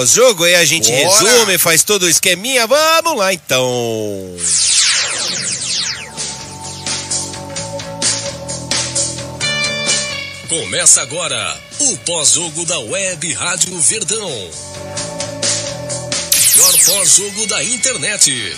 pós-jogo, 0.00 0.44
aí 0.44 0.54
a 0.54 0.64
gente 0.64 0.90
Bora. 0.90 1.30
resume, 1.30 1.58
faz 1.58 1.82
todo 1.82 2.04
o 2.04 2.08
esqueminha. 2.08 2.66
Vamos 2.66 3.18
lá 3.18 3.34
então. 3.34 3.68
Começa 10.48 11.02
agora 11.02 11.60
o 11.80 11.96
pós-jogo 11.98 12.64
da 12.64 12.78
Web 12.78 13.32
Rádio 13.34 13.78
Verdão. 13.78 14.50
Melhor 16.56 16.78
pós-jogo 16.86 17.46
da 17.46 17.62
internet. 17.62 18.56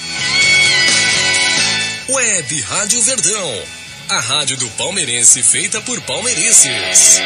Web 2.09 2.60
Rádio 2.60 3.02
Verdão. 3.02 3.62
A 4.09 4.20
rádio 4.20 4.56
do 4.59 4.68
palmeirense 4.70 5.43
feita 5.43 5.80
por 5.80 6.01
palmeirenses. 6.02 7.20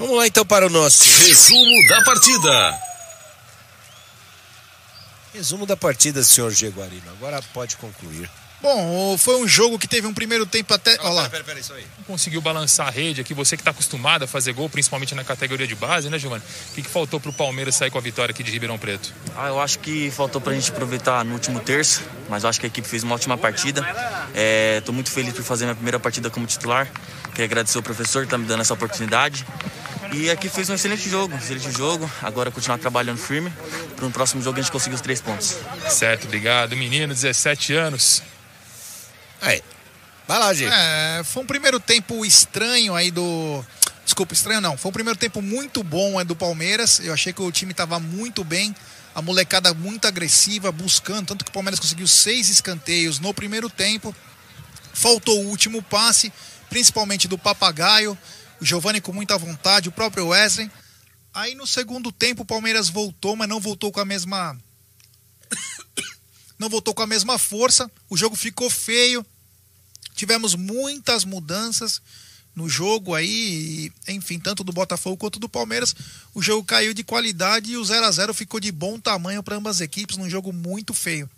Vamos 0.00 0.16
lá 0.16 0.26
então 0.26 0.46
para 0.46 0.66
o 0.66 0.70
nosso 0.70 1.04
Resumo 1.26 1.88
da 1.88 2.02
partida. 2.02 2.80
resumo 5.34 5.66
da 5.66 5.76
partida, 5.76 6.22
senhor 6.24 6.50
Jaguarino. 6.52 7.10
Agora 7.10 7.42
pode 7.52 7.76
concluir. 7.76 8.28
Bom, 8.62 9.16
foi 9.16 9.36
um 9.36 9.48
jogo 9.48 9.78
que 9.78 9.88
teve 9.88 10.06
um 10.06 10.12
primeiro 10.12 10.44
tempo 10.44 10.74
até. 10.74 10.96
Olha 11.00 11.10
lá. 11.10 11.30
Pera, 11.30 11.42
pera, 11.42 11.58
isso 11.58 11.72
aí. 11.72 11.84
conseguiu 12.06 12.42
balançar 12.42 12.88
a 12.88 12.90
rede 12.90 13.20
aqui. 13.20 13.32
Você 13.32 13.56
que 13.56 13.62
está 13.62 13.70
acostumado 13.70 14.24
a 14.24 14.26
fazer 14.26 14.52
gol, 14.52 14.68
principalmente 14.68 15.14
na 15.14 15.24
categoria 15.24 15.66
de 15.66 15.74
base, 15.74 16.10
né, 16.10 16.18
Giovanni? 16.18 16.42
O 16.70 16.74
que, 16.74 16.82
que 16.82 16.88
faltou 16.88 17.18
para 17.18 17.30
o 17.30 17.32
Palmeiras 17.32 17.74
sair 17.74 17.90
com 17.90 17.96
a 17.96 18.00
vitória 18.00 18.32
aqui 18.32 18.42
de 18.42 18.50
Ribeirão 18.50 18.78
Preto? 18.78 19.14
Ah, 19.34 19.48
eu 19.48 19.58
acho 19.60 19.78
que 19.78 20.10
faltou 20.10 20.40
pra 20.40 20.52
gente 20.52 20.70
aproveitar 20.70 21.24
no 21.24 21.32
último 21.32 21.58
terço, 21.60 22.02
mas 22.28 22.44
eu 22.44 22.50
acho 22.50 22.60
que 22.60 22.66
a 22.66 22.68
equipe 22.68 22.86
fez 22.86 23.02
uma 23.02 23.14
ótima 23.14 23.38
partida. 23.38 23.86
É, 24.34 24.82
tô 24.82 24.92
muito 24.92 25.10
feliz 25.10 25.32
por 25.32 25.42
fazer 25.42 25.64
minha 25.64 25.74
primeira 25.74 25.98
partida 25.98 26.28
como 26.28 26.46
titular. 26.46 26.86
Quero 27.34 27.44
agradecer 27.44 27.78
o 27.78 27.82
professor 27.82 28.24
que 28.24 28.30
tá 28.30 28.36
me 28.36 28.44
dando 28.44 28.60
essa 28.60 28.74
oportunidade. 28.74 29.46
E 30.12 30.28
aqui 30.28 30.48
fez 30.48 30.68
um 30.68 30.74
excelente 30.74 31.08
jogo, 31.08 31.34
um 31.34 31.38
excelente 31.38 31.70
jogo. 31.70 32.10
Agora 32.20 32.50
continuar 32.50 32.78
trabalhando 32.78 33.18
firme. 33.18 33.50
Para 33.96 34.04
no 34.04 34.10
próximo 34.10 34.42
jogo 34.42 34.58
a 34.58 34.62
gente 34.62 34.72
conseguir 34.72 34.96
os 34.96 35.00
três 35.00 35.20
pontos. 35.20 35.56
Certo, 35.88 36.24
obrigado. 36.24 36.76
Menino, 36.76 37.14
17 37.14 37.72
anos. 37.74 38.22
Aí. 39.40 39.62
Vai 40.26 40.38
lá, 40.38 40.54
gente. 40.54 40.72
É, 40.72 41.22
foi 41.24 41.42
um 41.42 41.46
primeiro 41.46 41.80
tempo 41.80 42.24
estranho 42.24 42.94
aí 42.94 43.10
do. 43.10 43.64
Desculpa, 44.04 44.32
estranho 44.32 44.60
não. 44.60 44.76
Foi 44.76 44.90
um 44.90 44.92
primeiro 44.92 45.18
tempo 45.18 45.42
muito 45.42 45.82
bom 45.82 46.20
é, 46.20 46.24
do 46.24 46.36
Palmeiras. 46.36 47.00
Eu 47.00 47.12
achei 47.12 47.32
que 47.32 47.42
o 47.42 47.50
time 47.50 47.72
estava 47.72 47.98
muito 47.98 48.44
bem. 48.44 48.74
A 49.12 49.20
molecada 49.20 49.74
muito 49.74 50.06
agressiva, 50.06 50.70
buscando. 50.70 51.26
Tanto 51.26 51.44
que 51.44 51.50
o 51.50 51.54
Palmeiras 51.54 51.80
conseguiu 51.80 52.06
seis 52.06 52.48
escanteios 52.48 53.18
no 53.18 53.34
primeiro 53.34 53.68
tempo. 53.68 54.14
Faltou 54.92 55.44
o 55.44 55.48
último 55.48 55.82
passe, 55.82 56.32
principalmente 56.68 57.26
do 57.26 57.36
Papagaio. 57.36 58.16
O 58.60 58.64
Giovani 58.64 59.00
com 59.00 59.12
muita 59.12 59.36
vontade, 59.36 59.88
o 59.88 59.92
próprio 59.92 60.28
Wesley. 60.28 60.70
Aí 61.32 61.54
no 61.54 61.66
segundo 61.66 62.12
tempo 62.12 62.42
o 62.42 62.46
Palmeiras 62.46 62.88
voltou, 62.88 63.34
mas 63.34 63.48
não 63.48 63.58
voltou 63.58 63.90
com 63.90 64.00
a 64.00 64.04
mesma. 64.04 64.56
Não 66.58 66.68
voltou 66.68 66.92
com 66.92 67.02
a 67.02 67.06
mesma 67.06 67.38
força. 67.38 67.90
O 68.10 68.18
jogo 68.18 68.36
ficou 68.36 68.68
feio. 68.68 69.24
Tivemos 70.14 70.54
muitas 70.54 71.24
mudanças 71.24 72.00
no 72.54 72.68
jogo 72.68 73.14
aí, 73.14 73.90
enfim, 74.08 74.38
tanto 74.38 74.64
do 74.64 74.72
Botafogo 74.72 75.16
quanto 75.16 75.38
do 75.38 75.48
Palmeiras. 75.48 75.94
O 76.34 76.42
jogo 76.42 76.64
caiu 76.64 76.92
de 76.92 77.02
qualidade 77.04 77.70
e 77.72 77.76
o 77.76 77.84
0 77.84 78.04
a 78.04 78.10
0 78.10 78.34
ficou 78.34 78.58
de 78.60 78.70
bom 78.72 78.98
tamanho 78.98 79.42
para 79.42 79.56
ambas 79.56 79.76
as 79.76 79.80
equipes, 79.82 80.16
num 80.16 80.28
jogo 80.28 80.52
muito 80.52 80.92
feio. 80.92 81.28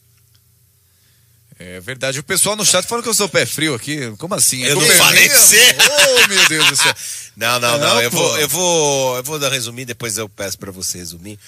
É 1.58 1.78
verdade. 1.80 2.18
O 2.18 2.24
pessoal 2.24 2.56
no 2.56 2.64
chat 2.64 2.84
falando 2.86 3.04
que 3.04 3.10
eu 3.10 3.14
sou 3.14 3.28
pé 3.28 3.46
frio 3.46 3.74
aqui. 3.74 4.10
Como 4.18 4.34
assim? 4.34 4.62
Eu 4.64 4.74
tô 4.74 4.80
não 4.80 4.96
falei 4.96 5.28
de 5.28 5.34
você. 5.36 5.76
Oh, 6.24 6.28
meu 6.28 6.48
Deus 6.48 6.68
do 6.70 6.76
céu. 6.76 6.94
Não, 7.36 7.60
não, 7.60 7.78
não. 7.78 7.88
Não, 7.94 8.00
eu, 8.02 8.10
pô. 8.10 8.16
vou, 8.16 8.38
eu, 8.38 8.48
vou, 8.48 9.16
eu 9.18 9.22
vou 9.22 9.38
dar 9.38 9.50
resumir, 9.52 9.84
depois 9.84 10.18
eu 10.18 10.28
peço 10.28 10.58
para 10.58 10.72
você 10.72 10.98
resumir. 10.98 11.38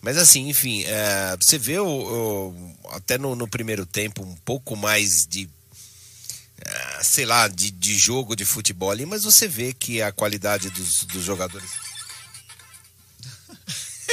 Mas 0.00 0.16
assim, 0.16 0.48
enfim, 0.48 0.84
é, 0.84 1.36
você 1.38 1.58
vê 1.58 1.78
o, 1.80 1.86
o- 1.86 2.76
até 2.92 3.18
no, 3.18 3.34
no 3.34 3.48
primeiro 3.48 3.84
tempo 3.84 4.22
um 4.22 4.36
pouco 4.36 4.76
mais 4.76 5.26
de, 5.26 5.48
sei 7.02 7.24
lá, 7.24 7.48
de, 7.48 7.70
de 7.70 7.96
jogo 7.96 8.34
de 8.36 8.44
futebol 8.44 8.90
ali, 8.90 9.06
mas 9.06 9.24
você 9.24 9.46
vê 9.46 9.72
que 9.72 10.02
a 10.02 10.12
qualidade 10.12 10.70
dos, 10.70 11.04
dos 11.04 11.24
jogadores. 11.24 11.70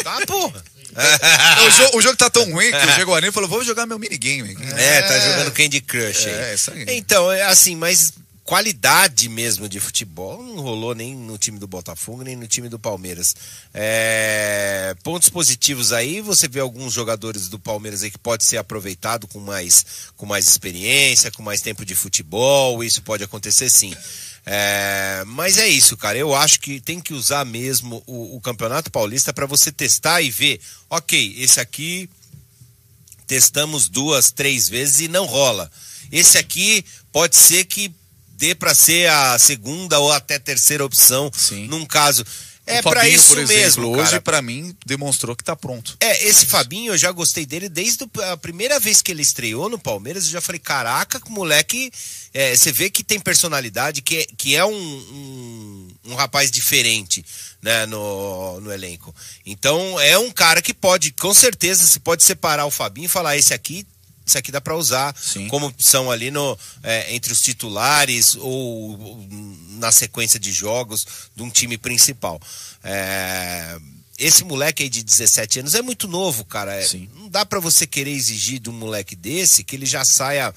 Tá, 0.04 0.26
porra! 0.26 0.64
o, 1.66 1.72
jogo, 1.72 1.98
o 1.98 2.02
jogo 2.02 2.16
tá 2.16 2.30
tão 2.30 2.50
ruim 2.52 2.72
que 2.72 2.78
o 2.78 2.96
Jaguarino 2.96 3.34
falou: 3.34 3.50
vou 3.50 3.64
jogar 3.64 3.86
meu 3.86 4.00
minigame 4.00 4.52
aqui. 4.52 4.64
É, 4.78 5.02
tá 5.02 5.20
jogando 5.20 5.52
Candy 5.52 5.82
Crush 5.82 6.26
aí. 6.26 6.34
É, 6.34 6.54
isso 6.54 6.72
aí. 6.72 6.86
Então, 6.90 7.32
é 7.32 7.44
assim, 7.44 7.76
mas 7.76 8.14
qualidade 8.46 9.28
mesmo 9.28 9.68
de 9.68 9.80
futebol 9.80 10.42
não 10.44 10.62
rolou 10.62 10.94
nem 10.94 11.16
no 11.16 11.36
time 11.36 11.58
do 11.58 11.66
Botafogo, 11.66 12.24
nem 12.24 12.36
no 12.36 12.48
time 12.48 12.70
do 12.70 12.78
Palmeiras. 12.78 13.36
É, 13.74 14.96
pontos 15.04 15.30
positivos 15.30 15.92
aí, 15.92 16.22
você 16.22 16.48
vê 16.48 16.60
alguns 16.60 16.94
jogadores 16.94 17.50
do 17.50 17.58
Palmeiras 17.58 18.04
aí 18.04 18.12
que 18.12 18.20
pode 18.20 18.46
ser 18.46 18.58
aproveitado 18.58 19.28
com 19.28 19.40
mais, 19.40 19.84
com 20.16 20.28
mais 20.28 20.48
experiência, 20.48 21.32
com 21.32 21.42
mais 21.42 21.62
tempo 21.62 21.84
de 21.84 21.96
futebol, 21.96 22.84
isso 22.84 23.02
pode 23.02 23.24
acontecer 23.24 23.68
sim. 23.68 23.94
É, 24.46 25.24
mas 25.26 25.58
é 25.58 25.68
isso, 25.68 25.98
cara. 25.98 26.16
Eu 26.16 26.36
acho 26.36 26.60
que 26.60 26.80
tem 26.80 27.02
que 27.02 27.16
usar 27.16 27.44
mesmo 27.46 28.04
o, 28.06 28.36
o 28.36 28.42
Campeonato 28.42 28.92
Paulista 28.92 29.34
para 29.34 29.48
você 29.48 29.72
testar 29.72 30.22
e 30.22 30.30
ver, 30.30 30.62
ok, 30.88 31.36
esse 31.40 31.60
aqui 31.60 32.08
testamos 33.26 33.90
duas, 33.90 34.30
três 34.30 34.70
vezes 34.70 35.00
e 35.00 35.08
não 35.08 35.26
rola. 35.26 35.72
Esse 36.12 36.38
aqui 36.38 36.86
pode 37.12 37.36
ser 37.36 37.66
que 37.66 37.92
dê 38.38 38.54
para 38.54 38.74
ser 38.74 39.10
a 39.10 39.38
segunda 39.40 40.00
ou 40.00 40.12
até 40.12 40.38
terceira 40.38 40.86
opção 40.86 41.32
Sim. 41.34 41.68
num 41.68 41.86
caso. 41.86 42.26
É 42.68 42.82
para 42.82 43.08
isso 43.08 43.28
por 43.28 43.38
exemplo, 43.38 43.92
mesmo, 43.92 43.98
hoje 43.98 44.20
pra 44.20 44.42
mim 44.42 44.76
demonstrou 44.86 45.36
que 45.36 45.44
tá 45.44 45.56
pronto. 45.56 45.96
É, 46.00 46.28
esse 46.28 46.48
Fabinho, 46.48 46.94
eu 46.94 46.98
já 46.98 47.12
gostei 47.12 47.46
dele 47.46 47.70
desde 47.70 48.08
a 48.32 48.36
primeira 48.38 48.80
vez 48.80 49.04
que 49.04 49.12
ele 49.12 49.22
estreou 49.22 49.70
no 49.70 49.78
Palmeiras. 49.78 50.26
Eu 50.26 50.32
já 50.32 50.42
falei, 50.42 50.58
caraca, 50.58 51.20
que 51.20 51.30
moleque. 51.30 51.92
é, 52.34 52.56
você 52.56 52.72
vê 52.72 52.90
que 52.90 53.04
tem 53.04 53.20
personalidade, 53.20 54.02
que 54.02 54.18
é, 54.18 54.26
que 54.36 54.56
é 54.56 54.66
um, 54.66 54.74
um, 54.74 55.88
um 56.06 56.16
rapaz 56.16 56.50
diferente 56.50 57.24
né, 57.62 57.86
no, 57.86 58.60
no 58.60 58.74
elenco. 58.74 59.14
Então, 59.46 60.00
é 60.00 60.18
um 60.18 60.32
cara 60.32 60.60
que 60.60 60.74
pode, 60.74 61.12
com 61.12 61.36
certeza, 61.36 61.86
se 61.86 62.00
pode 62.00 62.24
separar 62.24 62.66
o 62.66 62.72
Fabinho 62.72 63.06
e 63.06 63.10
falar: 63.10 63.38
esse 63.38 63.54
aqui. 63.54 63.86
Isso 64.26 64.38
aqui 64.38 64.52
dá 64.52 64.60
para 64.60 64.76
usar 64.76 65.16
Sim. 65.16 65.48
como 65.48 65.68
opção 65.68 66.10
ali 66.10 66.32
no, 66.32 66.58
é, 66.82 67.14
entre 67.14 67.32
os 67.32 67.42
titulares 67.42 68.36
ou, 68.36 69.00
ou 69.00 69.28
na 69.78 69.92
sequência 69.92 70.40
de 70.40 70.52
jogos 70.52 71.06
de 71.36 71.44
um 71.44 71.50
time 71.50 71.78
principal. 71.78 72.42
É, 72.84 73.78
esse 74.18 74.44
moleque 74.44 74.84
aí 74.84 74.90
de 74.90 75.04
17 75.04 75.60
anos 75.60 75.76
é 75.76 75.82
muito 75.82 76.08
novo, 76.08 76.44
cara. 76.46 76.74
É. 76.74 76.88
Não 77.14 77.28
dá 77.30 77.46
pra 77.46 77.60
você 77.60 77.86
querer 77.86 78.12
exigir 78.12 78.60
de 78.60 78.70
um 78.70 78.74
moleque 78.74 79.16
desse 79.16 79.64
que 79.64 79.76
ele 79.76 79.86
já 79.86 80.04
saia 80.06 80.54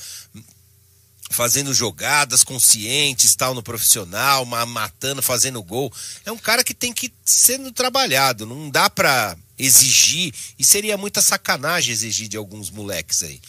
fazendo 1.31 1.75
jogadas 1.75 2.43
conscientes, 2.43 3.35
tal, 3.37 3.55
no 3.55 3.63
profissional, 3.63 4.47
ma- 4.47 4.65
matando, 4.65 5.21
fazendo 5.23 5.63
gol. 5.63 5.93
É 6.25 6.33
um 6.33 6.39
cara 6.39 6.65
que 6.65 6.73
tem 6.73 6.93
que 6.93 7.13
sendo 7.25 7.71
trabalhado. 7.71 8.47
Não 8.47 8.71
dá 8.71 8.89
pra 8.89 9.37
exigir, 9.59 10.33
e 10.59 10.65
seria 10.65 10.97
muita 10.97 11.21
sacanagem 11.21 11.93
exigir 11.93 12.29
de 12.29 12.37
alguns 12.37 12.71
moleques 12.71 13.23
aí. 13.23 13.41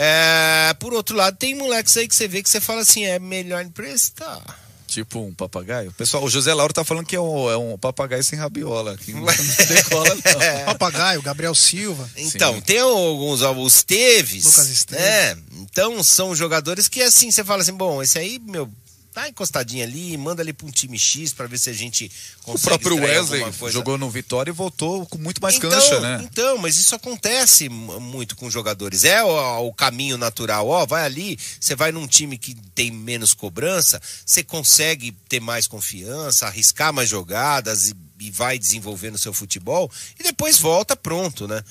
É, 0.00 0.74
por 0.74 0.94
outro 0.94 1.16
lado, 1.16 1.36
tem 1.36 1.56
moleques 1.56 1.96
aí 1.96 2.06
que 2.06 2.14
você 2.14 2.28
vê 2.28 2.40
que 2.40 2.48
você 2.48 2.60
fala 2.60 2.82
assim, 2.82 3.04
é 3.04 3.18
melhor 3.18 3.64
emprestar. 3.64 4.40
Tipo 4.86 5.20
um 5.20 5.34
papagaio. 5.34 5.92
Pessoal, 5.92 6.24
o 6.24 6.30
José 6.30 6.54
Lauro 6.54 6.72
tá 6.72 6.82
falando 6.82 7.04
que 7.04 7.16
é 7.16 7.20
um, 7.20 7.50
é 7.50 7.56
um 7.58 7.76
papagaio 7.76 8.24
sem 8.24 8.38
rabiola. 8.38 8.96
Que 8.96 9.12
não 9.12 9.26
decola, 9.68 10.14
não. 10.14 10.64
Papagaio, 10.64 11.20
Gabriel 11.20 11.54
Silva. 11.54 12.08
Então, 12.16 12.54
Sim. 12.54 12.60
tem 12.62 12.78
alguns, 12.78 13.42
ó, 13.42 13.52
os 13.52 13.82
Teves. 13.82 14.46
Lucas 14.46 14.68
Esteves. 14.70 15.04
É, 15.04 15.36
então 15.60 16.02
são 16.02 16.34
jogadores 16.34 16.88
que 16.88 17.02
assim, 17.02 17.30
você 17.30 17.44
fala 17.44 17.60
assim, 17.60 17.74
bom, 17.74 18.02
esse 18.02 18.18
aí, 18.18 18.38
meu, 18.38 18.70
tá 19.12 19.28
encostadinho 19.28 19.82
ali, 19.82 20.16
manda 20.16 20.42
ali 20.42 20.52
pra 20.52 20.66
um 20.66 20.70
time 20.70 20.98
X 20.98 21.32
pra 21.32 21.46
ver 21.46 21.58
se 21.58 21.70
a 21.70 21.72
gente 21.72 22.10
O 22.40 22.52
consegue 22.52 22.78
próprio 22.78 23.04
extrair 23.04 23.42
Wesley 23.42 23.72
jogou 23.72 23.98
no 23.98 24.08
Vitória 24.08 24.50
e 24.50 24.54
voltou 24.54 25.06
com 25.06 25.18
muito 25.18 25.40
mais 25.42 25.56
então, 25.56 25.70
cancha, 25.70 26.00
né? 26.00 26.20
Então, 26.22 26.58
mas 26.58 26.76
isso 26.76 26.94
acontece 26.94 27.68
muito 27.68 28.36
com 28.36 28.50
jogadores. 28.50 29.04
É 29.04 29.22
o, 29.22 29.68
o 29.68 29.72
caminho 29.72 30.16
natural. 30.16 30.68
Ó, 30.68 30.86
vai 30.86 31.04
ali, 31.04 31.38
você 31.60 31.74
vai 31.74 31.92
num 31.92 32.06
time 32.06 32.38
que 32.38 32.54
tem 32.74 32.90
menos 32.90 33.34
cobrança, 33.34 34.00
você 34.24 34.42
consegue 34.42 35.12
ter 35.28 35.40
mais 35.40 35.66
confiança, 35.66 36.46
arriscar 36.46 36.92
mais 36.92 37.08
jogadas 37.08 37.90
e, 37.90 37.94
e 38.20 38.30
vai 38.30 38.58
desenvolvendo 38.58 39.16
o 39.16 39.18
seu 39.18 39.32
futebol 39.32 39.90
e 40.18 40.22
depois 40.22 40.58
volta 40.58 40.96
pronto, 40.96 41.48
né? 41.48 41.62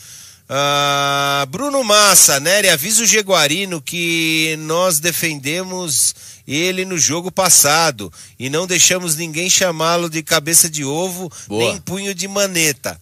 Ah, 0.50 1.46
Bruno 1.50 1.84
Massa, 1.84 2.40
Nery, 2.40 2.70
avisa 2.70 3.04
o 3.04 3.06
Jaguarino 3.06 3.82
que 3.82 4.56
nós 4.60 4.98
defendemos 4.98 6.16
ele 6.48 6.86
no 6.86 6.98
jogo 6.98 7.32
passado 7.32 8.12
e 8.40 8.50
não 8.50 8.66
deixamos 8.66 9.16
ninguém 9.16 9.50
chamá-lo 9.50 10.10
de 10.10 10.24
cabeça 10.24 10.70
de 10.70 10.84
ovo 10.86 11.32
Boa. 11.48 11.64
nem 11.64 11.82
punho 11.82 12.16
de 12.16 12.28
maneta. 12.28 13.00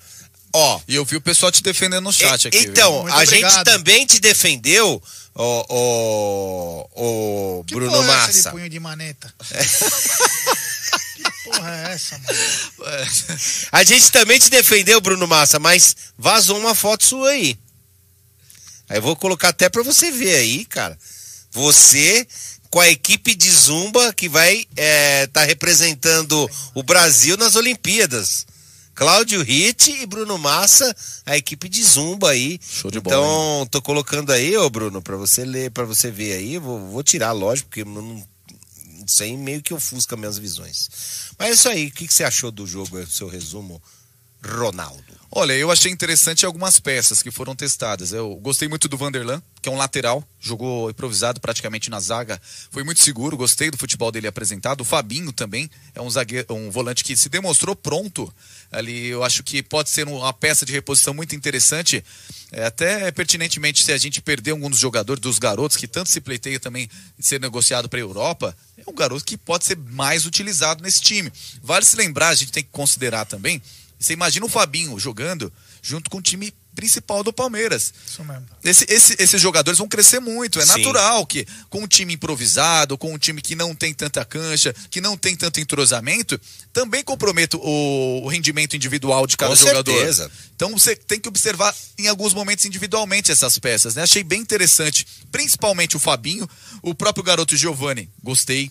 Ó, 0.54 0.80
E 0.88 0.96
eu 0.96 1.04
vi 1.06 1.18
o 1.18 1.22
pessoal 1.22 1.52
te 1.52 1.62
defendendo 1.62 2.04
no 2.06 2.14
chat 2.14 2.46
e- 2.46 2.48
aqui. 2.48 2.58
então, 2.60 3.00
a 3.08 3.22
obrigado. 3.22 3.26
gente 3.54 3.64
também 3.66 4.06
te 4.06 4.20
defendeu, 4.22 5.04
o, 5.36 5.66
o, 5.70 7.60
o 7.60 7.64
Que 7.66 7.76
Bruno 7.76 7.92
porra 7.92 8.06
é 8.06 8.16
essa 8.16 8.32
de 8.32 8.38
Massa. 8.38 8.52
punho 8.52 8.70
de 8.70 8.80
maneta? 8.80 9.34
que 11.16 11.24
porra 11.44 11.72
é 11.90 11.94
essa, 11.94 12.18
mano? 12.18 12.40
A 13.72 13.84
gente 13.84 14.12
também 14.12 14.40
te 14.40 14.50
defendeu, 14.50 15.02
Bruno 15.02 15.28
Massa, 15.28 15.60
mas 15.60 15.96
vazou 16.18 16.58
uma 16.58 16.74
foto 16.74 17.06
sua 17.06 17.30
aí. 17.32 17.58
Aí 18.88 18.98
eu 18.98 19.02
vou 19.02 19.16
colocar 19.16 19.50
até 19.50 19.68
pra 19.68 19.84
você 19.84 20.10
ver 20.12 20.36
aí, 20.36 20.64
cara. 20.66 20.98
Você 21.52 22.26
com 22.76 22.82
a 22.82 22.90
equipe 22.90 23.34
de 23.34 23.50
Zumba 23.50 24.12
que 24.12 24.28
vai 24.28 24.66
estar 25.24 25.46
representando 25.46 26.50
o 26.74 26.84
Brasil 26.84 27.38
nas 27.38 27.56
Olimpíadas. 27.56 28.46
Cláudio 28.94 29.42
Ritt 29.42 29.90
e 29.92 30.06
Bruno 30.06 30.38
Massa, 30.38 30.94
a 31.26 31.38
equipe 31.38 31.70
de 31.70 31.82
Zumba 31.82 32.32
aí. 32.32 32.60
Show 32.62 32.92
de 32.92 33.00
bola, 33.00 33.16
Então, 33.16 33.68
tô 33.72 33.82
colocando 33.82 34.30
aí, 34.34 34.58
ô 34.58 34.70
Bruno, 34.70 35.02
pra 35.02 35.16
você 35.16 35.46
ler, 35.46 35.72
pra 35.72 35.86
você 35.86 36.12
ver 36.12 36.34
aí. 36.34 36.58
Vou, 36.58 36.86
vou 36.88 37.02
tirar, 37.02 37.32
lógico, 37.32 37.70
porque 37.70 37.86
não, 37.86 38.22
isso 39.08 39.24
aí 39.24 39.38
meio 39.38 39.62
que 39.62 39.74
ofusca 39.74 40.18
minhas 40.18 40.38
visões. 40.38 40.90
Mas 41.40 41.48
é 41.48 41.52
isso 41.54 41.70
aí, 41.70 41.88
o 41.88 41.92
que, 41.92 42.06
que 42.10 42.14
você 42.14 42.26
achou 42.26 42.52
do 42.52 42.68
jogo, 42.68 42.98
o 42.98 43.08
seu 43.08 43.30
resumo, 43.30 43.82
Ronaldo? 44.46 45.06
Olha, 45.38 45.52
eu 45.52 45.70
achei 45.70 45.92
interessante 45.92 46.46
algumas 46.46 46.80
peças 46.80 47.22
que 47.22 47.30
foram 47.30 47.54
testadas. 47.54 48.14
Eu 48.14 48.36
gostei 48.38 48.70
muito 48.70 48.88
do 48.88 48.96
Vanderlan, 48.96 49.44
que 49.62 49.68
é 49.68 49.72
um 49.72 49.76
lateral, 49.76 50.24
jogou 50.40 50.90
improvisado 50.90 51.42
praticamente 51.42 51.90
na 51.90 52.00
zaga, 52.00 52.42
foi 52.72 52.86
muito 52.86 53.02
seguro, 53.02 53.36
gostei 53.36 53.70
do 53.70 53.78
futebol 53.78 54.14
dele 54.14 54.28
apresentado. 54.28 54.80
O 54.80 54.86
Fabinho 54.86 55.34
também 55.34 55.70
é 55.94 56.02
um 56.02 56.10
zagueiro, 56.10 56.48
um 56.52 56.72
volante 56.72 57.04
que 57.04 57.18
se 57.18 57.28
demonstrou 57.28 57.76
pronto. 57.76 58.34
Ali, 58.72 59.08
eu 59.08 59.26
acho 59.26 59.44
que 59.44 59.62
pode 59.62 59.90
ser 59.90 60.08
uma 60.08 60.32
peça 60.32 60.66
de 60.66 60.72
reposição 60.72 61.14
muito 61.14 61.36
interessante. 61.36 62.02
É, 62.50 62.66
até 62.66 63.12
pertinentemente, 63.12 63.84
se 63.84 63.92
a 63.92 63.98
gente 63.98 64.22
perder 64.22 64.52
algum 64.52 64.70
dos 64.70 64.80
jogadores, 64.80 65.20
dos 65.20 65.38
garotos, 65.38 65.76
que 65.76 65.86
tanto 65.86 66.10
se 66.10 66.22
pleiteia 66.22 66.62
também 66.62 66.90
de 67.20 67.28
ser 67.28 67.42
negociado 67.42 67.90
para 67.90 68.00
a 68.00 68.02
Europa, 68.02 68.56
é 68.78 68.90
um 68.90 68.96
garoto 68.96 69.26
que 69.26 69.36
pode 69.36 69.66
ser 69.66 69.76
mais 69.76 70.26
utilizado 70.26 70.82
nesse 70.82 71.02
time. 71.02 71.30
Vale 71.62 71.84
se 71.84 71.98
lembrar, 71.98 72.30
a 72.30 72.36
gente 72.36 72.54
tem 72.54 72.64
que 72.64 72.70
considerar 72.72 73.26
também 73.26 73.62
você 74.00 74.14
imagina 74.14 74.46
o 74.46 74.50
Fabinho 74.50 74.98
jogando 75.00 75.52
junto 75.82 76.10
com 76.10 76.18
o 76.18 76.22
time 76.22 76.54
principal 76.76 77.24
do 77.24 77.32
Palmeiras. 77.32 77.94
Isso 78.06 78.22
mesmo. 78.26 78.46
Esse- 78.62 78.86
esse- 78.90 79.16
esses 79.18 79.42
jogadores 79.42 79.78
vão 79.78 79.88
crescer 79.88 80.20
muito. 80.20 80.60
É 80.60 80.66
Sim. 80.66 80.78
natural 80.80 81.26
que, 81.26 81.48
com 81.70 81.84
um 81.84 81.88
time 81.88 82.14
improvisado, 82.16 82.98
com 82.98 83.14
um 83.14 83.18
time 83.18 83.42
que 83.42 83.56
não 83.56 83.74
tem 83.74 83.94
tanta 83.94 84.26
cancha, 84.26 84.76
que 84.92 85.00
não 85.00 85.16
tem 85.18 85.38
tanto 85.38 85.62
entrosamento, 85.62 86.38
também 86.74 87.02
compromete 87.02 87.56
o, 87.56 88.22
o 88.24 88.28
rendimento 88.28 88.76
individual 88.76 89.26
de 89.26 89.38
cada 89.38 89.56
Com 89.56 89.62
jogador. 89.66 89.90
certeza. 89.94 90.30
Então 90.54 90.70
você 90.78 90.98
tem 90.98 91.18
que 91.18 91.30
observar 91.30 91.74
em 91.98 92.10
alguns 92.10 92.34
momentos 92.34 92.66
individualmente 92.66 93.32
essas 93.32 93.58
peças. 93.58 93.96
Né? 93.96 94.04
Achei 94.04 94.22
bem 94.24 94.42
interessante, 94.42 95.08
principalmente 95.32 95.96
o 95.96 96.00
Fabinho, 96.00 96.50
o 96.82 96.94
próprio 96.94 97.24
garoto 97.24 97.56
Giovani. 97.56 98.10
Gostei. 98.22 98.70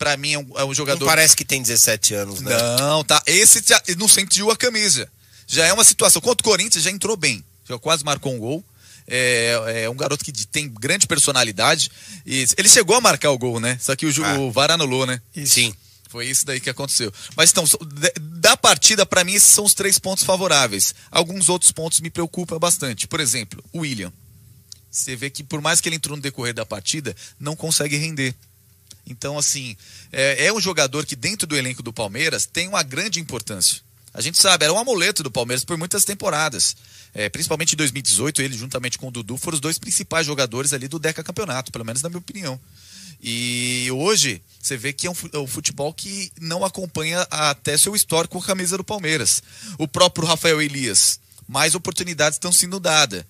Pra 0.00 0.16
mim 0.16 0.32
é 0.32 0.38
um, 0.38 0.46
é 0.56 0.64
um 0.64 0.68
Não 0.68 0.74
jogador. 0.74 1.04
parece 1.04 1.36
que 1.36 1.44
tem 1.44 1.60
17 1.60 2.14
anos, 2.14 2.40
né? 2.40 2.56
Não, 2.78 3.04
tá. 3.04 3.22
Esse 3.26 3.62
já, 3.64 3.80
não 3.98 4.08
sentiu 4.08 4.50
a 4.50 4.56
camisa. 4.56 5.06
Já 5.46 5.66
é 5.66 5.72
uma 5.74 5.84
situação. 5.84 6.22
Contra 6.22 6.40
o 6.40 6.50
Corinthians 6.50 6.82
já 6.82 6.90
entrou 6.90 7.18
bem. 7.18 7.44
Já 7.68 7.78
quase 7.78 8.02
marcou 8.02 8.32
um 8.34 8.38
gol. 8.38 8.64
É, 9.06 9.82
é 9.84 9.90
um 9.90 9.94
garoto 9.94 10.24
que 10.24 10.32
tem 10.46 10.70
grande 10.70 11.06
personalidade. 11.06 11.90
E 12.24 12.46
ele 12.56 12.66
chegou 12.70 12.96
a 12.96 13.00
marcar 13.02 13.30
o 13.30 13.36
gol, 13.36 13.60
né? 13.60 13.76
Só 13.78 13.94
que 13.94 14.06
o, 14.06 14.24
Ah. 14.24 14.38
o 14.38 14.50
VAR 14.50 14.70
anulou, 14.70 15.04
né? 15.04 15.20
Sim. 15.44 15.74
Foi 16.08 16.26
isso 16.26 16.46
daí 16.46 16.60
que 16.60 16.70
aconteceu. 16.70 17.12
Mas 17.36 17.50
então, 17.50 17.64
da 18.40 18.56
partida, 18.56 19.04
pra 19.04 19.22
mim, 19.22 19.34
esses 19.34 19.52
são 19.52 19.66
os 19.66 19.74
três 19.74 19.98
pontos 19.98 20.24
favoráveis. 20.24 20.94
Alguns 21.10 21.50
outros 21.50 21.72
pontos 21.72 22.00
me 22.00 22.08
preocupam 22.08 22.58
bastante. 22.58 23.06
Por 23.06 23.20
exemplo, 23.20 23.62
o 23.70 23.80
William. 23.80 24.10
Você 24.90 25.14
vê 25.14 25.28
que 25.28 25.44
por 25.44 25.60
mais 25.60 25.78
que 25.78 25.88
ele 25.90 25.96
entrou 25.96 26.16
no 26.16 26.22
decorrer 26.22 26.54
da 26.54 26.64
partida, 26.64 27.14
não 27.38 27.54
consegue 27.54 27.96
render. 27.98 28.34
Então, 29.10 29.36
assim, 29.36 29.76
é, 30.12 30.46
é 30.46 30.52
um 30.52 30.60
jogador 30.60 31.04
que 31.04 31.16
dentro 31.16 31.46
do 31.46 31.56
elenco 31.56 31.82
do 31.82 31.92
Palmeiras 31.92 32.46
tem 32.46 32.68
uma 32.68 32.82
grande 32.82 33.20
importância. 33.20 33.80
A 34.12 34.20
gente 34.20 34.40
sabe, 34.40 34.64
era 34.64 34.72
um 34.72 34.78
amuleto 34.78 35.22
do 35.22 35.30
Palmeiras 35.30 35.64
por 35.64 35.76
muitas 35.76 36.04
temporadas. 36.04 36.76
É, 37.12 37.28
principalmente 37.28 37.74
em 37.74 37.76
2018, 37.76 38.42
ele 38.42 38.56
juntamente 38.56 38.98
com 38.98 39.08
o 39.08 39.10
Dudu 39.10 39.36
foram 39.36 39.56
os 39.56 39.60
dois 39.60 39.78
principais 39.78 40.26
jogadores 40.26 40.72
ali 40.72 40.88
do 40.88 40.98
Deca 40.98 41.22
Campeonato, 41.22 41.72
pelo 41.72 41.84
menos 41.84 42.02
na 42.02 42.08
minha 42.08 42.18
opinião. 42.18 42.58
E 43.22 43.88
hoje 43.92 44.40
você 44.60 44.76
vê 44.76 44.92
que 44.92 45.06
é 45.06 45.10
um 45.10 45.14
é 45.14 45.46
futebol 45.46 45.92
que 45.92 46.32
não 46.40 46.64
acompanha 46.64 47.26
até 47.30 47.76
seu 47.76 47.94
histórico 47.94 48.38
com 48.38 48.42
a 48.42 48.46
camisa 48.46 48.76
do 48.76 48.84
Palmeiras. 48.84 49.42
O 49.78 49.86
próprio 49.86 50.26
Rafael 50.26 50.62
Elias, 50.62 51.20
mais 51.46 51.74
oportunidades 51.74 52.36
estão 52.36 52.52
sendo 52.52 52.80
dadas. 52.80 53.24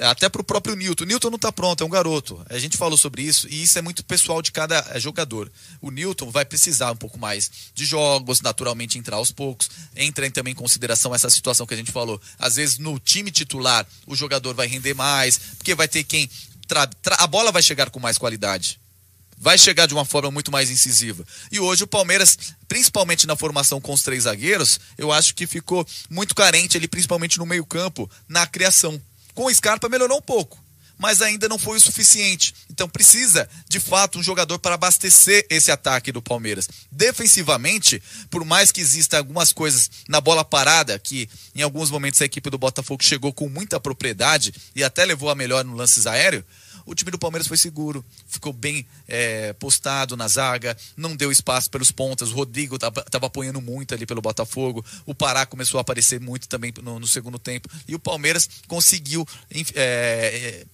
Até 0.00 0.28
para 0.28 0.40
o 0.40 0.44
próprio 0.44 0.74
Newton. 0.74 1.04
Newton 1.04 1.30
não 1.30 1.36
está 1.36 1.52
pronto, 1.52 1.82
é 1.82 1.86
um 1.86 1.90
garoto. 1.90 2.44
A 2.48 2.58
gente 2.58 2.76
falou 2.76 2.96
sobre 2.96 3.22
isso 3.22 3.46
e 3.48 3.62
isso 3.62 3.78
é 3.78 3.82
muito 3.82 4.04
pessoal 4.04 4.40
de 4.40 4.52
cada 4.52 4.78
eh, 4.90 5.00
jogador. 5.00 5.50
O 5.80 5.90
Newton 5.90 6.30
vai 6.30 6.44
precisar 6.44 6.92
um 6.92 6.96
pouco 6.96 7.18
mais 7.18 7.50
de 7.74 7.84
jogos, 7.84 8.40
naturalmente 8.40 8.98
entrar 8.98 9.16
aos 9.16 9.30
poucos. 9.30 9.70
Entra 9.94 10.30
também 10.30 10.52
em 10.52 10.56
consideração 10.56 11.14
essa 11.14 11.28
situação 11.28 11.66
que 11.66 11.74
a 11.74 11.76
gente 11.76 11.92
falou. 11.92 12.20
Às 12.38 12.56
vezes 12.56 12.78
no 12.78 12.98
time 12.98 13.30
titular 13.30 13.86
o 14.06 14.14
jogador 14.14 14.54
vai 14.54 14.66
render 14.66 14.94
mais, 14.94 15.38
porque 15.58 15.74
vai 15.74 15.88
ter 15.88 16.04
quem. 16.04 16.28
a 17.18 17.26
bola 17.26 17.52
vai 17.52 17.62
chegar 17.62 17.90
com 17.90 18.00
mais 18.00 18.18
qualidade 18.18 18.80
vai 19.42 19.58
chegar 19.58 19.86
de 19.86 19.92
uma 19.92 20.04
forma 20.04 20.30
muito 20.30 20.52
mais 20.52 20.70
incisiva. 20.70 21.26
E 21.50 21.58
hoje 21.58 21.82
o 21.82 21.86
Palmeiras, 21.86 22.38
principalmente 22.68 23.26
na 23.26 23.34
formação 23.34 23.80
com 23.80 23.92
os 23.92 24.00
três 24.00 24.22
zagueiros, 24.22 24.78
eu 24.96 25.10
acho 25.10 25.34
que 25.34 25.48
ficou 25.48 25.84
muito 26.08 26.32
carente 26.32 26.76
ali, 26.76 26.86
principalmente 26.86 27.38
no 27.38 27.44
meio-campo, 27.44 28.08
na 28.28 28.46
criação. 28.46 29.02
Com 29.34 29.46
o 29.46 29.54
Scarpa 29.54 29.88
melhorou 29.88 30.18
um 30.18 30.22
pouco, 30.22 30.62
mas 30.98 31.22
ainda 31.22 31.48
não 31.48 31.58
foi 31.58 31.76
o 31.76 31.80
suficiente. 31.80 32.54
Então 32.70 32.88
precisa, 32.88 33.48
de 33.68 33.80
fato, 33.80 34.18
um 34.18 34.22
jogador 34.22 34.58
para 34.58 34.74
abastecer 34.74 35.46
esse 35.50 35.70
ataque 35.70 36.12
do 36.12 36.22
Palmeiras. 36.22 36.68
Defensivamente, 36.90 38.02
por 38.30 38.44
mais 38.44 38.70
que 38.70 38.80
exista 38.80 39.18
algumas 39.18 39.52
coisas 39.52 39.90
na 40.08 40.20
bola 40.20 40.44
parada, 40.44 40.98
que 40.98 41.28
em 41.54 41.62
alguns 41.62 41.90
momentos 41.90 42.20
a 42.22 42.24
equipe 42.24 42.50
do 42.50 42.58
Botafogo 42.58 43.02
chegou 43.02 43.32
com 43.32 43.48
muita 43.48 43.80
propriedade 43.80 44.54
e 44.76 44.84
até 44.84 45.04
levou 45.04 45.30
a 45.30 45.34
melhor 45.34 45.64
no 45.64 45.74
lances 45.74 46.06
aéreo, 46.06 46.44
o 46.84 46.94
time 46.94 47.10
do 47.10 47.18
Palmeiras 47.18 47.46
foi 47.46 47.56
seguro, 47.56 48.04
ficou 48.26 48.52
bem 48.52 48.86
é, 49.08 49.52
postado 49.54 50.16
na 50.16 50.28
zaga, 50.28 50.76
não 50.96 51.16
deu 51.16 51.30
espaço 51.30 51.70
pelos 51.70 51.90
pontas. 51.90 52.30
O 52.30 52.34
Rodrigo 52.34 52.76
estava 52.76 53.26
apoiando 53.26 53.60
muito 53.60 53.94
ali 53.94 54.06
pelo 54.06 54.20
Botafogo. 54.20 54.84
O 55.06 55.14
Pará 55.14 55.46
começou 55.46 55.78
a 55.78 55.82
aparecer 55.82 56.20
muito 56.20 56.48
também 56.48 56.72
no, 56.82 56.98
no 56.98 57.06
segundo 57.06 57.38
tempo. 57.38 57.68
E 57.86 57.94
o 57.94 57.98
Palmeiras 57.98 58.48
conseguiu, 58.66 59.26
é, 59.50 59.64
é, 59.74 60.64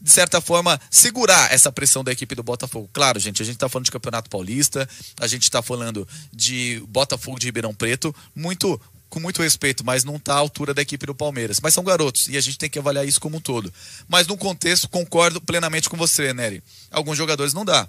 de 0.00 0.10
certa 0.10 0.40
forma, 0.40 0.80
segurar 0.90 1.52
essa 1.52 1.72
pressão 1.72 2.04
da 2.04 2.12
equipe 2.12 2.34
do 2.34 2.42
Botafogo. 2.42 2.88
Claro, 2.92 3.18
gente, 3.18 3.42
a 3.42 3.44
gente 3.44 3.56
está 3.56 3.68
falando 3.68 3.86
de 3.86 3.92
Campeonato 3.92 4.30
Paulista, 4.30 4.88
a 5.20 5.26
gente 5.26 5.42
está 5.42 5.62
falando 5.62 6.06
de 6.32 6.82
Botafogo 6.88 7.38
de 7.38 7.46
Ribeirão 7.46 7.74
Preto, 7.74 8.14
muito 8.34 8.80
com 9.08 9.20
muito 9.20 9.40
respeito, 9.42 9.84
mas 9.84 10.04
não 10.04 10.16
está 10.16 10.34
à 10.34 10.38
altura 10.38 10.74
da 10.74 10.82
equipe 10.82 11.06
do 11.06 11.14
Palmeiras. 11.14 11.60
Mas 11.60 11.72
são 11.74 11.84
garotos 11.84 12.28
e 12.28 12.36
a 12.36 12.40
gente 12.40 12.58
tem 12.58 12.68
que 12.68 12.78
avaliar 12.78 13.06
isso 13.06 13.20
como 13.20 13.36
um 13.38 13.40
todo. 13.40 13.72
Mas 14.08 14.26
no 14.26 14.36
contexto, 14.36 14.88
concordo 14.88 15.40
plenamente 15.40 15.88
com 15.88 15.96
você, 15.96 16.32
Nery. 16.34 16.62
Alguns 16.90 17.16
jogadores 17.16 17.54
não 17.54 17.64
dá. 17.64 17.88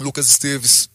Lucas 0.00 0.26
Esteves, 0.28 0.88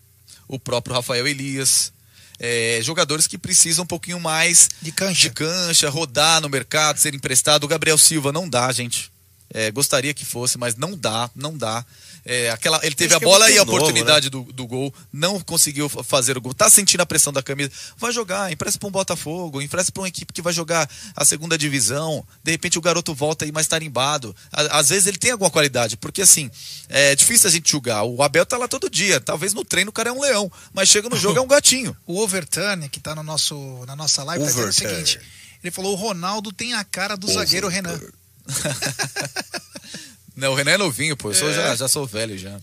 o 0.47 0.59
próprio 0.59 0.95
Rafael 0.95 1.27
Elias. 1.27 1.93
é, 2.39 2.79
jogadores 2.81 3.27
que 3.27 3.37
precisam 3.37 3.83
um 3.83 3.87
pouquinho 3.87 4.19
mais 4.19 4.69
De 4.81 4.91
cancha. 4.91 5.29
de 5.29 5.35
cancha, 5.35 5.89
rodar 5.89 6.41
no 6.41 6.49
mercado, 6.49 6.97
ser 6.99 7.13
emprestado. 7.13 7.63
O 7.63 7.67
Gabriel 7.67 7.97
Silva 7.97 8.31
não 8.31 8.49
dá, 8.49 8.71
gente. 8.71 9.12
É, 9.55 9.69
gostaria 9.71 10.13
que 10.13 10.25
fosse, 10.25 10.57
mas 10.57 10.75
não 10.75 10.97
dá, 10.97 11.29
não 11.35 11.55
dá. 11.55 11.85
É, 12.25 12.49
aquela, 12.49 12.79
ele 12.83 12.95
teve 12.95 13.13
a 13.13 13.17
é 13.17 13.19
bola 13.19 13.49
e 13.51 13.57
a 13.59 13.65
novo, 13.65 13.75
oportunidade 13.77 14.29
do, 14.29 14.43
do 14.43 14.65
gol, 14.65 14.93
não 15.11 15.39
conseguiu 15.41 15.87
fa- 15.89 16.03
fazer 16.03 16.37
o 16.37 16.41
gol. 16.41 16.53
Tá 16.53 16.69
sentindo 16.69 17.01
a 17.01 17.05
pressão 17.05 17.31
da 17.33 17.43
camisa. 17.43 17.69
Vai 17.97 18.11
jogar, 18.11 18.51
empresta 18.51 18.79
para 18.79 18.87
um 18.87 18.91
Botafogo, 18.91 19.61
empresta 19.61 19.91
para 19.91 20.01
uma 20.01 20.07
equipe 20.07 20.31
que 20.33 20.41
vai 20.41 20.53
jogar 20.53 20.89
a 21.15 21.23
segunda 21.25 21.57
divisão. 21.57 22.25
De 22.43 22.51
repente 22.51 22.77
o 22.79 22.81
garoto 22.81 23.13
volta 23.13 23.45
aí 23.45 23.51
mais 23.51 23.67
tarimbado. 23.67 24.35
Às 24.51 24.89
vezes 24.89 25.05
ele 25.05 25.17
tem 25.17 25.31
alguma 25.31 25.51
qualidade, 25.51 25.97
porque 25.97 26.21
assim, 26.23 26.49
é 26.89 27.15
difícil 27.15 27.47
a 27.49 27.51
gente 27.51 27.69
julgar. 27.69 28.03
O 28.03 28.23
Abel 28.23 28.45
tá 28.45 28.57
lá 28.57 28.67
todo 28.67 28.89
dia. 28.89 29.19
Talvez 29.19 29.53
no 29.53 29.63
treino 29.63 29.89
o 29.89 29.93
cara 29.93 30.09
é 30.09 30.13
um 30.13 30.21
leão, 30.21 30.51
mas 30.73 30.89
chega 30.89 31.09
no 31.09 31.17
jogo 31.17 31.37
é 31.37 31.41
um 31.41 31.47
gatinho. 31.47 31.95
O 32.07 32.19
Overturn, 32.21 32.87
que 32.89 32.99
tá 32.99 33.13
no 33.13 33.21
nosso, 33.23 33.83
na 33.85 33.95
nossa 33.95 34.23
live, 34.23 34.43
tá 34.43 34.49
dizendo 34.49 34.65
o 34.65 34.69
Overturn. 34.69 35.05
seguinte. 35.05 35.19
Ele 35.63 35.71
falou, 35.71 35.93
o 35.93 35.95
Ronaldo 35.95 36.51
tem 36.51 36.73
a 36.73 36.83
cara 36.83 37.15
do 37.15 37.31
zagueiro 37.31 37.67
Renan. 37.67 37.99
Não, 40.35 40.51
o 40.51 40.55
Renan 40.55 40.71
é 40.71 40.77
novinho, 40.77 41.15
pô. 41.15 41.29
Eu 41.29 41.35
sou, 41.35 41.53
já, 41.53 41.75
já 41.75 41.87
sou 41.87 42.07
velho 42.07 42.37
já. 42.37 42.59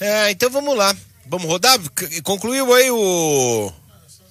É, 0.00 0.30
então 0.30 0.50
vamos 0.50 0.76
lá. 0.76 0.94
Vamos 1.26 1.46
rodar? 1.46 1.78
Concluiu 2.22 2.74
aí 2.74 2.90
o, 2.90 3.72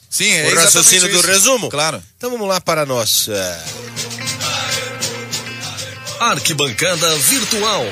Sim, 0.09 0.31
é 0.31 0.51
o 0.51 0.55
raciocínio 0.55 1.11
do 1.11 1.21
resumo? 1.21 1.69
Claro. 1.69 2.01
Então 2.17 2.31
vamos 2.31 2.47
lá 2.47 2.59
para 2.59 2.85
nós. 2.85 3.27
é, 3.29 3.63
Arquibancada 6.19 7.15
Virtual. 7.19 7.85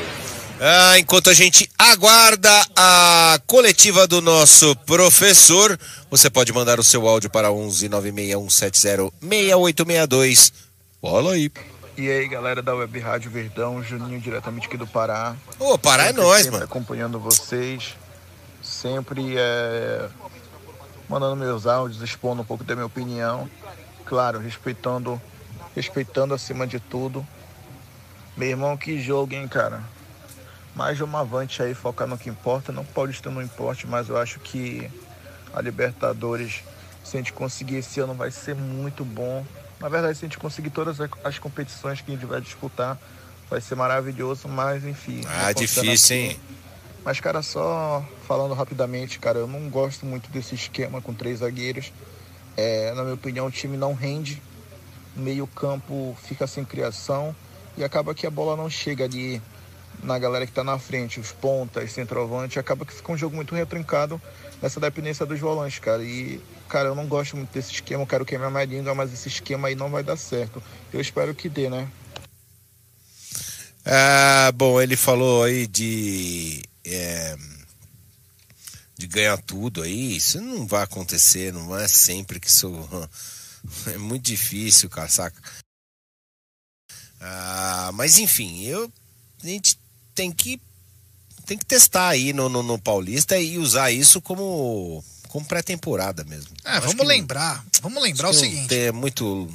Ah, 0.59 0.97
enquanto 0.97 1.29
a 1.29 1.33
gente 1.35 1.69
aguarda 1.77 2.49
a 2.75 3.39
coletiva 3.45 4.07
do 4.07 4.19
nosso 4.21 4.75
professor, 4.77 5.79
você 6.09 6.29
pode 6.29 6.51
mandar 6.51 6.79
o 6.79 6.83
seu 6.83 7.07
áudio 7.07 7.29
para 7.29 7.51
11 7.51 7.87
96170 7.87 9.13
6862. 9.21 10.51
Bola 10.99 11.33
aí. 11.33 11.51
E 11.97 12.11
aí, 12.11 12.27
galera 12.27 12.61
da 12.61 12.75
Web 12.75 12.99
Rádio 12.99 13.31
Verdão, 13.31 13.81
Juninho 13.81 14.19
diretamente 14.21 14.67
aqui 14.67 14.77
do 14.77 14.85
Pará. 14.85 15.35
Ô, 15.57 15.79
Pará 15.79 16.03
é 16.03 16.07
Sempre, 16.07 16.21
nós, 16.21 16.37
sempre 16.37 16.51
mano. 16.51 16.65
acompanhando 16.65 17.19
vocês, 17.19 17.95
sempre 18.61 19.33
é, 19.35 20.07
mandando 21.09 21.35
meus 21.35 21.65
áudios, 21.65 21.99
expondo 22.03 22.43
um 22.43 22.45
pouco 22.45 22.63
da 22.63 22.75
minha 22.75 22.85
opinião. 22.85 23.49
Claro, 24.05 24.37
respeitando, 24.37 25.19
respeitando 25.75 26.35
acima 26.35 26.67
de 26.67 26.79
tudo. 26.79 27.25
Meu 28.37 28.49
irmão, 28.49 28.77
que 28.77 29.01
jogo, 29.01 29.33
hein, 29.33 29.47
cara? 29.47 29.81
Mais 30.75 31.01
uma 31.01 31.21
avante 31.21 31.63
aí, 31.63 31.73
focar 31.73 32.07
no 32.07 32.15
que 32.15 32.29
importa. 32.29 32.71
Não 32.71 32.85
pode 32.85 33.13
estar 33.13 33.31
no 33.31 33.41
importe, 33.41 33.87
mas 33.87 34.07
eu 34.09 34.17
acho 34.17 34.39
que 34.39 34.87
a 35.51 35.59
Libertadores, 35.61 36.61
se 37.03 37.17
a 37.17 37.19
gente 37.19 37.33
conseguir 37.33 37.77
esse 37.77 37.99
ano, 37.99 38.13
vai 38.13 38.29
ser 38.29 38.53
muito 38.53 39.03
bom. 39.03 39.43
Na 39.79 39.89
verdade, 39.89 40.17
se 40.17 40.25
a 40.25 40.27
gente 40.27 40.37
conseguir 40.39 40.69
todas 40.71 40.99
as- 41.23 41.39
competições 41.39 42.01
que 42.01 42.11
a 42.11 42.13
gente 42.15 42.25
vai 42.25 42.41
disputar, 42.41 42.99
vai 43.49 43.61
ser 43.61 43.75
maravilhoso, 43.75 44.47
mas 44.47 44.83
enfim. 44.83 45.21
Ah, 45.27 45.53
difícil, 45.53 46.15
hein? 46.17 46.39
Mas, 47.05 47.19
cara, 47.19 47.41
só 47.41 48.03
falando 48.27 48.53
rapidamente, 48.53 49.19
cara, 49.19 49.39
eu 49.39 49.47
não 49.47 49.69
gosto 49.69 50.05
muito 50.05 50.29
desse 50.31 50.55
esquema 50.55 51.01
com 51.01 51.13
três 51.13 51.39
zagueiros. 51.39 51.91
É, 52.57 52.91
na 52.93 53.03
minha 53.03 53.13
opinião, 53.15 53.45
o 53.45 53.51
time 53.51 53.77
não 53.77 53.93
rende. 53.93 54.41
Meio 55.15 55.47
campo 55.47 56.17
fica 56.23 56.45
sem 56.45 56.65
criação 56.65 57.35
e 57.77 57.83
acaba 57.83 58.13
que 58.13 58.27
a 58.27 58.31
bola 58.31 58.55
não 58.55 58.69
chega 58.69 59.05
ali 59.05 59.41
na 60.03 60.19
galera 60.19 60.45
que 60.45 60.51
tá 60.51 60.63
na 60.63 60.77
frente, 60.77 61.19
os 61.19 61.31
pontas, 61.31 61.91
centroavante, 61.91 62.59
acaba 62.59 62.85
que 62.85 62.93
fica 62.93 63.11
um 63.11 63.17
jogo 63.17 63.35
muito 63.35 63.55
retrincado 63.55 64.21
nessa 64.61 64.79
dependência 64.79 65.25
dos 65.25 65.39
volantes, 65.39 65.79
cara. 65.79 66.03
E, 66.03 66.39
cara, 66.67 66.89
eu 66.89 66.95
não 66.95 67.07
gosto 67.07 67.35
muito 67.35 67.51
desse 67.51 67.71
esquema, 67.71 68.03
eu 68.03 68.07
quero 68.07 68.25
queimar 68.25 68.51
minha 68.51 68.65
língua, 68.65 68.93
mas 68.93 69.13
esse 69.13 69.27
esquema 69.27 69.67
aí 69.67 69.75
não 69.75 69.89
vai 69.89 70.03
dar 70.03 70.17
certo. 70.17 70.61
Eu 70.93 71.01
espero 71.01 71.33
que 71.33 71.49
dê, 71.49 71.69
né? 71.69 71.87
Ah, 73.85 74.51
bom, 74.53 74.81
ele 74.81 74.97
falou 74.97 75.43
aí 75.43 75.65
de. 75.65 76.61
é, 76.85 77.37
de 78.97 79.07
ganhar 79.07 79.37
tudo 79.37 79.83
aí. 79.83 80.17
Isso 80.17 80.41
não 80.41 80.65
vai 80.67 80.83
acontecer, 80.83 81.53
não 81.53 81.77
é 81.77 81.87
sempre 81.87 82.39
que 82.39 82.47
isso. 82.47 82.69
É 83.87 83.97
muito 83.97 84.23
difícil, 84.23 84.89
cara, 84.89 85.09
saca? 85.09 85.41
Ah, 87.19 87.91
mas 87.93 88.17
enfim, 88.17 88.63
eu, 88.63 88.89
a 89.43 89.47
gente 89.47 89.77
tem 90.15 90.31
que, 90.31 90.61
tem 91.45 91.57
que 91.57 91.65
testar 91.65 92.09
aí 92.09 92.31
no, 92.31 92.47
no, 92.47 92.63
no 92.63 92.79
Paulista 92.79 93.37
e 93.37 93.57
usar 93.57 93.91
isso 93.91 94.21
como, 94.21 95.03
como 95.37 95.45
pré-temporada 95.45 96.23
mesmo. 96.23 96.49
É, 96.65 96.79
vamos 96.79 97.05
lembrar. 97.05 97.63
Vamos 97.83 98.01
lembrar 98.01 98.29
o 98.29 98.33
seguinte. 98.33 98.73
É 98.73 98.91
muito. 98.91 99.47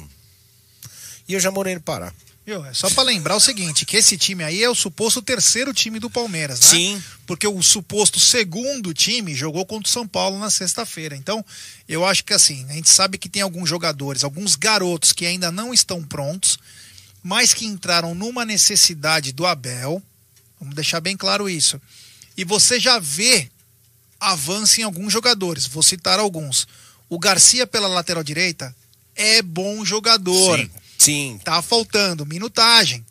E 1.27 1.33
eu 1.33 1.41
já 1.41 1.51
morei 1.51 1.75
no 1.75 1.81
Pará. 1.81 2.13
Viu? 2.45 2.65
É 2.65 2.73
só 2.73 2.89
pra 2.89 3.03
lembrar 3.03 3.35
o 3.35 3.39
seguinte, 3.39 3.85
que 3.85 3.97
esse 3.97 4.17
time 4.17 4.45
aí 4.45 4.63
é 4.63 4.69
o 4.69 4.75
suposto 4.75 5.21
terceiro 5.21 5.73
time 5.73 5.99
do 5.99 6.09
Palmeiras, 6.09 6.59
né? 6.61 6.67
Sim. 6.67 7.03
Porque 7.25 7.45
o 7.45 7.61
suposto 7.61 8.17
segundo 8.17 8.93
time 8.93 9.35
jogou 9.35 9.65
contra 9.65 9.89
o 9.89 9.91
São 9.91 10.07
Paulo 10.07 10.39
na 10.39 10.49
sexta-feira. 10.49 11.17
Então, 11.17 11.43
eu 11.87 12.05
acho 12.05 12.23
que 12.23 12.33
assim, 12.33 12.65
a 12.69 12.73
gente 12.73 12.89
sabe 12.89 13.17
que 13.17 13.27
tem 13.27 13.41
alguns 13.41 13.67
jogadores, 13.67 14.23
alguns 14.23 14.55
garotos 14.55 15.11
que 15.11 15.25
ainda 15.25 15.51
não 15.51 15.73
estão 15.73 16.01
prontos, 16.01 16.57
mas 17.21 17.53
que 17.53 17.65
entraram 17.65 18.15
numa 18.15 18.45
necessidade 18.45 19.33
do 19.33 19.45
Abel. 19.45 20.01
Vamos 20.59 20.75
deixar 20.75 21.01
bem 21.01 21.17
claro 21.17 21.49
isso. 21.49 21.81
E 22.37 22.45
você 22.45 22.79
já 22.79 22.99
vê 22.99 23.49
avanço 24.31 24.79
em 24.79 24.83
alguns 24.83 25.11
jogadores. 25.11 25.67
Vou 25.67 25.83
citar 25.83 26.19
alguns. 26.19 26.67
O 27.09 27.19
Garcia 27.19 27.67
pela 27.67 27.87
lateral 27.87 28.23
direita 28.23 28.75
é 29.15 29.41
bom 29.41 29.83
jogador 29.85 30.57
Sim. 30.57 30.69
Sim. 30.97 31.39
tá 31.43 31.61
faltando 31.61 32.25
minutagem. 32.25 33.05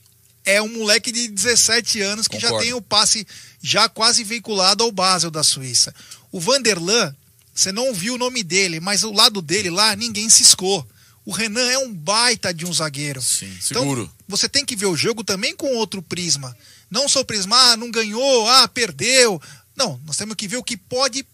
É 0.44 0.60
um 0.60 0.68
moleque 0.68 1.12
de 1.12 1.28
17 1.28 2.00
anos 2.00 2.26
que 2.26 2.36
já 2.40 2.48
Concordo. 2.48 2.64
tem 2.64 2.74
o 2.74 2.82
passe 2.82 3.26
já 3.62 3.88
quase 3.88 4.24
veiculado 4.24 4.82
ao 4.82 4.90
Basel 4.90 5.30
da 5.30 5.44
Suíça. 5.44 5.94
O 6.32 6.40
Vanderlan, 6.40 7.14
você 7.54 7.70
não 7.70 7.94
viu 7.94 8.14
o 8.14 8.18
nome 8.18 8.42
dele, 8.42 8.80
mas 8.80 9.04
o 9.04 9.12
lado 9.12 9.40
dele 9.40 9.70
lá 9.70 9.94
ninguém 9.94 10.28
ciscou. 10.28 10.84
O 11.24 11.30
Renan 11.30 11.70
é 11.70 11.78
um 11.78 11.94
baita 11.94 12.52
de 12.52 12.66
um 12.66 12.72
zagueiro. 12.72 13.22
Sim, 13.22 13.46
Então, 13.64 13.82
seguro. 13.82 14.10
você 14.26 14.48
tem 14.48 14.64
que 14.64 14.74
ver 14.74 14.86
o 14.86 14.96
jogo 14.96 15.22
também 15.22 15.54
com 15.54 15.76
outro 15.76 16.02
prisma. 16.02 16.56
Não 16.90 17.08
só 17.08 17.20
o 17.20 17.24
prisma, 17.24 17.56
ah, 17.56 17.76
não 17.76 17.88
ganhou, 17.92 18.48
ah, 18.48 18.66
perdeu. 18.66 19.40
Não, 19.76 20.00
nós 20.04 20.16
temos 20.16 20.36
que 20.36 20.48
ver 20.48 20.56
o 20.56 20.64
que 20.64 20.76
pode 20.76 21.26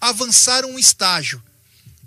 avançar 0.00 0.64
um 0.64 0.78
estágio. 0.78 1.42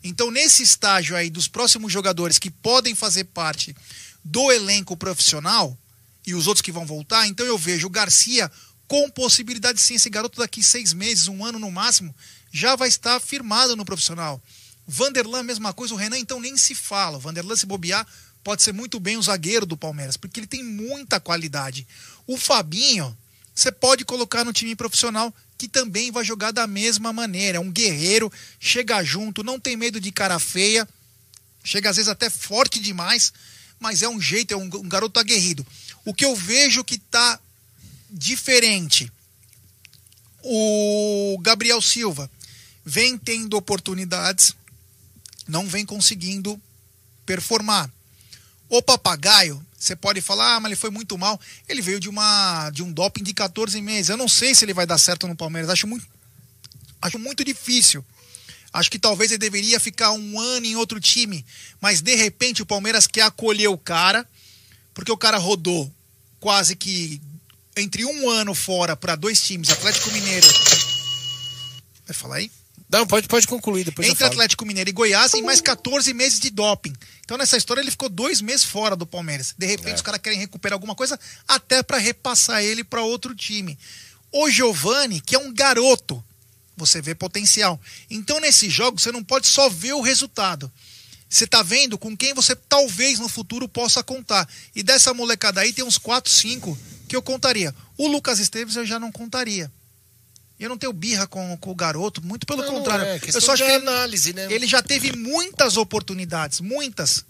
Então, 0.03 0.29
nesse 0.29 0.61
estágio 0.61 1.15
aí 1.15 1.29
dos 1.29 1.47
próximos 1.47 1.91
jogadores 1.91 2.37
que 2.37 2.51
podem 2.51 2.93
fazer 2.93 3.23
parte 3.25 3.75
do 4.23 4.51
elenco 4.51 4.95
profissional 4.95 5.77
e 6.25 6.35
os 6.35 6.47
outros 6.47 6.61
que 6.61 6.71
vão 6.71 6.85
voltar, 6.85 7.27
então 7.27 7.45
eu 7.45 7.57
vejo 7.57 7.87
o 7.87 7.89
Garcia 7.89 8.51
com 8.87 9.09
possibilidade 9.09 9.81
sim, 9.81 9.95
esse 9.95 10.09
garoto 10.09 10.39
daqui 10.39 10.61
seis 10.61 10.93
meses, 10.93 11.27
um 11.27 11.43
ano 11.43 11.57
no 11.57 11.71
máximo, 11.71 12.15
já 12.51 12.75
vai 12.75 12.87
estar 12.87 13.19
firmado 13.19 13.75
no 13.75 13.85
profissional. 13.85 14.41
Vanderlan, 14.87 15.43
mesma 15.43 15.73
coisa, 15.73 15.93
o 15.93 15.97
Renan 15.97 16.19
então 16.19 16.39
nem 16.39 16.55
se 16.55 16.75
fala. 16.75 17.17
O 17.17 17.19
Vanderlan, 17.19 17.55
se 17.55 17.65
bobear, 17.65 18.05
pode 18.43 18.61
ser 18.61 18.73
muito 18.73 18.99
bem 18.99 19.17
o 19.17 19.21
zagueiro 19.23 19.65
do 19.65 19.75
Palmeiras, 19.75 20.17
porque 20.17 20.39
ele 20.39 20.47
tem 20.47 20.63
muita 20.63 21.19
qualidade. 21.19 21.87
O 22.27 22.37
Fabinho, 22.37 23.17
você 23.53 23.71
pode 23.71 24.05
colocar 24.05 24.43
no 24.43 24.53
time 24.53 24.75
profissional 24.75 25.33
que 25.57 25.67
também 25.67 26.11
vai 26.11 26.23
jogar 26.23 26.51
da 26.51 26.67
mesma 26.67 27.13
maneira. 27.13 27.57
É 27.57 27.61
um 27.61 27.71
guerreiro, 27.71 28.31
chega 28.59 29.03
junto, 29.03 29.43
não 29.43 29.59
tem 29.59 29.75
medo 29.75 29.99
de 29.99 30.11
cara 30.11 30.39
feia, 30.39 30.87
chega 31.63 31.89
às 31.89 31.95
vezes 31.95 32.09
até 32.09 32.29
forte 32.29 32.79
demais, 32.79 33.31
mas 33.79 34.01
é 34.01 34.09
um 34.09 34.19
jeito, 34.19 34.53
é 34.53 34.57
um, 34.57 34.63
um 34.63 34.89
garoto 34.89 35.19
aguerrido. 35.19 35.65
O 36.03 36.13
que 36.13 36.25
eu 36.25 36.35
vejo 36.35 36.83
que 36.83 36.97
tá 36.97 37.39
diferente, 38.09 39.11
o 40.43 41.37
Gabriel 41.41 41.81
Silva 41.81 42.29
vem 42.85 43.17
tendo 43.17 43.57
oportunidades, 43.57 44.53
não 45.47 45.67
vem 45.67 45.85
conseguindo 45.85 46.61
performar. 47.25 47.89
O 48.69 48.81
papagaio, 48.81 49.63
você 49.85 49.95
pode 49.95 50.21
falar, 50.21 50.55
ah, 50.55 50.59
mas 50.59 50.71
ele 50.71 50.79
foi 50.79 50.89
muito 50.89 51.17
mal. 51.17 51.39
Ele 51.67 51.81
veio 51.81 51.99
de 51.99 52.09
uma 52.09 52.69
de 52.71 52.83
um 52.83 52.91
doping 52.91 53.23
de 53.23 53.33
14 53.33 53.79
meses. 53.81 54.09
Eu 54.09 54.17
não 54.17 54.27
sei 54.27 54.55
se 54.55 54.65
ele 54.65 54.73
vai 54.73 54.85
dar 54.85 54.97
certo 54.97 55.27
no 55.27 55.35
Palmeiras. 55.35 55.69
Acho 55.69 55.87
muito, 55.87 56.07
acho 57.01 57.19
muito 57.19 57.43
difícil. 57.43 58.03
Acho 58.73 58.91
que 58.91 58.99
talvez 58.99 59.31
ele 59.31 59.37
deveria 59.37 59.79
ficar 59.79 60.11
um 60.11 60.39
ano 60.39 60.65
em 60.65 60.75
outro 60.75 60.99
time. 60.99 61.45
Mas 61.79 62.01
de 62.01 62.15
repente 62.15 62.61
o 62.61 62.65
Palmeiras 62.65 63.07
quer 63.07 63.21
acolher 63.21 63.69
o 63.69 63.77
cara, 63.77 64.27
porque 64.93 65.11
o 65.11 65.17
cara 65.17 65.37
rodou 65.37 65.91
quase 66.39 66.75
que 66.75 67.21
entre 67.77 68.05
um 68.05 68.29
ano 68.29 68.53
fora 68.53 68.95
para 68.95 69.15
dois 69.15 69.41
times, 69.41 69.69
Atlético 69.69 70.11
Mineiro. 70.11 70.47
Vai 72.05 72.13
falar 72.13 72.35
aí? 72.37 72.51
Não, 72.97 73.05
pode, 73.07 73.27
pode 73.27 73.47
concluir, 73.47 73.83
depois 73.83 74.07
entre. 74.07 74.25
Atlético 74.25 74.65
Mineiro 74.65 74.89
e 74.89 74.93
Goiás 74.93 75.33
e 75.33 75.41
mais 75.41 75.59
14 75.61 76.13
meses 76.13 76.39
de 76.39 76.49
doping. 76.49 76.93
Então 77.23 77.37
nessa 77.37 77.57
história 77.57 77.81
ele 77.81 77.91
ficou 77.91 78.07
dois 78.09 78.41
meses 78.41 78.63
fora 78.63 78.95
do 78.95 79.05
Palmeiras. 79.05 79.53
De 79.57 79.65
repente 79.65 79.91
É. 79.91 79.95
os 79.95 80.01
caras 80.01 80.21
querem 80.21 80.39
recuperar 80.39 80.75
alguma 80.75 80.95
coisa 80.95 81.19
até 81.47 81.83
para 81.83 81.97
repassar 81.97 82.63
ele 82.63 82.83
para 82.83 83.01
outro 83.01 83.35
time. 83.35 83.77
O 84.31 84.49
Giovani, 84.49 85.21
que 85.21 85.35
é 85.35 85.39
um 85.39 85.53
garoto, 85.53 86.23
você 86.77 87.01
vê 87.01 87.15
potencial. 87.15 87.79
Então 88.09 88.39
nesse 88.39 88.69
jogo 88.69 88.99
você 88.99 89.11
não 89.11 89.23
pode 89.23 89.47
só 89.47 89.69
ver 89.69 89.93
o 89.93 90.01
resultado. 90.01 90.71
Você 91.29 91.47
tá 91.47 91.63
vendo 91.63 91.97
com 91.97 92.15
quem 92.15 92.33
você 92.33 92.55
talvez 92.55 93.19
no 93.19 93.27
futuro 93.27 93.67
possa 93.67 94.03
contar. 94.03 94.47
E 94.75 94.83
dessa 94.83 95.13
molecada 95.13 95.61
aí 95.61 95.73
tem 95.73 95.83
uns 95.83 95.97
4, 95.97 96.31
5 96.31 96.77
que 97.09 97.15
eu 97.15 97.21
contaria. 97.21 97.73
O 97.97 98.07
Lucas 98.07 98.39
Esteves 98.39 98.75
eu 98.75 98.85
já 98.85 98.99
não 98.99 99.11
contaria. 99.11 99.71
Eu 100.59 100.69
não 100.69 100.77
tenho 100.77 100.93
birra 100.93 101.27
com, 101.27 101.57
com 101.57 101.71
o 101.71 101.75
garoto, 101.75 102.25
muito 102.25 102.45
pelo 102.47 102.63
Não, 102.63 102.69
contrário. 102.69 103.05
é 103.05 103.19
eu 103.33 103.41
só 103.41 103.53
acho 103.53 103.63
que 103.63 103.69
ele, 103.69 103.87
análise, 103.87 104.33
né? 104.33 104.47
ele 104.49 104.65
já 104.65 104.81
teve 104.81 105.11
muitas 105.11 105.75
oportunidades, 105.75 106.61
muitas, 106.61 107.25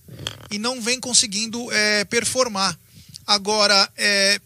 e 0.51 0.59
não 0.59 0.79
vem 0.79 0.99
conseguindo 0.99 1.71
é, 1.71 2.05
performar. 2.05 2.77
Agora, 3.25 3.89
é, 3.97 4.39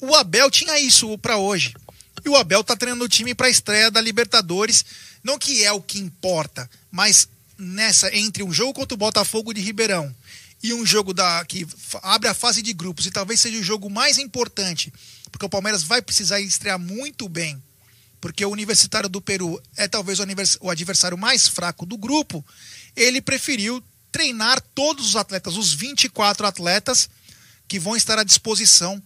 o 0.00 0.14
Abel 0.14 0.50
tinha 0.50 0.78
isso 0.80 1.16
para 1.18 1.36
hoje. 1.36 1.72
E 2.24 2.28
o 2.28 2.34
Abel 2.34 2.64
tá 2.64 2.74
treinando 2.74 3.04
o 3.04 3.08
time 3.08 3.32
para 3.32 3.46
a 3.46 3.50
estreia 3.50 3.90
da 3.90 4.00
Libertadores. 4.00 4.84
Não 5.22 5.38
que 5.38 5.64
é 5.64 5.70
o 5.70 5.80
que 5.80 6.00
importa, 6.00 6.68
mas 6.90 7.28
nessa 7.56 8.14
entre 8.14 8.42
um 8.42 8.52
jogo 8.52 8.74
contra 8.74 8.94
o 8.94 8.98
Botafogo 8.98 9.54
de 9.54 9.60
Ribeirão 9.60 10.14
e 10.62 10.74
um 10.74 10.84
jogo 10.84 11.14
da 11.14 11.44
que 11.44 11.66
abre 12.02 12.28
a 12.28 12.34
fase 12.34 12.60
de 12.60 12.72
grupos 12.72 13.06
e 13.06 13.10
talvez 13.10 13.40
seja 13.40 13.58
o 13.58 13.62
jogo 13.62 13.88
mais 13.88 14.18
importante, 14.18 14.92
porque 15.30 15.46
o 15.46 15.48
Palmeiras 15.48 15.82
vai 15.82 16.02
precisar 16.02 16.40
estrear 16.40 16.78
muito 16.78 17.28
bem 17.28 17.62
porque 18.26 18.44
o 18.44 18.50
Universitário 18.50 19.08
do 19.08 19.20
Peru 19.20 19.62
é 19.76 19.86
talvez 19.86 20.18
o, 20.60 20.68
adversário 20.68 21.16
mais 21.16 21.46
fraco 21.46 21.86
do 21.86 21.96
grupo, 21.96 22.44
ele 22.96 23.22
preferiu 23.22 23.80
treinar 24.10 24.60
todos 24.74 25.10
os 25.10 25.14
atletas, 25.14 25.56
os 25.56 25.72
24 25.72 26.44
atletas 26.44 27.08
que 27.68 27.78
vão 27.78 27.94
estar 27.94 28.18
à 28.18 28.24
disposição 28.24 29.00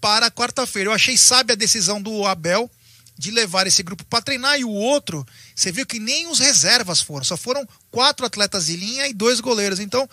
para 0.00 0.30
quarta-feira. 0.30 0.88
Eu 0.88 0.94
achei 0.94 1.18
sábia 1.18 1.52
a 1.52 1.56
decisão 1.56 2.00
do 2.00 2.24
Abel 2.26 2.70
de 3.18 3.30
levar 3.30 3.66
esse 3.66 3.82
grupo 3.82 4.06
para 4.06 4.22
treinar 4.22 4.58
e 4.58 4.64
o 4.64 4.70
outro, 4.70 5.26
você 5.54 5.70
viu 5.70 5.84
que 5.84 6.00
nem 6.00 6.26
os 6.28 6.38
reservas 6.38 7.02
foram, 7.02 7.24
só 7.24 7.36
foram 7.36 7.68
quatro 7.90 8.24
atletas 8.24 8.64
de 8.64 8.76
linha 8.76 9.06
e 9.06 9.12
dois 9.12 9.38
goleiros. 9.38 9.80
Então, 9.80 10.08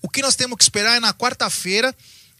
o 0.00 0.08
que 0.08 0.22
nós 0.22 0.36
temos 0.36 0.56
que 0.56 0.62
esperar 0.62 0.98
é 0.98 1.00
na 1.00 1.12
quarta-feira 1.12 1.92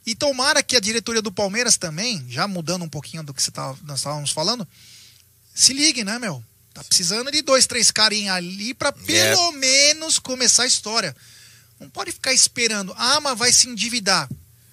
e 0.07 0.15
tomara 0.15 0.63
que 0.63 0.77
a 0.77 0.81
diretoria 0.81 1.21
do 1.21 1.33
Palmeiras 1.33 1.77
também, 1.77 2.25
já 2.29 2.47
mudando 2.47 2.85
um 2.85 2.89
pouquinho 2.89 3.25
do 3.25 3.35
que 3.35 3.43
você 3.43 3.51
tá, 3.51 3.75
nós 3.83 3.99
estávamos 3.99 4.31
falando, 4.31 4.69
se 5.55 5.73
ligue, 5.73 6.05
né, 6.05 6.19
meu? 6.19 6.43
Tá 6.75 6.83
precisando 6.83 7.31
de 7.31 7.41
dois, 7.41 7.67
três 7.67 7.91
carinhos 7.93 8.35
ali 8.35 8.75
para 8.75 8.91
pelo 8.91 9.53
menos 9.53 10.19
começar 10.19 10.65
a 10.65 10.67
história. 10.67 11.15
Não 11.79 11.89
pode 11.89 12.11
ficar 12.11 12.33
esperando. 12.33 12.93
Ah, 12.97 13.21
mas 13.21 13.39
vai 13.39 13.53
se 13.53 13.69
endividar. 13.69 14.29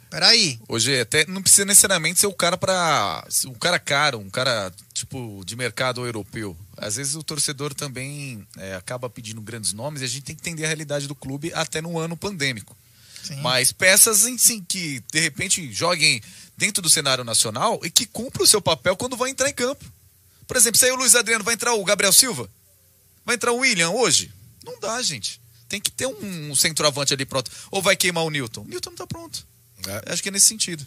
Peraí. 0.09 0.59
Hoje 0.67 0.99
até 0.99 1.25
não 1.27 1.41
precisa 1.41 1.63
necessariamente 1.63 2.19
ser 2.19 2.27
o 2.27 2.33
cara 2.33 2.57
para 2.57 3.23
um 3.45 3.53
cara 3.53 3.79
caro, 3.79 4.19
um 4.19 4.29
cara 4.29 4.73
tipo 4.93 5.41
de 5.45 5.55
mercado 5.55 6.05
europeu. 6.05 6.57
Às 6.75 6.97
vezes 6.97 7.15
o 7.15 7.23
torcedor 7.23 7.73
também 7.73 8.45
é, 8.57 8.75
acaba 8.75 9.09
pedindo 9.09 9.39
grandes 9.39 9.71
nomes 9.71 10.01
e 10.01 10.05
a 10.05 10.07
gente 10.07 10.23
tem 10.23 10.35
que 10.35 10.41
entender 10.41 10.65
a 10.65 10.67
realidade 10.67 11.07
do 11.07 11.15
clube 11.15 11.53
até 11.53 11.81
no 11.81 11.97
ano 11.97 12.17
pandêmico. 12.17 12.75
Sim. 13.23 13.37
Mas 13.37 13.71
peças 13.71 14.25
em 14.25 14.37
sim 14.37 14.65
que 14.67 15.01
de 15.11 15.19
repente 15.19 15.71
joguem 15.71 16.21
dentro 16.57 16.81
do 16.81 16.89
cenário 16.89 17.23
nacional 17.23 17.79
e 17.83 17.89
que 17.89 18.05
cumpram 18.05 18.43
o 18.43 18.47
seu 18.47 18.61
papel 18.61 18.97
quando 18.97 19.15
vão 19.15 19.27
entrar 19.27 19.49
em 19.49 19.53
campo. 19.53 19.85
Por 20.51 20.57
exemplo, 20.57 20.77
se 20.77 20.83
aí 20.83 20.91
o 20.91 20.95
Luiz 20.95 21.15
Adriano 21.15 21.45
vai 21.45 21.53
entrar 21.53 21.73
o 21.75 21.83
Gabriel 21.85 22.11
Silva, 22.11 22.49
vai 23.25 23.35
entrar 23.35 23.53
o 23.53 23.59
William 23.59 23.91
hoje, 23.91 24.29
não 24.65 24.77
dá, 24.81 25.01
gente. 25.01 25.39
Tem 25.69 25.79
que 25.79 25.89
ter 25.89 26.05
um, 26.05 26.51
um 26.51 26.55
centroavante 26.57 27.13
ali 27.13 27.25
pronto. 27.25 27.49
Ou 27.71 27.81
vai 27.81 27.95
queimar 27.95 28.25
o 28.25 28.29
Newton? 28.29 28.63
O 28.63 28.67
Newton 28.67 28.89
não 28.89 28.97
tá 28.97 29.07
pronto. 29.07 29.47
É. 29.87 30.11
Acho 30.11 30.21
que 30.21 30.27
é 30.27 30.31
nesse 30.33 30.47
sentido. 30.47 30.85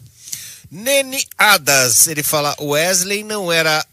Nene 0.69 1.25
Adas, 1.35 2.05
ele 2.05 2.21
fala: 2.21 2.55
Wesley 2.61 3.23
não 3.23 3.51
era 3.51 3.83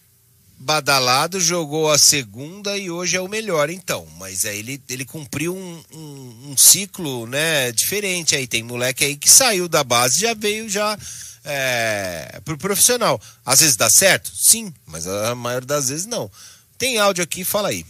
badalado, 0.59 1.41
jogou 1.41 1.91
a 1.91 1.99
segunda 1.99 2.76
e 2.76 2.91
hoje 2.91 3.17
é 3.17 3.21
o 3.23 3.26
melhor, 3.26 3.71
então. 3.71 4.07
Mas 4.19 4.45
aí 4.45 4.59
ele, 4.59 4.83
ele 4.91 5.07
cumpriu 5.07 5.57
um, 5.57 5.85
um, 5.91 6.50
um 6.50 6.55
ciclo 6.55 7.26
né, 7.26 7.73
diferente 7.73 8.37
aí. 8.37 8.47
Tem 8.47 8.62
moleque 8.62 9.07
aí 9.07 9.17
que 9.17 9.31
saiu 9.31 9.67
da 9.71 9.83
base 9.83 10.21
já 10.21 10.35
veio 10.35 10.69
já 10.69 10.99
é, 11.45 12.41
pro 12.45 12.59
profissional. 12.59 13.21
Às 13.45 13.61
vezes 13.61 13.77
dá 13.77 13.91
certo? 13.91 14.31
Sim, 14.35 14.73
mas 14.87 15.07
a 15.07 15.35
maior 15.35 15.65
das 15.65 15.89
vezes 15.89 16.07
não. 16.07 16.31
Tem 16.79 16.99
áudio 16.99 17.23
aqui, 17.23 17.45
fala 17.45 17.69
aí. 17.69 17.85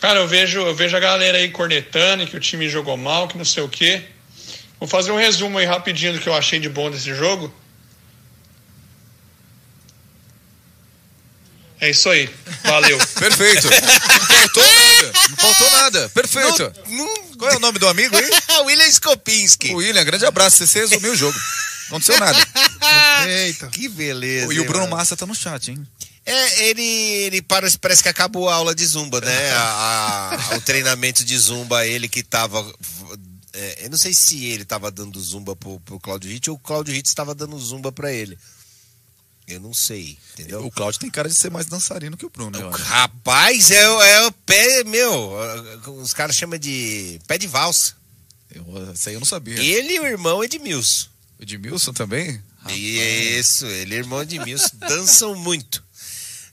Cara, 0.00 0.20
eu 0.20 0.28
vejo, 0.28 0.60
eu 0.60 0.74
vejo 0.74 0.96
a 0.96 1.00
galera 1.00 1.38
aí 1.38 1.50
cornetando 1.50 2.26
que 2.26 2.36
o 2.36 2.40
time 2.40 2.68
jogou 2.68 2.96
mal, 2.96 3.28
que 3.28 3.38
não 3.38 3.44
sei 3.44 3.62
o 3.62 3.68
quê. 3.68 4.02
Vou 4.78 4.88
fazer 4.88 5.10
um 5.10 5.16
resumo 5.16 5.58
aí 5.58 5.64
rapidinho 5.64 6.12
do 6.12 6.20
que 6.20 6.28
eu 6.28 6.34
achei 6.34 6.60
de 6.60 6.68
bom 6.68 6.90
desse 6.90 7.14
jogo. 7.14 7.52
É 11.80 11.90
isso 11.90 12.08
aí. 12.08 12.28
Valeu. 12.64 12.98
Perfeito. 13.18 13.68
Não 13.68 13.78
faltou 14.38 14.62
nada. 14.64 15.12
Não 15.28 15.36
faltou 15.36 15.70
nada. 15.70 16.08
Perfeito. 16.10 16.72
Não- 16.88 17.36
Qual 17.36 17.50
é 17.50 17.56
o 17.56 17.60
nome 17.60 17.78
do 17.78 17.86
amigo 17.88 18.16
aí? 18.16 18.30
William 18.64 18.86
Skopinski. 18.88 19.70
O 19.72 19.76
William, 19.76 20.04
grande 20.04 20.24
abraço. 20.24 20.66
Você 20.66 20.80
resumiu 20.80 21.12
o 21.12 21.16
jogo. 21.16 21.38
Não 21.90 21.98
aconteceu 21.98 22.18
nada. 22.18 22.38
Eita. 23.28 23.66
Que 23.68 23.88
beleza. 23.88 24.52
E 24.52 24.60
o 24.60 24.64
Bruno 24.64 24.84
mano? 24.84 24.96
Massa 24.96 25.16
tá 25.16 25.26
no 25.26 25.34
chat, 25.34 25.70
hein? 25.70 25.86
É, 26.24 26.68
ele, 26.68 26.82
ele 26.82 27.42
parece, 27.42 27.78
parece 27.78 28.02
que 28.02 28.08
acabou 28.08 28.48
a 28.48 28.54
aula 28.54 28.74
de 28.74 28.84
zumba, 28.84 29.20
né? 29.20 29.50
A- 29.52 30.38
a- 30.50 30.56
o 30.56 30.60
treinamento 30.60 31.24
de 31.24 31.38
zumba, 31.38 31.86
ele 31.86 32.08
que 32.08 32.22
tava. 32.24 32.58
é, 33.52 33.84
eu 33.84 33.90
não 33.90 33.96
sei 33.98 34.12
se 34.12 34.46
ele 34.46 34.64
tava 34.64 34.90
dando 34.90 35.20
zumba 35.20 35.54
pro, 35.54 35.78
pro 35.80 36.00
Claudio 36.00 36.28
Hitch 36.32 36.48
ou 36.48 36.56
o 36.56 36.58
Claudio 36.58 36.92
Hitch 36.94 37.06
estava 37.06 37.32
dando 37.34 37.56
zumba 37.60 37.92
pra 37.92 38.12
ele. 38.12 38.36
Eu 39.48 39.60
não 39.60 39.72
sei, 39.72 40.18
entendeu? 40.34 40.66
O 40.66 40.70
Claudio 40.72 40.98
tem 41.00 41.08
cara 41.10 41.28
de 41.28 41.34
ser 41.38 41.50
mais 41.50 41.66
dançarino 41.66 42.16
que 42.16 42.26
o 42.26 42.30
Bruno, 42.30 42.68
acho. 42.68 42.82
Rapaz, 42.82 43.70
é, 43.70 43.88
o- 43.88 44.02
é 44.02 44.26
o 44.26 44.32
pé, 44.32 44.82
meu. 44.84 45.32
Os 46.02 46.12
caras 46.12 46.34
chamam 46.34 46.58
de 46.58 47.20
pé 47.28 47.38
de 47.38 47.46
valsa. 47.46 47.94
Eu, 48.52 48.64
isso 48.92 49.08
aí 49.08 49.14
eu 49.14 49.20
não 49.20 49.26
sabia. 49.26 49.58
Ele 49.62 49.94
e 49.94 50.00
o 50.00 50.06
irmão 50.06 50.42
Edmilson. 50.42 51.08
O 51.38 51.42
Edmilson 51.42 51.92
também? 51.92 52.42
Isso, 52.70 53.66
ele 53.66 53.94
e 53.94 53.98
o 53.98 54.00
irmão 54.00 54.20
Edmilson 54.22 54.70
dançam 54.80 55.34
muito. 55.36 55.84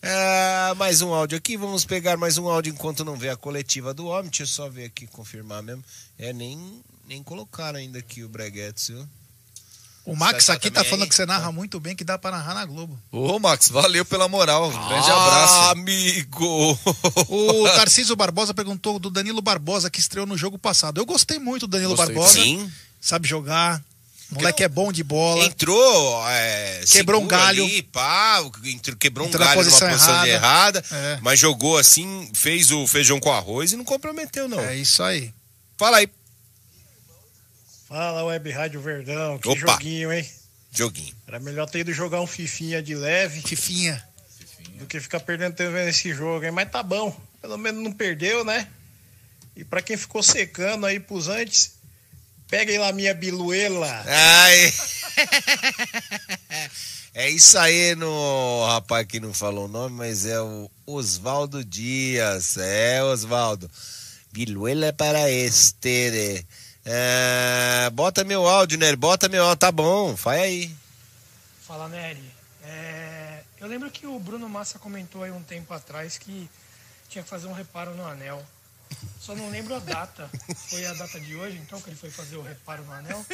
Ah, 0.02 0.76
mais 0.78 1.02
um 1.02 1.14
áudio 1.14 1.38
aqui, 1.38 1.56
vamos 1.58 1.86
pegar 1.86 2.18
mais 2.18 2.38
um 2.38 2.48
áudio 2.50 2.72
enquanto 2.74 3.06
não 3.06 3.16
vê 3.18 3.30
a 3.30 3.38
coletiva 3.38 3.94
do 3.94 4.06
homem. 4.08 4.30
Deixa 4.30 4.44
eu 4.44 4.48
só 4.48 4.70
ver 4.70 4.86
aqui, 4.86 5.08
confirmar 5.08 5.64
mesmo. 5.64 5.84
É, 6.20 6.32
nem, 6.34 6.84
nem 7.08 7.24
colocaram 7.24 7.80
ainda 7.80 7.98
aqui 8.00 8.22
o 8.24 8.30
Breguetes, 8.30 8.90
viu? 8.90 9.08
O 10.06 10.16
Max 10.18 10.46
Tá 10.48 10.54
aqui 10.54 10.70
tá 10.70 10.76
também 10.82 10.90
falando 10.90 11.04
aí? 11.04 11.10
que 11.10 11.16
você 11.16 11.26
narra 11.26 11.50
muito 11.52 11.80
bem, 11.80 11.96
que 11.96 12.04
dá 12.04 12.18
pra 12.18 12.30
narrar 12.32 12.54
na 12.54 12.66
Globo. 12.66 13.00
Ô, 13.10 13.40
Max, 13.40 13.70
valeu 13.70 14.04
pela 14.04 14.28
moral. 14.28 14.68
Um 14.70 14.88
grande 14.90 15.10
Ah, 15.10 15.26
abraço. 15.26 15.72
amigo! 15.72 16.78
O 17.30 17.64
Tarcísio 17.70 18.16
Barbosa 18.16 18.54
perguntou 18.54 19.00
do 19.00 19.10
Danilo 19.10 19.42
Barbosa, 19.42 19.90
que 19.90 20.00
estreou 20.02 20.26
no 20.26 20.38
jogo 20.38 20.58
passado. 20.58 21.00
Eu 21.00 21.06
gostei 21.06 21.40
muito 21.40 21.68
do 21.68 21.72
Danilo 21.72 21.96
Gostei. 21.96 22.16
Barbosa. 22.16 22.34
Sim, 22.34 22.70
Sabe 23.00 23.28
jogar. 23.28 23.82
Moleque 24.32 24.64
é 24.64 24.68
bom 24.68 24.92
de 24.92 25.04
bola. 25.04 25.46
entrou. 25.46 26.28
é, 26.30 26.82
Quebrou 26.90 27.22
um 27.22 27.28
galho. 27.28 27.64
ali, 27.66 27.84
pá, 27.84 28.42
entrou- 28.66 28.98
quebrou 28.98 29.26
um 29.28 29.30
Entrou 29.30 29.40
na 29.46 29.54
galho 29.54 29.62
numa 29.62 29.70
posição 29.70 29.90
posição 29.90 30.24
de 30.24 30.30
errada, 30.32 30.84
É. 30.92 31.20
mas 31.22 31.40
jogou 31.40 31.78
assim, 31.78 32.30
fez 32.34 32.72
o 32.72 32.88
feijão 32.88 33.20
com 33.20 33.32
arroz 33.32 33.72
e 33.74 33.78
não 33.78 33.84
comprometeu, 33.86 34.48
não. 34.50 34.60
É 34.60 34.76
isso 34.76 35.04
aí. 35.04 35.32
Fala 35.78 35.98
aí, 35.98 36.10
Fala, 37.94 38.24
Web 38.24 38.50
Rádio 38.50 38.82
Verdão. 38.82 39.38
Que 39.38 39.50
Opa. 39.50 39.60
joguinho, 39.60 40.12
hein? 40.12 40.28
joguinho. 40.72 41.16
Era 41.28 41.40
melhor 41.40 41.70
ter 41.70 41.82
ido 41.82 41.94
jogar 41.94 42.22
um 42.22 42.26
fifinha 42.26 42.82
de 42.82 42.96
leve 42.96 43.40
Fifinha. 43.40 44.04
do 44.80 44.88
que 44.88 45.00
ficar 45.00 45.20
perdendo 45.20 45.54
tempo 45.54 45.74
vendo 45.74 45.90
esse 45.90 46.12
jogo, 46.12 46.44
hein? 46.44 46.50
Mas 46.50 46.72
tá 46.72 46.82
bom. 46.82 47.16
Pelo 47.40 47.56
menos 47.56 47.84
não 47.84 47.92
perdeu, 47.92 48.44
né? 48.44 48.68
E 49.56 49.64
pra 49.64 49.80
quem 49.80 49.96
ficou 49.96 50.24
secando 50.24 50.88
aí 50.88 51.00
pros 51.00 51.28
antes, 51.28 51.74
peguem 52.48 52.80
lá 52.80 52.92
minha 52.92 53.14
biluela. 53.14 54.04
Ai. 54.08 54.74
É 57.16 57.30
isso 57.30 57.60
aí 57.60 57.94
no 57.94 58.66
rapaz 58.66 59.06
que 59.06 59.20
não 59.20 59.36
falou 59.36 59.66
o 59.66 59.68
nome, 59.68 59.96
mas 59.98 60.26
é 60.26 60.42
o 60.42 60.68
Osvaldo 60.84 61.64
Dias. 61.64 62.58
É, 62.58 63.04
Osvaldo. 63.04 63.70
Viluela 64.32 64.92
para 64.92 65.30
este. 65.30 66.44
É, 66.86 67.90
bota 67.92 68.24
meu 68.24 68.48
áudio, 68.48 68.78
né? 68.78 68.96
Bota 68.96 69.30
meu 69.30 69.44
áudio, 69.44 69.58
tá 69.58 69.72
bom, 69.72 70.16
faz 70.18 70.42
aí. 70.42 70.76
Fala, 71.66 71.88
Nery. 71.88 72.32
É, 72.66 73.42
eu 73.60 73.68
lembro 73.68 73.90
que 73.90 74.06
o 74.06 74.20
Bruno 74.20 74.50
Massa 74.50 74.78
comentou 74.80 75.24
aí 75.24 75.32
um 75.32 75.44
tempo 75.44 75.74
atrás 75.74 76.18
que 76.18 76.50
tinha 77.10 77.24
que 77.24 77.30
fazer 77.30 77.48
um 77.48 77.54
reparo 77.54 77.96
no 77.96 78.06
anel. 78.06 78.44
Só 79.20 79.34
não 79.36 79.50
lembro 79.50 79.76
a 79.76 79.80
data. 79.80 80.30
Foi 80.70 80.86
a 80.86 80.94
data 80.94 81.20
de 81.20 81.36
hoje, 81.36 81.58
então, 81.58 81.80
que 81.80 81.90
ele 81.90 81.96
foi 81.96 82.10
fazer 82.10 82.36
o 82.36 82.42
reparo 82.42 82.84
no 82.84 82.94
anel? 82.94 83.26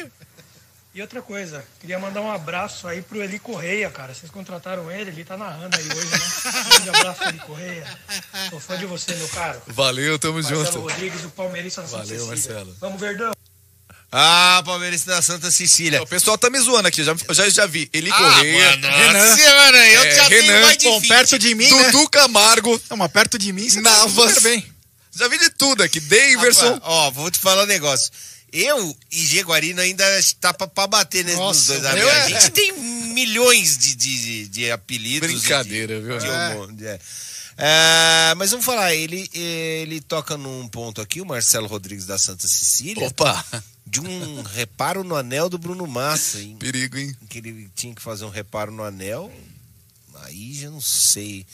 E 0.92 1.00
outra 1.00 1.22
coisa, 1.22 1.64
queria 1.78 1.98
mandar 2.00 2.20
um 2.20 2.30
abraço 2.30 2.88
aí 2.88 3.00
pro 3.00 3.22
Eli 3.22 3.38
Correia, 3.38 3.90
cara. 3.90 4.12
Vocês 4.12 4.30
contrataram 4.30 4.90
ele, 4.90 5.10
ele 5.10 5.24
tá 5.24 5.36
narrando 5.36 5.76
aí 5.76 5.86
hoje, 5.86 6.10
né? 6.10 6.18
Um 6.18 6.68
grande 6.68 6.88
abraço, 6.90 7.24
Eli 7.24 7.38
Correia. 7.38 7.98
Sou 8.50 8.58
fã 8.58 8.76
de 8.76 8.86
você, 8.86 9.14
meu 9.14 9.28
caro. 9.28 9.62
Valeu, 9.68 10.18
tamo 10.18 10.34
Marcelo 10.34 10.64
junto. 10.64 10.80
Rodrigues, 10.80 11.24
o 11.24 11.30
Palmeirista 11.30 11.82
da 11.82 11.88
Santa 11.88 12.06
Valeu. 12.06 12.26
Marcelo. 12.26 12.76
Vamos, 12.80 13.00
Verdão. 13.00 13.32
Ah, 14.12 14.60
Palmeiras 14.64 15.04
da 15.04 15.22
Santa 15.22 15.50
Cecília. 15.52 16.02
O 16.02 16.06
pessoal 16.06 16.36
tá 16.36 16.50
me 16.50 16.58
zoando 16.58 16.88
aqui, 16.88 17.04
já, 17.04 17.14
já, 17.30 17.48
já 17.48 17.66
vi. 17.66 17.88
Eli 17.92 18.10
Ah, 18.10 18.16
Correia, 18.16 18.70
mano, 18.76 18.88
Renan, 18.88 19.36
mano, 19.36 19.76
eu 19.78 20.02
É, 20.04 20.14
já 20.16 20.28
Renan, 20.28 20.60
mais 20.62 20.78
de 20.78 20.84
Bom, 20.86 21.00
20. 21.00 21.08
perto 21.08 21.38
de 21.38 21.54
mim, 21.54 21.70
né? 21.70 21.90
Dudu 21.92 22.08
Camargo, 22.10 22.82
Não, 22.90 22.96
mas 22.96 23.12
perto 23.12 23.38
de 23.38 23.52
mim, 23.52 23.68
você 23.68 23.80
tá 23.80 23.90
Navas. 23.90 24.34
super 24.34 24.40
bem. 24.50 24.66
Já 25.14 25.28
vi 25.28 25.38
de 25.38 25.50
tudo 25.50 25.82
aqui. 25.82 26.00
Daverson. 26.00 26.74
Rapaz, 26.74 26.80
ó, 26.84 27.10
vou 27.12 27.30
te 27.30 27.38
falar 27.38 27.62
um 27.62 27.66
negócio. 27.66 28.10
Eu 28.52 28.96
e 29.12 29.26
Jaguarino 29.26 29.80
ainda 29.80 30.04
tá 30.40 30.52
pra, 30.52 30.66
pra 30.66 30.86
bater 30.88 31.24
nesses 31.24 31.38
Nossa, 31.38 31.72
dois 31.74 31.84
amigos. 31.84 32.10
A 32.10 32.14
é- 32.16 32.28
gente 32.30 32.50
tem 32.50 32.72
milhões 32.72 33.78
de, 33.78 33.94
de, 33.94 34.48
de 34.48 34.70
apelidos. 34.72 35.30
Brincadeira, 35.30 36.00
de, 36.00 36.06
viu? 36.06 36.18
de 36.18 36.26
É. 36.26 36.48
homo- 36.56 36.72
de- 36.72 36.86
é. 36.86 36.98
É, 37.62 38.34
mas 38.36 38.50
vamos 38.50 38.64
falar, 38.64 38.94
ele, 38.94 39.28
ele 39.34 40.00
toca 40.00 40.36
num 40.36 40.66
ponto 40.68 41.00
aqui, 41.00 41.20
o 41.20 41.26
Marcelo 41.26 41.66
Rodrigues 41.66 42.06
da 42.06 42.18
Santa 42.18 42.48
Cecília, 42.48 43.06
Opa, 43.06 43.44
de 43.86 44.00
um 44.00 44.42
reparo 44.42 45.04
no 45.04 45.14
anel 45.14 45.50
do 45.50 45.58
Bruno 45.58 45.86
Massa, 45.86 46.40
hein? 46.40 46.56
perigo, 46.58 46.96
hein? 46.96 47.14
que 47.28 47.38
ele 47.38 47.70
tinha 47.74 47.94
que 47.94 48.00
fazer 48.00 48.24
um 48.24 48.30
reparo 48.30 48.72
no 48.72 48.82
anel. 48.82 49.30
Aí 50.22 50.54
já 50.54 50.70
não 50.70 50.80
sei. 50.80 51.46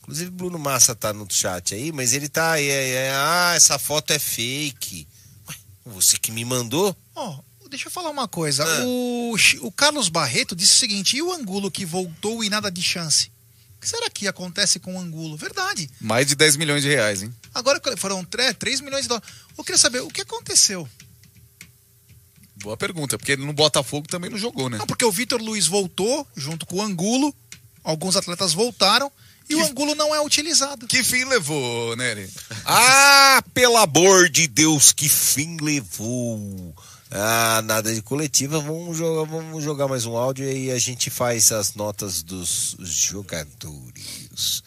Inclusive 0.00 0.30
Bruno 0.30 0.58
Massa 0.58 0.94
tá 0.94 1.12
no 1.12 1.26
chat 1.30 1.74
aí, 1.74 1.92
mas 1.92 2.12
ele 2.12 2.28
tá 2.28 2.52
aí. 2.52 2.68
é, 2.68 2.88
é, 2.90 3.12
ah, 3.14 3.52
essa 3.54 3.78
foto 3.78 4.12
é 4.12 4.18
fake. 4.18 5.06
Ué, 5.48 5.54
você 5.86 6.18
que 6.18 6.32
me 6.32 6.44
mandou? 6.44 6.96
Ó, 7.14 7.38
deixa 7.68 7.86
eu 7.88 7.90
falar 7.90 8.10
uma 8.10 8.28
coisa. 8.28 8.64
Ah. 8.64 8.84
O, 8.84 9.34
o 9.62 9.72
Carlos 9.72 10.08
Barreto 10.08 10.54
disse 10.54 10.74
o 10.74 10.78
seguinte: 10.78 11.16
e 11.16 11.22
o 11.22 11.32
Angulo 11.32 11.70
que 11.70 11.84
voltou 11.84 12.44
e 12.44 12.50
nada 12.50 12.70
de 12.70 12.82
chance? 12.82 13.31
O 13.82 13.84
que 13.84 13.88
será 13.88 14.08
que 14.08 14.28
acontece 14.28 14.78
com 14.78 14.94
o 14.94 14.98
Angulo? 15.00 15.36
Verdade. 15.36 15.90
Mais 16.00 16.24
de 16.24 16.36
10 16.36 16.54
milhões 16.54 16.84
de 16.84 16.88
reais, 16.88 17.24
hein? 17.24 17.34
Agora 17.52 17.80
foram 17.96 18.24
3, 18.24 18.80
milhões 18.80 19.02
de 19.02 19.08
dólares. 19.08 19.28
Eu 19.58 19.64
queria 19.64 19.76
saber 19.76 20.02
o 20.02 20.08
que 20.08 20.20
aconteceu. 20.20 20.88
Boa 22.62 22.76
pergunta, 22.76 23.18
porque 23.18 23.36
no 23.36 23.52
Botafogo 23.52 24.06
também 24.06 24.30
não 24.30 24.38
jogou, 24.38 24.70
né? 24.70 24.78
Não, 24.78 24.86
porque 24.86 25.04
o 25.04 25.10
Vitor 25.10 25.42
Luiz 25.42 25.66
voltou 25.66 26.24
junto 26.36 26.64
com 26.64 26.76
o 26.76 26.80
Angulo, 26.80 27.34
alguns 27.82 28.14
atletas 28.14 28.52
voltaram 28.52 29.10
e 29.50 29.56
o 29.56 29.64
Angulo 29.64 29.96
não 29.96 30.14
é 30.14 30.24
utilizado. 30.24 30.86
Que 30.86 31.02
fim 31.02 31.24
levou, 31.24 31.96
Nery? 31.96 32.30
Ah, 32.64 33.42
pelo 33.52 33.78
amor 33.78 34.28
de 34.28 34.46
Deus, 34.46 34.92
que 34.92 35.08
fim 35.08 35.56
levou. 35.60 36.72
Ah, 37.14 37.60
nada 37.62 37.94
de 37.94 38.00
coletiva. 38.00 38.58
Vamos 38.58 38.96
jogar, 38.96 39.30
vamos 39.30 39.62
jogar 39.62 39.86
mais 39.86 40.06
um 40.06 40.16
áudio 40.16 40.46
e 40.46 40.48
aí 40.48 40.70
a 40.72 40.78
gente 40.78 41.10
faz 41.10 41.52
as 41.52 41.74
notas 41.74 42.22
dos 42.22 42.74
jogadores. 42.80 44.62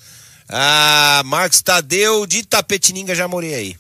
Ah, 0.48 1.24
Marcos 1.26 1.64
Tadeu 1.64 2.28
de 2.28 2.46
Tapetininga, 2.46 3.16
já 3.16 3.28
morei 3.28 3.56
aí. 3.56 3.80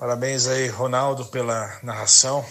Parabéns 0.00 0.48
aí, 0.48 0.66
Ronaldo, 0.66 1.26
pela 1.26 1.78
narração. 1.80 2.44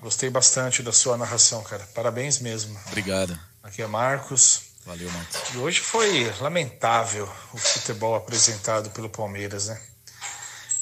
Gostei 0.00 0.28
bastante 0.28 0.82
da 0.82 0.92
sua 0.92 1.16
narração, 1.16 1.62
cara. 1.62 1.88
Parabéns 1.94 2.40
mesmo. 2.40 2.76
Obrigado. 2.88 3.38
Aqui 3.62 3.80
é 3.80 3.86
Marcos. 3.86 4.62
Valeu, 4.84 5.08
Marcos. 5.12 5.54
E 5.54 5.58
hoje 5.58 5.78
foi 5.78 6.30
lamentável 6.40 7.30
o 7.52 7.56
futebol 7.56 8.16
apresentado 8.16 8.90
pelo 8.90 9.08
Palmeiras, 9.08 9.68
né? 9.68 9.80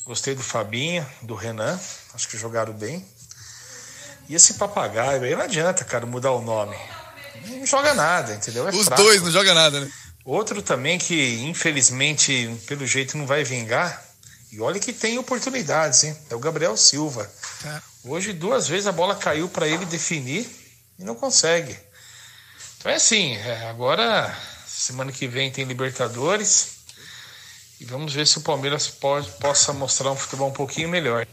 Gostei 0.04 0.34
do 0.34 0.42
Fabinho, 0.42 1.06
do 1.20 1.34
Renan, 1.34 1.78
acho 2.14 2.28
que 2.28 2.38
jogaram 2.38 2.72
bem. 2.72 3.06
E 4.28 4.34
esse 4.34 4.54
papagaio 4.54 5.22
aí 5.22 5.34
não 5.34 5.42
adianta, 5.42 5.84
cara, 5.84 6.06
mudar 6.06 6.32
o 6.32 6.40
nome. 6.40 6.76
Não 7.46 7.66
joga 7.66 7.94
nada, 7.94 8.34
entendeu? 8.34 8.68
É 8.68 8.70
Os 8.70 8.86
fraco. 8.86 9.02
dois 9.02 9.22
não 9.22 9.30
jogam 9.30 9.54
nada, 9.54 9.80
né? 9.80 9.90
Outro 10.24 10.62
também 10.62 10.98
que, 10.98 11.40
infelizmente, 11.42 12.56
pelo 12.66 12.86
jeito 12.86 13.18
não 13.18 13.26
vai 13.26 13.42
vingar. 13.42 14.02
E 14.52 14.60
olha 14.60 14.78
que 14.78 14.92
tem 14.92 15.18
oportunidades, 15.18 16.04
hein? 16.04 16.16
É 16.30 16.34
o 16.34 16.38
Gabriel 16.38 16.76
Silva. 16.76 17.28
Hoje, 18.04 18.32
duas 18.32 18.68
vezes 18.68 18.86
a 18.86 18.92
bola 18.92 19.16
caiu 19.16 19.48
para 19.48 19.66
ele 19.66 19.84
definir 19.86 20.48
e 20.98 21.04
não 21.04 21.14
consegue. 21.14 21.76
Então 22.78 22.92
é 22.92 22.96
assim, 22.96 23.34
é, 23.36 23.68
agora, 23.68 24.36
semana 24.66 25.10
que 25.10 25.26
vem 25.26 25.50
tem 25.50 25.64
Libertadores. 25.64 26.82
E 27.80 27.84
vamos 27.84 28.12
ver 28.12 28.26
se 28.26 28.38
o 28.38 28.42
Palmeiras 28.42 28.88
pode, 28.88 29.28
possa 29.32 29.72
mostrar 29.72 30.10
um 30.10 30.16
futebol 30.16 30.48
um 30.48 30.52
pouquinho 30.52 30.88
melhor. 30.88 31.26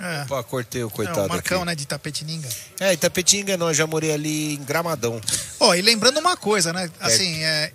É. 0.00 0.24
Pô, 0.24 0.42
cortei 0.44 0.82
o 0.82 0.88
É, 0.88 0.90
coitado 0.90 1.26
o 1.26 1.28
Marcão, 1.28 1.58
aqui. 1.58 1.66
né, 1.66 1.74
de 1.74 1.86
Tapetininga. 1.86 2.48
É, 2.80 2.92
Itapetinga 2.94 3.56
não, 3.56 3.68
eu 3.68 3.74
já 3.74 3.86
morei 3.86 4.12
ali 4.12 4.54
em 4.54 4.64
Gramadão. 4.64 5.20
Ó, 5.60 5.74
e 5.74 5.82
lembrando 5.82 6.18
uma 6.18 6.36
coisa, 6.36 6.72
né? 6.72 6.90
Assim, 6.98 7.42
é, 7.44 7.72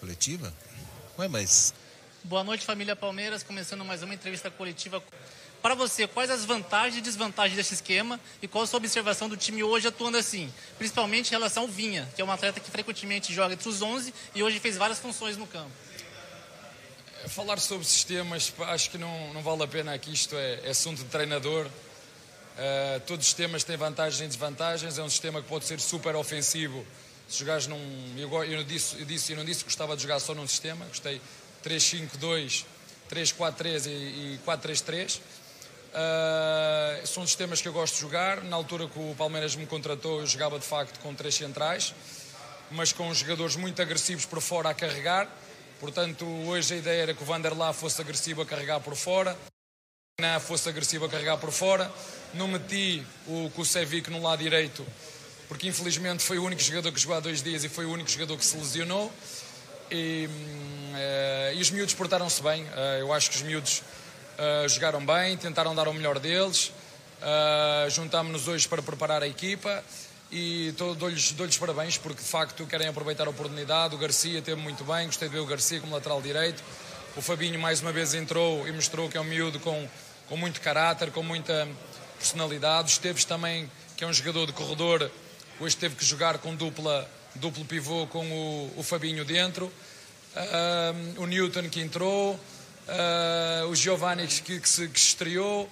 Coletiva? 0.00 0.52
Ué, 1.18 1.28
mas... 1.28 1.74
Boa 2.24 2.42
noite, 2.42 2.64
família 2.64 2.96
Palmeiras. 2.96 3.42
Começando 3.42 3.84
mais 3.84 4.02
uma 4.02 4.14
entrevista 4.14 4.50
coletiva. 4.50 5.02
Para 5.60 5.74
você, 5.76 6.08
quais 6.08 6.28
as 6.30 6.44
vantagens 6.44 6.96
e 6.96 7.00
desvantagens 7.00 7.56
desse 7.56 7.74
esquema 7.74 8.18
e 8.40 8.48
qual 8.48 8.64
a 8.64 8.66
sua 8.66 8.78
observação 8.78 9.28
do 9.28 9.36
time 9.36 9.62
hoje 9.62 9.86
atuando 9.86 10.16
assim? 10.16 10.52
Principalmente 10.78 11.28
em 11.28 11.30
relação 11.30 11.64
ao 11.64 11.68
Vinha, 11.68 12.08
que 12.16 12.22
é 12.22 12.24
um 12.24 12.32
atleta 12.32 12.58
que 12.58 12.68
frequentemente 12.70 13.32
joga 13.32 13.54
entre 13.54 13.68
os 13.68 13.80
11 13.80 14.12
e 14.34 14.42
hoje 14.42 14.58
fez 14.58 14.76
várias 14.76 14.98
funções 14.98 15.36
no 15.36 15.46
campo. 15.46 15.70
Falar 17.28 17.60
sobre 17.60 17.86
sistemas, 17.86 18.52
acho 18.68 18.90
que 18.90 18.98
não, 18.98 19.32
não 19.32 19.42
vale 19.42 19.62
a 19.62 19.68
pena 19.68 19.94
aqui, 19.94 20.12
isto 20.12 20.34
é, 20.34 20.60
é 20.64 20.70
assunto 20.70 20.98
de 20.98 21.04
treinador. 21.04 21.66
Uh, 21.66 23.00
todos 23.06 23.24
os 23.24 23.26
sistemas 23.26 23.62
têm 23.62 23.76
vantagens 23.76 24.20
e 24.20 24.26
desvantagens. 24.26 24.98
É 24.98 25.02
um 25.02 25.08
sistema 25.08 25.40
que 25.40 25.48
pode 25.48 25.64
ser 25.64 25.78
super 25.78 26.16
ofensivo. 26.16 26.84
Se 27.28 27.38
jogares 27.38 27.66
num. 27.66 28.14
Eu, 28.16 28.44
eu, 28.44 28.64
disse, 28.64 28.98
eu, 28.98 29.04
disse, 29.04 29.32
eu 29.32 29.36
não 29.36 29.44
disse 29.44 29.60
que 29.60 29.66
gostava 29.66 29.96
de 29.96 30.02
jogar 30.02 30.18
só 30.18 30.34
num 30.34 30.46
sistema, 30.48 30.84
gostei 30.86 31.20
3-5-2, 31.64 32.64
3-4-3 33.10 33.86
e, 33.86 33.90
e 33.90 34.40
4-3-3. 34.44 35.20
Uh, 35.92 37.06
são 37.06 37.24
sistemas 37.26 37.60
que 37.60 37.68
eu 37.68 37.72
gosto 37.72 37.94
de 37.94 38.00
jogar. 38.00 38.42
Na 38.42 38.56
altura 38.56 38.88
que 38.88 38.98
o 38.98 39.14
Palmeiras 39.16 39.54
me 39.54 39.66
contratou, 39.66 40.20
eu 40.20 40.26
jogava 40.26 40.58
de 40.58 40.66
facto 40.66 40.98
com 41.00 41.14
três 41.14 41.36
centrais, 41.36 41.94
mas 42.70 42.92
com 42.92 43.14
jogadores 43.14 43.54
muito 43.54 43.80
agressivos 43.80 44.26
por 44.26 44.40
fora 44.40 44.70
a 44.70 44.74
carregar. 44.74 45.28
Portanto, 45.82 46.24
hoje 46.46 46.74
a 46.74 46.76
ideia 46.76 47.02
era 47.02 47.12
que 47.12 47.24
o 47.24 47.26
Vanderlá 47.26 47.72
fosse 47.72 48.00
agressivo 48.00 48.40
a 48.40 48.46
carregar 48.46 48.78
por 48.78 48.94
fora, 48.94 49.36
não 50.20 50.38
fosse 50.38 50.68
agressivo 50.68 51.06
a 51.06 51.08
carregar 51.08 51.38
por 51.38 51.50
fora. 51.50 51.90
Não 52.34 52.46
meti 52.46 53.04
o 53.26 53.50
Kusevic 53.50 54.08
no 54.08 54.22
lado 54.22 54.44
direito, 54.44 54.86
porque 55.48 55.66
infelizmente 55.66 56.22
foi 56.22 56.38
o 56.38 56.44
único 56.44 56.62
jogador 56.62 56.92
que 56.92 57.00
jogou 57.00 57.16
há 57.16 57.20
dois 57.20 57.42
dias 57.42 57.64
e 57.64 57.68
foi 57.68 57.84
o 57.84 57.90
único 57.90 58.08
jogador 58.08 58.38
que 58.38 58.44
se 58.44 58.56
lesionou. 58.56 59.12
E, 59.90 60.28
eh, 60.94 61.54
e 61.56 61.60
os 61.60 61.72
miúdos 61.72 61.94
portaram-se 61.94 62.40
bem. 62.40 62.64
Eh, 62.64 62.98
eu 63.00 63.12
acho 63.12 63.28
que 63.28 63.36
os 63.38 63.42
miúdos 63.42 63.82
eh, 64.38 64.68
jogaram 64.68 65.04
bem, 65.04 65.36
tentaram 65.36 65.74
dar 65.74 65.88
o 65.88 65.92
melhor 65.92 66.20
deles. 66.20 66.70
Uh, 67.20 67.90
Juntámos-nos 67.90 68.46
hoje 68.46 68.68
para 68.68 68.82
preparar 68.82 69.22
a 69.22 69.28
equipa 69.28 69.82
e 70.32 70.72
dou-lhes 70.72 71.32
dou 71.32 71.46
parabéns 71.60 71.98
porque 71.98 72.22
de 72.22 72.28
facto 72.28 72.66
querem 72.66 72.88
aproveitar 72.88 73.26
a 73.26 73.30
oportunidade. 73.30 73.94
O 73.94 73.98
Garcia 73.98 74.40
teve 74.40 74.58
muito 74.58 74.82
bem, 74.82 75.06
gostei 75.06 75.28
de 75.28 75.34
ver 75.34 75.40
o 75.40 75.46
Garcia 75.46 75.78
como 75.78 75.94
lateral 75.94 76.22
direito. 76.22 76.62
O 77.14 77.20
Fabinho 77.20 77.60
mais 77.60 77.82
uma 77.82 77.92
vez 77.92 78.14
entrou 78.14 78.66
e 78.66 78.72
mostrou 78.72 79.10
que 79.10 79.18
é 79.18 79.20
um 79.20 79.24
miúdo 79.24 79.60
com, 79.60 79.86
com 80.30 80.36
muito 80.38 80.62
caráter, 80.62 81.10
com 81.10 81.22
muita 81.22 81.68
personalidade. 82.18 82.92
Esteves 82.92 83.26
também, 83.26 83.70
que 83.94 84.04
é 84.04 84.06
um 84.06 84.12
jogador 84.12 84.46
de 84.46 84.54
corredor, 84.54 85.10
hoje 85.60 85.76
teve 85.76 85.96
que 85.96 86.04
jogar 86.04 86.38
com 86.38 86.56
dupla, 86.56 87.06
duplo 87.34 87.66
pivô 87.66 88.06
com 88.06 88.24
o, 88.24 88.72
o 88.78 88.82
Fabinho 88.82 89.26
dentro. 89.26 89.70
Ah, 90.34 90.94
o 91.18 91.26
Newton 91.26 91.68
que 91.68 91.82
entrou, 91.82 92.40
ah, 92.88 93.66
o 93.68 93.74
Giovanni 93.74 94.26
que, 94.26 94.58
que 94.58 94.68
se, 94.68 94.88
que 94.88 94.98
se 94.98 95.08
estreou, 95.08 95.68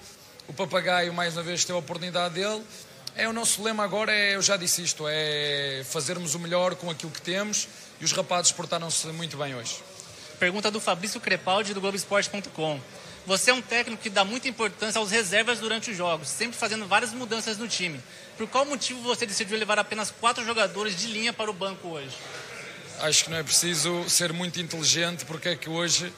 o 0.46 0.52
Papagaio 0.52 1.14
mais 1.14 1.34
uma 1.34 1.42
vez 1.42 1.64
teve 1.64 1.78
a 1.78 1.80
oportunidade 1.80 2.34
dele. 2.34 2.62
É 3.16 3.28
o 3.28 3.32
nosso 3.32 3.62
lema 3.62 3.82
agora, 3.82 4.12
é, 4.12 4.36
eu 4.36 4.42
já 4.42 4.56
disse 4.56 4.82
isto, 4.82 5.04
é 5.08 5.82
fazermos 5.84 6.34
o 6.34 6.38
melhor 6.38 6.74
com 6.76 6.88
aquilo 6.88 7.10
que 7.10 7.20
temos 7.20 7.68
e 8.00 8.04
os 8.04 8.12
rapazes 8.12 8.52
portaram-se 8.52 9.06
muito 9.08 9.36
bem 9.36 9.54
hoje. 9.54 9.76
Pergunta 10.38 10.70
do 10.70 10.80
Fabrício 10.80 11.20
Crepaldi 11.20 11.74
do 11.74 11.80
Globoesporte.com. 11.80 12.80
Você 13.26 13.50
é 13.50 13.54
um 13.54 13.60
técnico 13.60 14.02
que 14.02 14.08
dá 14.08 14.24
muita 14.24 14.48
importância 14.48 14.98
aos 14.98 15.10
reservas 15.10 15.58
durante 15.58 15.90
os 15.90 15.96
jogos, 15.96 16.28
sempre 16.28 16.56
fazendo 16.56 16.86
várias 16.86 17.12
mudanças 17.12 17.58
no 17.58 17.68
time. 17.68 18.00
Por 18.38 18.48
qual 18.48 18.64
motivo 18.64 19.02
você 19.02 19.26
decidiu 19.26 19.58
levar 19.58 19.78
apenas 19.78 20.10
quatro 20.10 20.44
jogadores 20.44 20.96
de 20.96 21.08
linha 21.08 21.32
para 21.32 21.50
o 21.50 21.52
banco 21.52 21.88
hoje? 21.88 22.16
Acho 23.00 23.24
que 23.24 23.30
não 23.30 23.36
é 23.36 23.42
preciso 23.42 24.08
ser 24.08 24.32
muito 24.32 24.60
inteligente 24.60 25.24
porque 25.26 25.50
é 25.50 25.56
que 25.56 25.68
hoje 25.68 26.12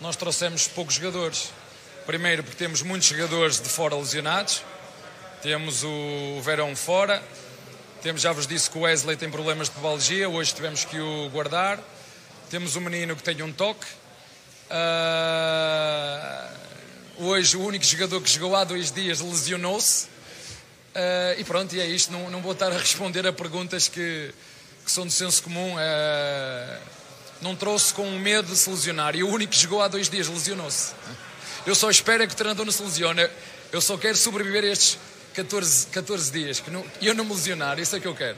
nós 0.00 0.14
trouxemos 0.14 0.68
poucos 0.68 0.94
jogadores. 0.94 1.50
Primeiro 2.06 2.44
porque 2.44 2.56
temos 2.56 2.82
muitos 2.82 3.08
jogadores 3.08 3.60
de 3.60 3.68
fora 3.68 3.96
lesionados, 3.96 4.62
temos 5.42 5.84
o 5.84 6.40
Verão 6.42 6.74
fora, 6.74 7.22
temos, 8.02 8.22
já 8.22 8.32
vos 8.32 8.46
disse 8.46 8.70
que 8.70 8.78
o 8.78 8.82
Wesley 8.82 9.16
tem 9.16 9.30
problemas 9.30 9.68
de 9.68 9.74
pubalgia, 9.74 10.28
hoje 10.28 10.54
tivemos 10.54 10.84
que 10.84 10.98
o 10.98 11.28
guardar, 11.30 11.78
temos 12.50 12.76
um 12.76 12.80
menino 12.80 13.14
que 13.14 13.22
tem 13.22 13.40
um 13.42 13.52
toque, 13.52 13.86
Ah, 14.70 16.50
hoje 17.18 17.56
o 17.56 17.64
único 17.64 17.84
jogador 17.84 18.20
que 18.20 18.28
jogou 18.30 18.54
há 18.54 18.64
dois 18.64 18.90
dias 18.92 19.20
lesionou-se, 19.20 20.08
Ah, 20.94 21.34
e 21.38 21.44
pronto, 21.44 21.74
e 21.74 21.80
é 21.80 21.86
isto, 21.86 22.12
não, 22.12 22.28
não 22.30 22.42
vou 22.42 22.52
estar 22.52 22.72
a 22.72 22.78
responder 22.78 23.26
a 23.26 23.32
perguntas 23.32 23.88
que, 23.88 24.34
que 24.84 24.90
são 24.90 25.06
de 25.06 25.12
senso 25.12 25.42
comum. 25.42 25.74
Ah, 25.78 26.78
não 27.40 27.54
trouxe 27.54 27.94
com 27.94 28.10
medo 28.18 28.48
de 28.48 28.56
se 28.56 28.68
lesionar. 28.68 29.14
E 29.14 29.22
o 29.22 29.28
único 29.28 29.52
que 29.52 29.58
jogou 29.60 29.80
há 29.80 29.86
dois 29.86 30.08
dias 30.08 30.26
lesionou-se. 30.26 30.92
Eu 31.64 31.74
só 31.74 31.88
espero 31.88 32.24
é 32.24 32.26
que 32.26 32.32
o 32.32 32.36
treinador 32.36 32.66
não 32.66 32.72
se 32.72 32.82
lesione. 32.82 33.28
Eu 33.70 33.80
só 33.80 33.96
quero 33.96 34.16
sobreviver 34.16 34.64
a 34.64 34.66
estes 34.66 34.98
14, 35.34 35.86
14 35.88 36.32
dias. 36.32 36.60
Que 36.60 36.70
não, 36.70 36.84
e 37.00 37.06
eu 37.06 37.14
não 37.14 37.24
me 37.24 37.32
lesionar, 37.32 37.78
isso 37.78 37.96
é 37.96 38.00
que 38.00 38.06
eu 38.06 38.14
quero. 38.14 38.36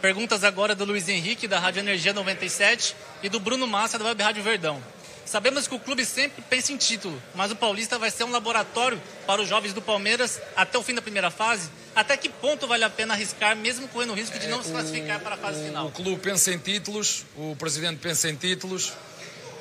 Perguntas 0.00 0.44
agora 0.44 0.74
do 0.74 0.84
Luiz 0.84 1.08
Henrique, 1.08 1.48
da 1.48 1.58
Rádio 1.58 1.80
Energia 1.80 2.12
97, 2.12 2.94
e 3.22 3.28
do 3.28 3.40
Bruno 3.40 3.66
Massa, 3.66 3.98
da 3.98 4.04
Web 4.04 4.22
Rádio 4.22 4.42
Verdão. 4.42 4.82
Sabemos 5.26 5.68
que 5.68 5.74
o 5.74 5.78
clube 5.78 6.06
sempre 6.06 6.42
pensa 6.48 6.72
em 6.72 6.76
título, 6.78 7.20
mas 7.34 7.50
o 7.50 7.56
Paulista 7.56 7.98
vai 7.98 8.10
ser 8.10 8.24
um 8.24 8.30
laboratório 8.30 8.98
para 9.26 9.42
os 9.42 9.48
jovens 9.48 9.74
do 9.74 9.82
Palmeiras 9.82 10.40
até 10.56 10.78
o 10.78 10.82
fim 10.82 10.94
da 10.94 11.02
primeira 11.02 11.30
fase. 11.30 11.68
Até 11.94 12.16
que 12.16 12.30
ponto 12.30 12.66
vale 12.66 12.84
a 12.84 12.88
pena 12.88 13.12
arriscar, 13.12 13.54
mesmo 13.54 13.88
correndo 13.88 14.12
o 14.12 14.14
risco 14.14 14.38
de 14.38 14.46
não 14.46 14.62
se 14.62 14.70
classificar 14.70 15.20
para 15.20 15.34
a 15.34 15.38
fase 15.38 15.64
final? 15.66 15.88
O 15.88 15.90
clube 15.90 16.18
pensa 16.22 16.50
em 16.50 16.58
títulos, 16.58 17.26
o 17.36 17.54
presidente 17.56 17.98
pensa 17.98 18.30
em 18.30 18.36
títulos, 18.36 18.94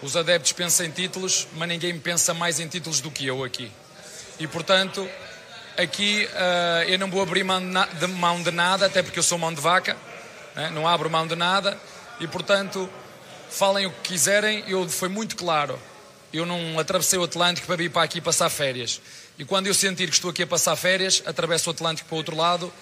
os 0.02 0.16
adeptos 0.16 0.52
pensam 0.52 0.86
em 0.86 0.92
títulos, 0.92 1.48
mas 1.56 1.68
ninguém 1.68 1.98
pensa 2.00 2.34
mais 2.34 2.60
em 2.60 2.68
títulos 2.68 3.02
do 3.02 3.10
que 3.10 3.26
eu 3.26 3.44
aqui. 3.44 3.72
E 4.40 4.46
portanto, 4.46 5.10
aqui 5.78 6.28
ah, 6.34 6.84
eu 6.88 6.98
não 7.00 7.10
vou 7.10 7.22
abrir 7.22 7.44
mão 7.44 7.60
de, 7.60 7.66
na- 7.68 7.86
de 7.86 8.08
mão 8.08 8.42
de 8.42 8.52
nada, 8.52 8.86
até 8.88 9.02
porque 9.04 9.20
eu 9.20 9.24
sou 9.24 9.38
mão 9.38 9.54
de 9.54 9.62
vaca, 9.62 9.96
né? 10.56 10.70
não 10.74 10.88
abro 10.88 11.10
mão 11.10 11.26
de 11.28 11.36
nada, 11.36 11.78
e 12.20 12.28
portanto, 12.28 12.90
falem 13.50 13.86
o 13.86 13.92
que 13.92 14.10
quiserem, 14.10 14.64
eu 14.68 14.88
foi 14.90 15.10
muito 15.10 15.36
claro. 15.36 15.80
Eu 16.34 16.46
não 16.46 16.78
atravessei 16.80 17.18
o 17.18 17.24
Atlântico 17.24 17.66
para 17.68 17.76
vir 17.78 17.90
para 17.90 18.04
aqui 18.04 18.20
passar 18.20 18.50
férias. 18.50 19.00
E 19.40 19.46
quando 19.46 19.68
eu 19.68 19.74
sentir 19.74 20.08
que 20.08 20.14
estou 20.16 20.30
aqui 20.32 20.44
a 20.44 20.48
passar 20.48 20.76
férias, 20.76 21.24
atravesso 21.26 21.70
o 21.70 21.74
Atlântico 21.74 22.10
para 22.10 22.16
o 22.16 22.18
outro 22.18 22.36
lado, 22.36 22.74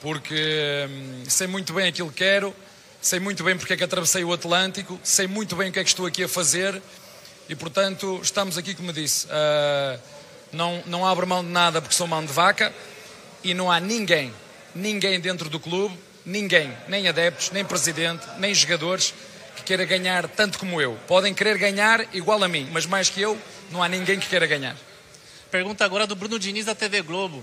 porque 0.00 0.86
hum, 0.90 1.22
sei 1.28 1.46
muito 1.46 1.72
bem 1.72 1.88
aquilo 1.88 2.10
que 2.10 2.16
quero, 2.16 2.54
sei 3.00 3.18
muito 3.18 3.42
bem 3.42 3.56
porque 3.56 3.72
é 3.72 3.76
que 3.76 3.84
atravessei 3.84 4.24
o 4.24 4.32
Atlântico, 4.32 5.00
sei 5.02 5.26
muito 5.26 5.56
bem 5.56 5.70
o 5.70 5.72
que 5.72 5.78
é 5.78 5.82
que 5.84 5.88
estou 5.88 6.06
aqui 6.06 6.24
a 6.24 6.28
fazer 6.28 6.82
e, 7.48 7.54
portanto, 7.54 8.20
estamos 8.22 8.58
aqui, 8.58 8.74
como 8.74 8.92
disse, 8.92 9.26
ah, 9.30 9.98
não, 10.52 10.82
não 10.86 11.06
abro 11.06 11.26
mão 11.26 11.42
de 11.42 11.50
nada 11.50 11.80
porque 11.80 11.94
sou 11.94 12.06
mão 12.06 12.24
de 12.24 12.32
vaca 12.32 12.72
e 13.42 13.54
não 13.54 13.70
há 13.70 13.80
ninguém, 13.80 14.32
ninguém 14.74 15.18
dentro 15.18 15.48
do 15.48 15.58
clube, 15.58 15.98
ninguém, 16.24 16.72
nem 16.88 17.08
adeptos, 17.08 17.50
nem 17.50 17.64
presidente, 17.64 18.24
nem 18.38 18.54
jogadores 18.54 19.14
que 19.56 19.62
queira 19.62 19.84
ganhar 19.84 20.28
tanto 20.28 20.58
como 20.58 20.80
eu. 20.80 20.98
Podem 21.08 21.34
querer 21.34 21.58
ganhar 21.58 22.14
igual 22.14 22.42
a 22.42 22.48
mim, 22.48 22.68
mas 22.72 22.86
mais 22.86 23.08
que 23.08 23.20
eu, 23.20 23.38
não 23.70 23.82
há 23.82 23.88
ninguém 23.88 24.18
que 24.18 24.28
queira 24.28 24.46
ganhar. 24.46 24.76
Pergunta 25.50 25.84
agora 25.84 26.06
do 26.06 26.14
Bruno 26.14 26.38
Diniz 26.38 26.66
da 26.66 26.74
TV 26.74 27.02
Globo. 27.02 27.42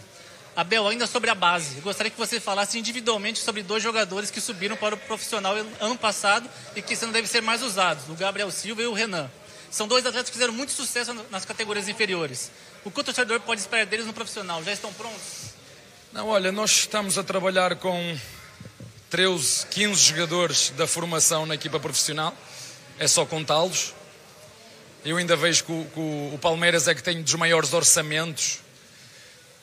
Abel, 0.56 0.88
ainda 0.88 1.08
sobre 1.08 1.30
a 1.30 1.36
base, 1.36 1.80
gostaria 1.80 2.10
que 2.12 2.18
você 2.18 2.40
falasse 2.40 2.78
individualmente 2.78 3.40
sobre 3.40 3.64
dois 3.64 3.82
jogadores 3.82 4.30
que 4.30 4.42
subiram 4.42 4.76
para 4.76 4.96
o 4.96 4.98
profissional 4.98 5.56
ano 5.80 5.96
passado 5.96 6.50
e 6.76 6.82
que 6.82 6.96
ano 6.96 7.14
devem 7.14 7.30
ser 7.30 7.42
mais 7.42 7.62
usados, 7.62 8.10
o 8.10 8.14
Gabriel 8.14 8.52
Silva 8.52 8.82
e 8.82 8.88
o 8.88 8.94
Renan. 8.94 9.30
São 9.72 9.88
dois 9.88 10.06
atletas 10.06 10.30
que 10.30 10.34
fizeram 10.34 10.54
muito 10.54 10.72
sucesso 10.72 11.14
nas 11.30 11.46
categorias 11.46 11.88
inferiores. 11.88 12.52
O 12.84 12.90
que 12.90 13.00
o 13.00 13.04
torcedor 13.04 13.40
pode 13.42 13.62
esperar 13.62 13.86
deles 13.86 14.06
no 14.06 14.14
profissional? 14.14 14.64
Já 14.64 14.74
estão 14.74 14.92
prontos? 14.94 15.54
Não, 16.12 16.28
olha, 16.28 16.52
nós 16.52 16.72
estamos 16.72 17.18
a 17.20 17.24
trabalhar 17.24 17.76
com 17.76 18.18
13, 19.12 19.68
15 19.68 20.02
jogadores 20.02 20.74
da 20.76 20.88
formação 20.88 21.46
na 21.46 21.54
equipa 21.54 21.80
profissional. 21.80 22.36
É 22.98 23.08
só 23.08 23.26
contá-los. 23.26 23.94
Eu 25.06 25.18
ainda 25.18 25.36
vejo 25.36 25.64
que 25.64 25.72
o, 25.72 25.86
que 25.94 26.00
o, 26.36 26.40
Palmeiras 26.42 26.88
é 26.88 26.96
que 26.96 27.04
tem 27.04 27.22
dos 27.22 27.36
maiores 27.36 27.72
orçamentos. 27.72 28.60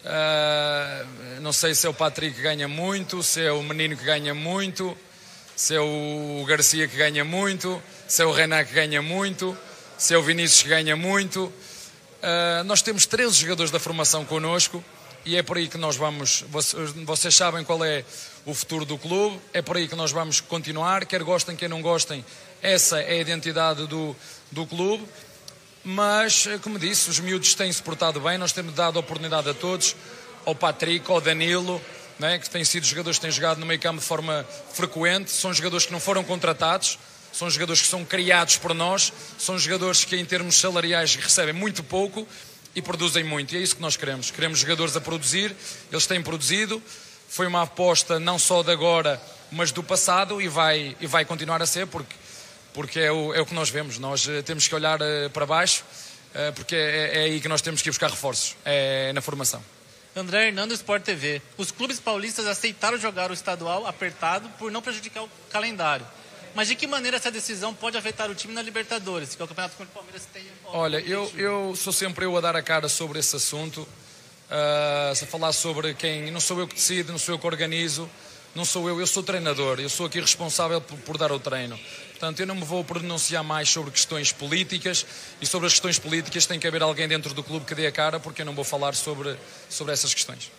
Uh, 0.05 1.40
não 1.40 1.53
sei 1.53 1.75
se 1.75 1.85
é 1.87 1.90
o 1.90 1.95
Patrick 1.95 2.37
que 2.37 2.42
ganha 2.42 2.69
muito, 2.69 3.23
se 3.25 3.42
é 3.42 3.51
o 3.51 3.62
menino 3.62 3.97
que 3.97 4.05
ganha 4.05 4.33
muito, 4.33 4.97
se 5.57 5.75
é 5.75 5.81
o 5.81 6.45
Garcia 6.47 6.87
que 6.87 6.97
ganha 6.97 7.25
muito, 7.25 7.83
se 8.07 8.23
é 8.23 8.25
o 8.25 8.31
Renan 8.31 8.64
que 8.64 8.73
ganha 8.73 9.03
muito, 9.03 9.57
se 9.99 10.15
é 10.15 10.19
o 10.19 10.23
Vinícius 10.23 10.63
ganha 10.63 10.95
muito. 10.95 11.45
Uh, 11.47 12.65
nós 12.65 12.83
temos 12.83 13.07
13 13.07 13.35
jogadores 13.35 13.71
da 13.71 13.79
formação 13.79 14.25
connosco 14.25 14.85
e 15.25 15.37
é 15.37 15.43
por 15.43 15.57
aí 15.57 15.69
que 15.69 15.79
nós 15.79 15.97
vamos. 15.97 16.45
Vocês 17.05 17.35
sabem 17.35 17.65
qual 17.65 17.85
é 17.85 18.05
o 18.45 18.55
futuro 18.55 18.85
do 18.85 18.99
clube, 18.99 19.41
é 19.53 19.63
por 19.63 19.77
aí 19.77 19.89
que 19.89 19.97
nós 19.97 20.13
vamos 20.13 20.41
continuar. 20.41 21.07
Quer 21.07 21.23
gostem, 21.23 21.57
quer 21.57 21.69
não 21.69 21.81
gostem, 21.81 22.25
essa 22.63 23.01
é 23.01 23.15
a 23.15 23.21
identidade 23.21 23.87
do, 23.87 24.15
do 24.51 24.67
clube. 24.67 25.05
Mas, 25.83 26.49
como 26.63 26.79
disse, 26.79 27.09
os 27.09 27.21
miúdos 27.21 27.55
têm-se 27.55 27.81
portado 27.81 28.21
bem, 28.21 28.37
nós 28.39 28.53
temos 28.53 28.75
dado 28.75 28.99
oportunidade 28.99 29.49
a 29.49 29.55
todos, 29.55 29.95
ao 30.45 30.55
Patrick, 30.55 31.09
ao 31.09 31.21
Danilo, 31.21 31.81
né, 32.19 32.39
que 32.39 32.51
têm 32.51 32.65
sido 32.65 32.85
jogadores 32.85 33.19
que 33.19 33.23
têm 33.23 33.31
jogado 33.31 33.59
no 33.59 33.67
meio 33.67 33.79
campo 33.79 34.01
de 34.01 34.07
forma 34.07 34.45
frequente, 34.73 35.31
são 35.31 35.55
jogadores 35.55 35.87
que 35.87 35.93
não 35.93 36.01
foram 36.01 36.25
contratados, 36.25 36.99
são 37.37 37.51
jogadores 37.51 37.83
que 37.83 37.88
são 37.88 38.03
criados 38.03 38.57
por 38.57 38.72
nós, 38.72 39.12
são 39.38 39.59
jogadores 39.59 40.07
que, 40.07 40.16
em 40.16 40.25
termos 40.25 40.57
salariais, 40.57 41.16
recebem 41.16 41.53
muito 41.53 41.85
pouco 41.85 42.27
e 42.75 42.81
produzem 42.81 43.22
muito. 43.22 43.55
E 43.55 43.59
é 43.59 43.61
isso 43.61 43.77
que 43.77 43.83
nós 43.83 43.94
queremos. 43.94 44.31
Queremos 44.31 44.59
jogadores 44.59 44.96
a 44.96 45.03
produzir, 45.03 45.55
eles 45.92 46.07
têm 46.07 46.22
produzido. 46.22 46.83
Foi 47.29 47.46
uma 47.46 47.61
aposta 47.61 48.18
não 48.18 48.38
só 48.38 48.62
de 48.62 48.70
agora, 48.70 49.20
mas 49.53 49.70
do 49.70 49.83
passado 49.83 50.40
e 50.40 50.49
vai, 50.49 50.96
e 50.99 51.07
vai 51.07 51.27
continuar 51.27 51.61
a 51.61 51.66
ser, 51.66 51.87
porque, 51.87 52.16
porque 52.72 53.01
é, 53.01 53.12
o, 53.12 53.35
é 53.35 53.40
o 53.42 53.44
que 53.44 53.53
nós 53.53 53.68
vemos. 53.68 53.99
Nós 53.99 54.27
uh, 54.27 54.42
temos 54.42 54.66
que 54.66 54.75
olhar 54.75 54.99
uh, 55.03 55.29
para 55.31 55.44
baixo, 55.44 55.85
uh, 56.31 56.55
porque 56.55 56.75
é, 56.75 57.18
é, 57.18 57.22
aí 57.25 57.38
que 57.38 57.49
nós 57.49 57.61
temos 57.61 57.83
que 57.83 57.90
ir 57.90 57.92
buscar 57.92 58.09
reforços 58.09 58.57
é 58.64 59.12
na 59.12 59.20
formação. 59.20 59.62
André 60.16 60.46
Hernando, 60.46 60.72
Sport 60.72 61.03
TV. 61.03 61.42
Os 61.59 61.70
clubes 61.70 62.01
paulistas 62.01 62.46
aceitaram 62.46 62.96
jogar 62.96 63.31
o 63.31 63.35
estadual 63.35 63.87
apertado 63.87 64.49
por 64.59 64.72
não 64.72 64.81
prejudicar 64.81 65.22
o 65.22 65.29
calendário. 65.51 66.07
Mas 66.57 66.69
de 66.69 66.75
que 66.75 66.87
maneira 66.87 67.19
essa 67.19 67.31
decisão 67.31 67.75
pode 67.75 67.99
afetar 67.99 68.31
o 68.31 68.35
time 68.35 68.55
na 68.55 68.62
Libertadores, 68.62 69.35
que 69.35 69.42
é 69.42 69.45
o 69.45 69.49
campeonato 69.49 69.77
que 69.77 69.83
o 69.83 69.87
Palmeiras 69.88 70.27
tem? 70.33 70.42
Olha, 70.64 70.97
eu, 71.01 71.31
eu 71.37 71.77
sou 71.77 71.92
sempre 71.92 72.25
eu 72.25 72.35
a 72.35 72.40
dar 72.40 72.57
a 72.57 72.62
cara 72.62 72.88
sobre 72.88 73.19
esse 73.19 73.37
assunto, 73.37 73.83
uh, 73.83 75.12
a 75.12 75.27
falar 75.27 75.53
sobre 75.53 75.92
quem. 75.92 76.31
Não 76.31 76.40
sou 76.40 76.59
eu 76.59 76.66
que 76.66 76.75
decido, 76.75 77.12
não 77.12 77.19
sou 77.19 77.35
eu 77.35 77.38
que 77.38 77.47
organizo, 77.47 78.09
não 78.55 78.64
sou 78.64 78.88
eu, 78.88 78.99
eu 78.99 79.07
sou 79.07 79.23
treinador, 79.23 79.81
eu 79.81 79.90
sou 79.90 80.07
aqui 80.07 80.19
responsável 80.19 80.81
por, 80.81 80.97
por 81.01 81.19
dar 81.19 81.31
o 81.31 81.38
treino. 81.38 81.79
Portanto, 82.12 82.40
eu 82.40 82.47
não 82.47 82.55
me 82.55 82.64
vou 82.64 82.83
pronunciar 82.83 83.45
mais 83.45 83.69
sobre 83.69 83.90
questões 83.90 84.33
políticas 84.33 85.05
e 85.42 85.47
sobre 85.47 85.66
as 85.66 85.75
questões 85.75 85.99
políticas 85.99 86.47
tem 86.47 86.59
que 86.59 86.66
haver 86.66 86.81
alguém 86.81 87.07
dentro 87.07 87.35
do 87.35 87.42
clube 87.42 87.66
que 87.66 87.75
dê 87.75 87.87
a 87.87 87.92
cara, 87.92 88.19
porque 88.19 88.40
eu 88.40 88.47
não 88.47 88.55
vou 88.55 88.64
falar 88.64 88.95
sobre, 88.95 89.37
sobre 89.69 89.92
essas 89.92 90.14
questões. 90.14 90.51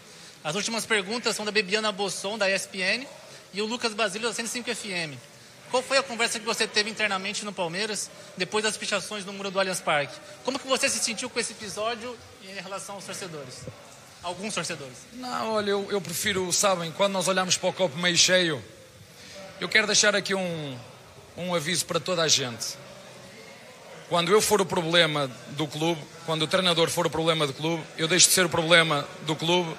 As 0.44 0.54
últimas 0.54 0.86
perguntas 0.86 1.36
são 1.36 1.44
da 1.44 1.52
Bebiana 1.52 1.92
Bosson, 1.92 2.38
da 2.38 2.48
ESPN, 2.48 3.04
e 3.52 3.64
o 3.64 3.66
Lucas 3.66 3.96
Basílio, 3.96 4.28
da 4.28 4.34
105 4.36 4.76
FM. 4.76 5.37
Qual 5.70 5.84
foi 5.84 5.98
a 5.98 6.04
conversa 6.04 6.40
que 6.40 6.46
você 6.46 6.66
teve 6.66 6.90
internamente 6.90 7.44
no 7.44 7.52
Palmeiras 7.52 8.10
depois 8.38 8.64
das 8.64 8.78
pichações 8.78 9.26
no 9.26 9.34
muro 9.34 9.52
do 9.52 9.60
Allianz 9.60 9.82
Parque? 9.82 10.16
Como 10.46 10.58
que 10.58 10.68
você 10.68 10.88
se 10.88 11.00
sentiu 11.00 11.30
com 11.30 11.40
esse 11.40 11.52
episódio 11.52 12.18
em 12.42 12.54
relação 12.62 12.96
aos 12.96 13.04
torcedores? 13.04 13.62
Alguns 14.24 14.54
torcedores. 14.54 14.98
Não, 15.14 15.54
olha, 15.54 15.72
eu, 15.72 15.88
eu 15.92 16.02
prefiro, 16.02 16.52
sabem, 16.54 16.92
quando 16.92 17.14
nós 17.14 17.28
olhamos 17.28 17.58
para 17.58 17.70
o 17.70 17.74
copo 17.74 17.98
meio 17.98 18.18
cheio, 18.18 18.64
eu 19.60 19.68
quero 19.68 19.86
deixar 19.86 20.16
aqui 20.16 20.34
um, 20.34 20.78
um 21.36 21.54
aviso 21.54 21.86
para 21.86 22.00
toda 22.00 22.24
a 22.24 22.28
gente. 22.28 22.78
Quando 24.10 24.32
eu 24.32 24.42
for 24.42 24.62
o 24.62 24.66
problema 24.66 25.30
do 25.50 25.68
clube, 25.68 26.02
quando 26.26 26.44
o 26.44 26.48
treinador 26.48 26.90
for 26.90 27.06
o 27.06 27.10
problema 27.10 27.46
do 27.46 27.54
clube, 27.54 27.84
eu 27.98 28.08
deixo 28.08 28.28
de 28.30 28.34
ser 28.34 28.46
o 28.46 28.50
problema 28.50 29.06
do 29.24 29.36
clube, 29.36 29.76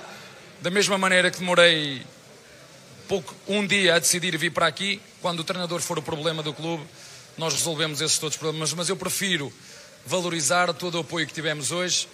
da 0.61 0.70
mesma 0.70 0.98
maneira 0.98 1.31
que 1.31 1.38
demorei 1.38 2.05
pouco, 3.09 3.35
um 3.46 3.66
dia 3.66 3.94
a 3.94 3.98
decidir 3.98 4.37
vir 4.37 4.51
para 4.51 4.66
aqui, 4.66 5.01
quando 5.20 5.40
o 5.40 5.44
treinador 5.44 5.81
for 5.81 5.98
o 5.98 6.02
problema 6.02 6.42
do 6.42 6.52
clube, 6.52 6.85
nós 7.37 7.54
resolvemos 7.54 8.00
esses 8.00 8.18
todos 8.18 8.35
os 8.35 8.40
problemas. 8.40 8.72
Mas 8.72 8.88
eu 8.88 8.96
prefiro 8.96 9.52
valorizar 10.04 10.72
todo 10.74 10.96
o 10.96 11.00
apoio 11.00 11.26
que 11.26 11.33
tivemos 11.33 11.70
hoje. 11.70 12.09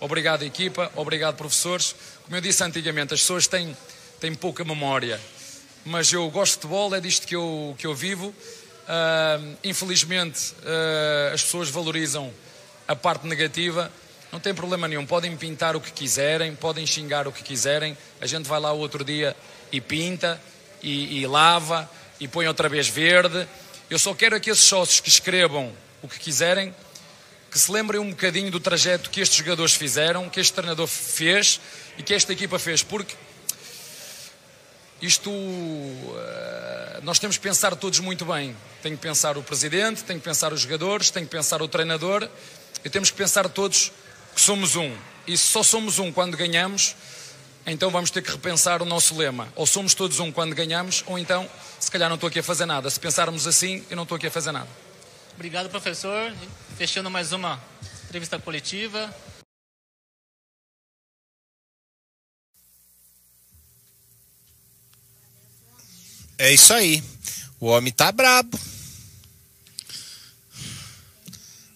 Obrigado, 0.00 0.44
equipa, 0.44 0.90
obrigado, 0.94 1.36
professores. 1.36 1.94
Como 2.24 2.36
eu 2.36 2.40
disse 2.40 2.62
antigamente, 2.62 3.14
as 3.14 3.20
pessoas 3.20 3.46
têm, 3.46 3.76
têm 4.20 4.34
pouca 4.34 4.64
memória, 4.64 5.20
mas 5.84 6.12
eu 6.12 6.28
gosto 6.30 6.52
de 6.52 6.60
futebol, 6.60 6.94
é 6.94 7.00
disto 7.00 7.26
que 7.26 7.34
eu, 7.34 7.74
que 7.78 7.86
eu 7.86 7.94
vivo. 7.94 8.26
Uh, 8.28 9.56
infelizmente, 9.64 10.52
uh, 10.52 11.34
as 11.34 11.42
pessoas 11.42 11.68
valorizam 11.68 12.32
a 12.86 12.94
parte 12.94 13.26
negativa. 13.26 13.90
Não 14.30 14.38
tem 14.38 14.54
problema 14.54 14.86
nenhum, 14.86 15.04
podem 15.04 15.36
pintar 15.36 15.74
o 15.74 15.80
que 15.80 15.90
quiserem, 15.90 16.54
podem 16.54 16.86
xingar 16.86 17.26
o 17.26 17.32
que 17.32 17.42
quiserem. 17.42 17.96
A 18.20 18.26
gente 18.26 18.46
vai 18.46 18.60
lá 18.60 18.72
outro 18.72 19.02
dia 19.02 19.34
e 19.72 19.80
pinta 19.80 20.40
e, 20.82 21.18
e 21.18 21.26
lava 21.26 21.90
e 22.20 22.26
põe 22.28 22.46
outra 22.46 22.68
vez 22.68 22.88
verde. 22.88 23.46
Eu 23.88 23.98
só 23.98 24.14
quero 24.14 24.40
que 24.40 24.50
esses 24.50 24.64
sócios 24.64 25.00
que 25.00 25.08
escrevam 25.08 25.72
o 26.02 26.08
que 26.08 26.18
quiserem, 26.18 26.74
que 27.50 27.58
se 27.58 27.70
lembrem 27.72 28.00
um 28.00 28.10
bocadinho 28.10 28.50
do 28.50 28.60
trajeto 28.60 29.10
que 29.10 29.20
estes 29.20 29.38
jogadores 29.38 29.74
fizeram, 29.74 30.28
que 30.28 30.40
este 30.40 30.52
treinador 30.52 30.86
fez 30.86 31.60
e 31.96 32.02
que 32.02 32.14
esta 32.14 32.32
equipa 32.32 32.58
fez, 32.58 32.82
porque 32.82 33.14
isto 35.00 35.30
eh, 35.30 37.00
nós 37.02 37.18
temos 37.18 37.36
que 37.36 37.42
pensar 37.42 37.74
todos 37.76 38.00
muito 38.00 38.24
bem. 38.24 38.56
Tem 38.82 38.96
que 38.96 39.00
pensar 39.00 39.38
o 39.38 39.42
presidente, 39.42 40.02
tem 40.02 40.18
que 40.18 40.24
pensar 40.24 40.52
os 40.52 40.60
jogadores, 40.60 41.10
tem 41.10 41.24
que 41.24 41.30
pensar 41.30 41.62
o 41.62 41.68
treinador 41.68 42.28
e 42.84 42.90
temos 42.90 43.10
que 43.10 43.16
pensar 43.16 43.48
todos 43.48 43.92
que 44.34 44.40
somos 44.40 44.76
um. 44.76 44.94
E 45.26 45.36
só 45.36 45.62
somos 45.62 45.98
um 45.98 46.10
quando 46.10 46.36
ganhamos, 46.36 46.96
então 47.70 47.90
vamos 47.90 48.10
ter 48.10 48.22
que 48.22 48.30
repensar 48.30 48.80
o 48.80 48.84
nosso 48.84 49.16
lema. 49.16 49.52
Ou 49.54 49.66
somos 49.66 49.94
todos 49.94 50.20
um 50.20 50.32
quando 50.32 50.54
ganhamos, 50.54 51.04
ou 51.06 51.18
então, 51.18 51.48
se 51.78 51.90
calhar 51.90 52.08
não 52.08 52.14
estou 52.14 52.28
aqui 52.28 52.38
a 52.38 52.42
fazer 52.42 52.66
nada. 52.66 52.88
Se 52.88 52.98
pensarmos 52.98 53.46
assim, 53.46 53.84
eu 53.90 53.96
não 53.96 54.04
estou 54.04 54.16
aqui 54.16 54.26
a 54.26 54.30
fazer 54.30 54.52
nada. 54.52 54.68
Obrigado, 55.34 55.68
professor. 55.68 56.32
Fechando 56.76 57.10
mais 57.10 57.32
uma 57.32 57.62
entrevista 58.06 58.38
coletiva. 58.38 59.14
É 66.38 66.52
isso 66.52 66.72
aí. 66.72 67.02
O 67.60 67.66
homem 67.66 67.92
tá 67.92 68.12
brabo. 68.12 68.58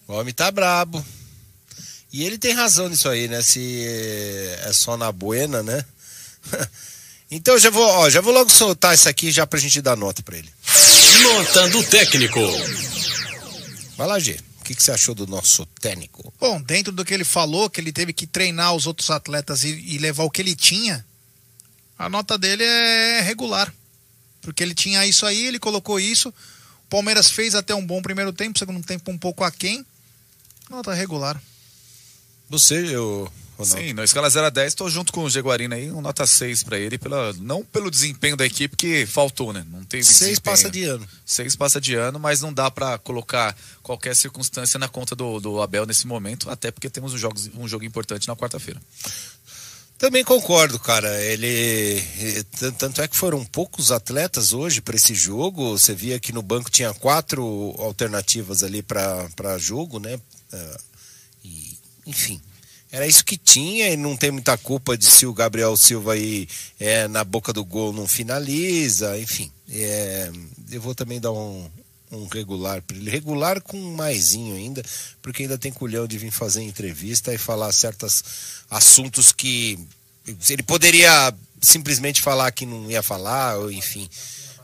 O 0.07 0.13
homem 0.13 0.33
tá 0.33 0.49
brabo. 0.49 1.05
E 2.13 2.23
ele 2.23 2.37
tem 2.37 2.53
razão 2.53 2.87
nisso 2.87 3.09
aí, 3.09 3.27
né? 3.27 3.41
Se 3.41 3.83
é 4.63 4.71
só 4.71 4.95
na 4.95 5.11
buena, 5.11 5.63
né? 5.63 5.83
então 7.31 7.57
já 7.57 7.71
vou, 7.71 7.83
ó, 7.83 8.07
já 8.07 8.21
vou 8.21 8.31
logo 8.31 8.51
soltar 8.51 8.93
isso 8.93 9.09
aqui 9.09 9.31
já 9.31 9.47
pra 9.47 9.59
gente 9.59 9.81
dar 9.81 9.97
nota 9.97 10.21
pra 10.21 10.37
ele. 10.37 10.53
Nota 11.23 11.69
do 11.69 11.83
técnico. 11.83 12.39
Vai 13.97 14.07
lá, 14.07 14.19
G. 14.19 14.39
O 14.59 14.63
que, 14.63 14.75
que, 14.75 14.83
você 14.83 14.91
achou 14.91 15.15
do 15.15 15.25
nosso 15.25 15.65
técnico? 15.81 16.31
Bom, 16.39 16.61
dentro 16.61 16.93
do 16.93 17.03
que 17.03 17.13
ele 17.13 17.25
falou, 17.25 17.67
que 17.67 17.81
ele 17.81 17.91
teve 17.91 18.13
que 18.13 18.27
treinar 18.27 18.75
os 18.75 18.85
outros 18.85 19.09
atletas 19.09 19.63
e, 19.63 19.69
e 19.69 19.97
levar 19.97 20.23
o 20.23 20.29
que 20.29 20.41
ele 20.41 20.55
tinha, 20.55 21.03
a 21.97 22.07
nota 22.07 22.37
dele 22.37 22.63
é 22.63 23.21
regular. 23.21 23.73
Porque 24.39 24.61
ele 24.61 24.75
tinha 24.75 25.05
isso 25.05 25.25
aí, 25.25 25.47
ele 25.47 25.59
colocou 25.59 25.99
isso. 25.99 26.29
O 26.29 26.89
Palmeiras 26.89 27.31
fez 27.31 27.55
até 27.55 27.73
um 27.73 27.85
bom 27.85 28.03
primeiro 28.03 28.31
tempo, 28.31 28.59
segundo 28.59 28.85
tempo 28.85 29.09
um 29.09 29.17
pouco 29.17 29.43
aquém. 29.43 29.83
Nota 30.69 30.93
regular. 30.93 31.41
Você, 32.49 32.75
eu. 32.95 33.31
Ronaldo. 33.57 33.81
Sim, 33.81 33.93
na 33.93 34.03
escala 34.03 34.27
0 34.29 34.47
a 34.47 34.49
10, 34.49 34.67
estou 34.69 34.89
junto 34.89 35.13
com 35.13 35.23
o 35.23 35.29
Jaguarino 35.29 35.75
aí, 35.75 35.91
um 35.91 36.01
nota 36.01 36.25
6 36.25 36.63
para 36.63 36.77
ele, 36.79 36.97
pela, 36.97 37.31
não 37.33 37.63
pelo 37.63 37.91
desempenho 37.91 38.35
da 38.35 38.43
equipe, 38.45 38.75
que 38.75 39.05
faltou, 39.05 39.53
né? 39.53 39.63
Não 39.69 39.83
teve 39.83 40.03
6 40.03 40.39
passa 40.39 40.71
de 40.71 40.83
ano. 40.85 41.07
6 41.23 41.55
passa 41.55 41.79
de 41.79 41.93
ano, 41.93 42.19
mas 42.19 42.41
não 42.41 42.51
dá 42.51 42.71
para 42.71 42.97
colocar 42.97 43.55
qualquer 43.83 44.15
circunstância 44.15 44.79
na 44.79 44.87
conta 44.89 45.15
do, 45.15 45.39
do 45.39 45.61
Abel 45.61 45.85
nesse 45.85 46.07
momento, 46.07 46.49
até 46.49 46.71
porque 46.71 46.89
temos 46.89 47.13
um 47.13 47.17
jogo, 47.17 47.39
um 47.55 47.67
jogo 47.67 47.85
importante 47.85 48.27
na 48.27 48.35
quarta-feira. 48.35 48.81
Também 49.99 50.23
concordo, 50.23 50.79
cara. 50.79 51.21
Ele. 51.21 52.01
tan- 52.59 52.71
Tanto 52.71 53.01
é 53.03 53.07
que 53.07 53.15
foram 53.15 53.45
poucos 53.45 53.91
atletas 53.91 54.51
hoje 54.51 54.81
para 54.81 54.95
esse 54.95 55.13
jogo. 55.13 55.77
Você 55.77 55.93
via 55.93 56.19
que 56.19 56.33
no 56.33 56.41
banco 56.41 56.71
tinha 56.71 56.91
quatro 56.93 57.73
alternativas 57.77 58.63
ali 58.63 58.81
para 58.81 59.57
jogo, 59.59 59.99
né? 59.99 60.19
Enfim. 62.05 62.41
Era 62.91 63.07
isso 63.07 63.25
que 63.25 63.37
tinha 63.37 63.89
e 63.89 63.97
não 63.97 64.15
tem 64.15 64.29
muita 64.29 64.55
culpa 64.55 64.95
de 64.95 65.05
se 65.05 65.25
o 65.25 65.33
Gabriel 65.33 65.75
Silva 65.75 66.13
aí 66.13 66.47
é, 66.79 67.07
na 67.07 67.23
boca 67.23 67.51
do 67.51 67.65
gol 67.65 67.91
não 67.91 68.07
finaliza, 68.07 69.17
enfim. 69.17 69.51
É, 69.67 70.31
eu 70.71 70.79
vou 70.79 70.93
também 70.93 71.19
dar 71.19 71.31
um, 71.31 71.67
um 72.11 72.27
regular 72.27 72.83
para 72.83 72.95
ele. 72.95 73.09
Regular 73.09 73.59
com 73.61 73.77
um 73.77 73.95
maisinho 73.95 74.55
ainda, 74.55 74.83
porque 75.23 75.41
ainda 75.41 75.57
tem 75.57 75.71
culhão 75.71 76.05
de 76.05 76.19
vir 76.19 76.29
fazer 76.29 76.61
entrevista 76.61 77.33
e 77.33 77.37
falar 77.37 77.71
certos 77.71 78.23
assuntos 78.69 79.31
que 79.31 79.79
ele 80.49 80.63
poderia 80.63 81.33
simplesmente 81.61 82.21
falar 82.21 82.51
que 82.51 82.65
não 82.65 82.91
ia 82.91 83.01
falar, 83.01 83.57
ou 83.57 83.71
enfim. 83.71 84.07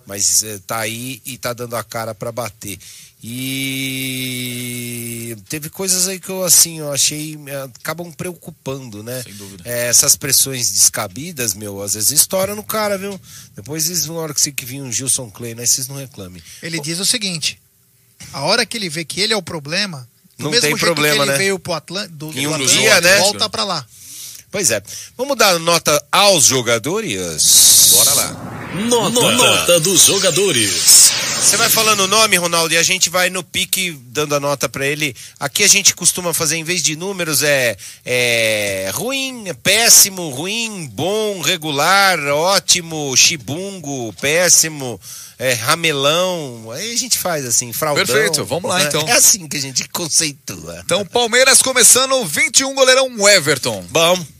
Mas 0.10 0.42
eh, 0.42 0.60
tá 0.66 0.80
aí 0.80 1.22
e 1.24 1.38
tá 1.38 1.54
dando 1.54 1.76
a 1.76 1.84
cara 1.84 2.16
para 2.16 2.32
bater. 2.32 2.80
E 3.22 4.58
teve 5.48 5.70
coisas 5.70 6.08
aí 6.08 6.20
que 6.20 6.30
eu 6.30 6.44
assim, 6.44 6.80
eu 6.80 6.92
achei 6.92 7.38
eh, 7.46 7.70
acabam 7.80 8.12
preocupando, 8.12 9.04
né? 9.04 9.22
Sem 9.22 9.36
dúvida. 9.36 9.70
É, 9.70 9.88
essas 9.88 10.16
pressões 10.16 10.72
descabidas, 10.72 11.54
meu, 11.54 11.80
às 11.80 11.94
vezes 11.94 12.10
estoura 12.10 12.56
no 12.56 12.64
cara, 12.64 12.98
viu? 12.98 13.22
Depois 13.56 13.88
eles, 13.88 14.08
na 14.08 14.14
hora 14.14 14.34
que 14.34 14.42
você 14.42 14.52
que 14.52 14.66
vir 14.66 14.82
um 14.82 14.92
Gilson 14.92 15.30
Clay, 15.30 15.54
né? 15.54 15.64
Vocês 15.64 15.88
não 15.88 15.96
reclamem. 15.96 16.42
Ele 16.64 16.82
diz 16.82 16.98
o 16.98 17.06
seguinte: 17.06 17.62
a 18.34 18.42
hora 18.42 18.66
que 18.66 18.76
ele 18.76 18.90
vê 18.90 19.06
que 19.06 19.22
ele 19.22 19.34
é 19.34 19.38
o 19.38 19.44
problema, 19.44 20.10
do 20.36 20.46
Não 20.46 20.50
mesmo 20.50 20.62
tem 20.62 20.72
jeito 20.72 20.84
problema, 20.84 21.18
que 21.18 21.22
ele 21.22 21.32
né? 21.34 21.38
veio 21.38 21.60
pro 21.60 21.74
Atlântico, 21.74 22.16
do, 22.16 22.32
Em 22.32 22.46
do 22.46 22.50
um 22.50 22.54
Atlântico, 22.56 22.82
dia, 22.82 23.00
né? 23.00 23.20
volta 23.20 23.48
pra 23.48 23.64
lá. 23.64 23.86
Pois 24.50 24.72
é. 24.72 24.82
Vamos 25.16 25.38
dar 25.38 25.60
nota 25.60 26.04
aos 26.12 26.46
jogadores? 26.46 27.92
Bora 27.94 28.14
lá. 28.16 28.59
Nota, 28.74 29.32
nota 29.32 29.80
dos 29.80 30.06
jogadores. 30.06 31.12
Você 31.42 31.58
vai 31.58 31.70
falando 31.70 32.02
o 32.02 32.08
nome, 32.08 32.38
Ronaldo, 32.38 32.72
e 32.74 32.78
a 32.78 32.84
gente 32.84 33.10
vai 33.10 33.32
no 33.32 33.44
pique 33.44 33.92
dando 34.08 34.36
a 34.36 34.40
nota 34.40 34.70
pra 34.70 34.86
ele. 34.86 35.16
Aqui 35.40 35.64
a 35.64 35.68
gente 35.68 35.96
costuma 35.96 36.34
fazer, 36.36 36.58
em 36.58 36.64
vez 36.64 36.84
de 36.84 36.96
números, 36.96 37.42
é, 37.42 37.76
é 38.06 38.92
ruim, 38.94 39.48
é 39.48 39.54
péssimo, 39.54 40.30
ruim, 40.30 40.88
bom, 40.94 41.42
regular, 41.42 42.20
ótimo, 42.28 43.16
chibungo, 43.18 44.14
péssimo, 44.22 45.02
é, 45.40 45.54
ramelão. 45.54 46.70
Aí 46.72 46.94
a 46.94 46.98
gente 46.98 47.18
faz 47.18 47.46
assim, 47.46 47.74
fraudão. 47.74 48.06
Perfeito, 48.06 48.46
vamos 48.46 48.70
lá, 48.70 48.78
né? 48.78 48.86
então. 48.88 49.02
É 49.08 49.14
assim 49.14 49.48
que 49.48 49.58
a 49.58 49.62
gente 49.62 49.90
conceitua. 49.90 50.80
Então, 50.86 51.04
Palmeiras 51.08 51.64
começando, 51.64 52.24
21, 52.24 52.76
goleirão 52.76 53.28
Everton. 53.28 53.84
Bom. 53.90 54.39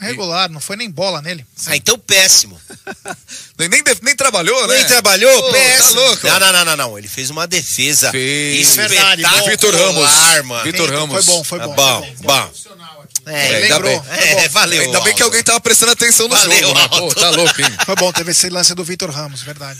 Regular, 0.00 0.50
não 0.50 0.60
foi 0.60 0.76
nem 0.76 0.90
bola 0.90 1.22
nele. 1.22 1.46
Ah, 1.66 1.76
então 1.76 1.98
péssimo. 1.98 2.60
Nem, 3.56 3.68
nem, 3.68 3.82
nem 4.02 4.16
trabalhou, 4.16 4.66
né? 4.66 4.78
Nem 4.78 4.86
trabalhou? 4.86 5.42
Pô, 5.42 5.52
péssimo. 5.52 5.94
Tá 5.94 6.00
louco. 6.00 6.26
Não, 6.26 6.40
não, 6.40 6.52
não, 6.52 6.64
não, 6.64 6.76
não. 6.76 6.98
Ele 6.98 7.06
fez 7.06 7.30
uma 7.30 7.46
defesa 7.46 8.10
Fez. 8.10 8.68
espetacular, 8.68 9.44
Vitor 9.48 9.72
Ramos. 9.74 10.10
mano. 10.44 10.64
Vitor 10.64 10.90
Ramos. 10.90 11.24
Foi 11.24 11.34
bom, 11.34 11.44
foi 11.44 11.58
Tá 11.60 11.68
bom. 11.68 11.74
bom, 11.74 12.14
bom. 12.22 12.52
É, 13.26 13.32
É, 13.32 13.56
ainda 13.62 13.76
lembrou. 13.76 14.00
bem. 14.00 14.10
É, 14.18 14.48
valeu. 14.48 14.82
Ainda 14.82 15.00
bem 15.00 15.14
que 15.14 15.22
alguém 15.22 15.42
tava 15.42 15.60
prestando 15.60 15.92
atenção 15.92 16.26
no 16.28 16.34
Valeu, 16.36 16.58
jogo. 16.68 16.74
Né? 16.78 16.88
Pô, 16.88 17.14
tá 17.14 17.30
louco, 17.30 17.60
hein? 17.62 17.68
Foi 17.86 17.94
bom, 17.94 18.12
teve 18.12 18.32
esse 18.32 18.50
lance 18.50 18.74
do 18.74 18.82
Vitor 18.84 19.08
Ramos, 19.10 19.42
verdade. 19.42 19.78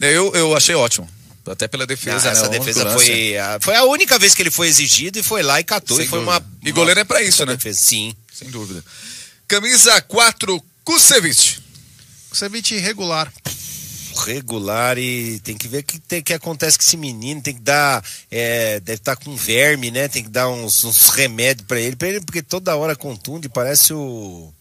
Eu, 0.00 0.32
eu 0.34 0.56
achei 0.56 0.74
ótimo. 0.74 1.08
Até 1.46 1.66
pela 1.66 1.84
Não, 1.84 1.86
defesa, 1.86 2.26
né? 2.26 2.32
essa 2.32 2.48
defesa 2.48 2.90
foi 2.90 3.38
a, 3.38 3.58
foi 3.62 3.74
a 3.74 3.84
única 3.84 4.18
vez 4.18 4.34
que 4.34 4.42
ele 4.42 4.50
foi 4.50 4.68
exigido 4.68 5.18
e 5.18 5.22
foi 5.22 5.42
lá 5.42 5.58
e 5.60 5.64
catou. 5.64 5.96
Sem 5.96 6.04
e 6.04 6.08
foi 6.08 6.18
dúvida. 6.18 6.36
uma. 6.38 6.46
E 6.62 6.70
goleiro 6.72 7.00
é 7.00 7.04
pra 7.04 7.22
isso, 7.22 7.46
né? 7.46 7.54
defesa. 7.56 7.78
Sim. 7.80 8.14
Sem 8.30 8.50
dúvida. 8.50 8.84
Camisa 9.48 10.00
4, 10.02 10.62
Kusevich. 10.84 11.60
Kusevich 12.30 12.74
irregular. 12.74 13.32
Regular 14.26 14.98
e 14.98 15.38
tem 15.40 15.56
que 15.56 15.68
ver 15.68 15.78
o 15.78 15.82
que, 15.84 15.98
tem- 16.00 16.22
que 16.22 16.34
acontece 16.34 16.76
com 16.76 16.84
esse 16.84 16.96
menino. 16.96 17.40
Tem 17.40 17.54
que 17.54 17.60
dar. 17.60 18.04
é, 18.30 18.78
deve 18.80 18.96
estar 18.98 19.16
com 19.16 19.34
verme, 19.36 19.90
né? 19.90 20.08
Tem 20.08 20.22
que 20.24 20.28
dar 20.28 20.48
uns, 20.48 20.82
uns 20.84 21.08
remédios 21.10 21.66
pra 21.66 21.80
ele, 21.80 21.96
pra 21.96 22.08
ele, 22.08 22.20
porque 22.20 22.42
toda 22.42 22.76
hora 22.76 22.94
contunde. 22.96 23.48
Parece 23.48 23.94
o. 23.94 24.52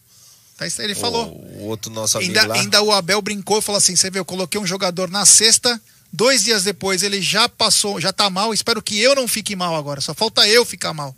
Tá, 0.57 0.65
isso 0.67 0.79
aí 0.81 0.87
Ele 0.87 0.95
falou. 0.95 1.27
O, 1.31 1.65
outro 1.67 1.91
nosso 1.91 2.17
amigo 2.17 2.31
Ainda, 2.37 2.47
lá. 2.47 2.55
ainda 2.55 2.81
o 2.81 2.91
Abel 2.91 3.21
brincou 3.21 3.59
e 3.59 3.61
falou 3.61 3.77
assim: 3.79 3.95
você 3.95 4.09
vê, 4.09 4.19
eu 4.19 4.25
coloquei 4.25 4.59
um 4.61 4.65
jogador 4.65 5.09
na 5.09 5.25
sexta, 5.25 5.81
dois 6.13 6.43
dias 6.43 6.63
depois 6.63 7.01
ele 7.03 7.21
já 7.21 7.49
passou, 7.49 7.99
já 7.99 8.13
tá 8.13 8.29
mal. 8.29 8.53
Espero 8.53 8.81
que 8.81 8.97
eu 8.99 9.15
não 9.15 9.27
fique 9.27 9.55
mal 9.55 9.75
agora. 9.75 9.99
Só 10.01 10.13
falta 10.13 10.47
eu 10.47 10.63
ficar 10.65 10.93
mal. 10.93 11.15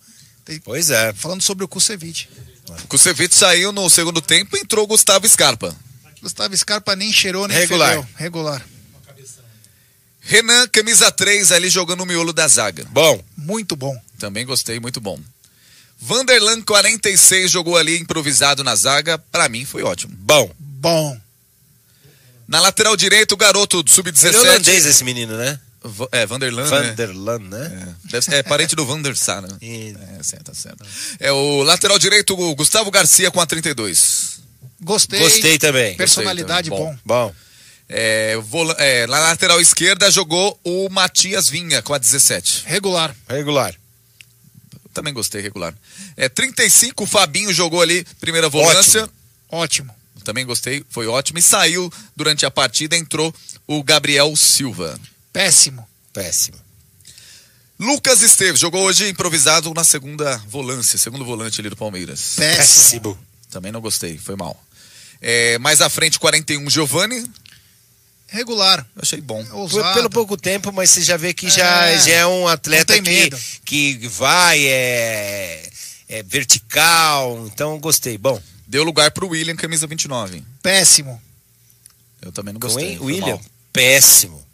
Pois 0.64 0.90
é. 0.90 1.14
Falando 1.14 1.42
sobre 1.44 1.64
o 1.64 1.68
Kusevich. 1.68 2.28
Kusevich 2.88 3.36
saiu 3.36 3.72
no 3.72 3.90
segundo 3.90 4.22
tempo 4.22 4.56
e 4.58 4.62
entrou 4.62 4.86
Gustavo 4.88 5.28
Scarpa. 5.28 5.76
Gustavo 6.22 6.56
Scarpa 6.58 6.96
nem 6.96 7.12
cheirou, 7.14 7.48
nem 7.48 7.58
Regular. 7.58 7.90
fedeu. 7.90 8.08
Regular. 8.16 8.66
Renan, 10.22 10.68
camisa 10.68 11.12
3, 11.12 11.52
ali 11.52 11.70
jogando 11.70 12.02
o 12.02 12.06
miolo 12.06 12.32
da 12.32 12.48
zaga. 12.48 12.86
Bom. 12.92 13.24
Muito 13.38 13.76
bom. 13.76 14.00
Também 14.20 14.46
gostei, 14.46 14.80
muito 14.80 15.00
bom. 15.02 15.20
Vanderlan, 16.00 16.62
46, 16.62 17.50
jogou 17.52 17.78
ali 17.78 17.98
improvisado 18.00 18.64
na 18.64 18.76
zaga. 18.76 19.18
Pra 19.18 19.50
mim 19.50 19.66
foi 19.66 19.82
ótimo. 19.84 20.14
Bom. 20.16 20.54
Bom. 20.60 21.20
Na 22.48 22.60
lateral 22.60 22.96
direito, 22.96 23.34
o 23.34 23.38
garoto 23.38 23.82
do 23.82 23.90
Ele 23.90 23.92
é 23.92 23.96
sub-17. 23.96 24.36
holandês 24.36 24.86
esse 24.86 25.04
menino, 25.04 25.36
né? 25.38 25.60
É, 26.12 26.26
Vanderlan. 26.26 26.64
né? 26.64 26.70
Vanderlan, 26.90 27.40
né? 27.40 27.96
É, 28.06 28.08
deve 28.12 28.26
ser- 28.26 28.34
é 28.36 28.44
parente 28.44 28.76
do 28.76 28.86
Van 28.86 29.02
der 29.02 29.16
Sar, 29.16 29.42
né? 29.42 29.50
E- 29.62 29.96
É, 30.20 30.24
certo, 30.24 30.46
tá 30.46 30.54
certo. 30.54 30.86
É 31.20 31.32
o 31.32 31.64
lateral 31.64 31.98
direito, 31.98 32.34
o 32.40 32.56
Gustavo 32.56 32.92
Garcia 32.92 33.32
com 33.32 33.40
a 33.40 33.46
32. 33.46 34.40
Gostei. 34.82 35.20
Gostei 35.20 35.58
também. 35.58 35.96
Personalidade 35.96 36.70
Gostei 36.70 36.86
bom. 36.86 36.92
também. 36.92 37.02
Bom. 37.06 37.36
É, 37.88 38.38
vola- 38.38 38.76
é, 38.78 39.08
na 39.08 39.20
lateral 39.20 39.60
esquerda 39.60 40.12
jogou 40.12 40.60
o 40.64 40.90
Matias 40.90 41.50
Vinha 41.50 41.82
com 41.82 41.94
a 41.94 41.98
17. 41.98 42.64
Regular. 42.66 43.16
Regular. 43.28 43.74
Também 44.94 45.14
gostei, 45.14 45.42
regular. 45.42 45.74
É, 46.18 46.28
35, 46.28 47.04
o 47.04 47.08
Fabinho 47.08 47.54
jogou 47.54 47.82
ali, 47.82 48.06
primeira 48.20 48.50
volância. 48.50 49.10
Ótimo. 49.50 49.94
Também 50.24 50.46
gostei, 50.46 50.84
foi 50.90 51.08
ótimo. 51.08 51.40
E 51.40 51.42
saiu 51.42 51.92
durante 52.16 52.46
a 52.46 52.52
partida, 52.52 52.96
entrou 52.98 53.34
o 53.66 53.82
Gabriel 53.82 54.36
Silva. 54.36 55.00
Péssimo. 55.32 55.88
Péssimo. 56.14 56.58
Lucas 57.80 58.22
Esteves 58.22 58.60
jogou 58.60 58.84
hoje 58.84 59.08
improvisado 59.08 59.74
na 59.74 59.84
segunda 59.84 60.38
volância, 60.48 60.98
segundo 60.98 61.24
volante 61.24 61.62
ali 61.62 61.70
do 61.70 61.78
Palmeiras. 61.78 62.34
Péssimo. 62.36 63.18
Também 63.50 63.72
não 63.72 63.80
gostei, 63.80 64.18
foi 64.18 64.36
mal. 64.36 64.62
É, 65.22 65.58
mais 65.60 65.80
à 65.82 65.90
frente, 65.90 66.20
41, 66.20 66.70
Giovani. 66.70 67.26
Regular. 68.28 68.86
Achei 68.96 69.20
bom. 69.22 69.44
Foi 69.46 69.58
Ousado. 69.58 69.94
pelo 69.96 70.10
pouco 70.10 70.38
tempo, 70.38 70.72
mas 70.72 70.90
você 70.92 71.02
já 71.02 71.18
vê 71.18 71.34
que 71.34 71.50
já 71.50 71.86
É. 71.88 72.00
já 72.00 72.12
é 72.12 72.28
um 72.28 72.48
atleta 72.48 72.96
Não 72.96 73.02
tem 73.02 73.04
que, 73.04 73.20
medo. 73.22 73.40
que 73.66 74.08
vai, 74.10 74.60
é, 74.68 75.70
é 76.08 76.24
vertical, 76.24 77.48
então 77.48 77.80
gostei. 77.80 78.18
Bom, 78.18 78.42
Deu 78.68 78.84
lugar 78.84 79.10
pro 79.10 79.28
William, 79.30 79.56
camisa 79.56 79.88
29. 79.88 80.44
Péssimo. 80.62 81.20
Eu 82.22 82.32
também 82.32 82.54
não 82.54 82.60
com 82.62 82.68
gostei. 82.68 82.98
foi 82.98 83.06
William, 83.08 83.28
mal. 83.38 83.42
péssimo. 83.74 84.46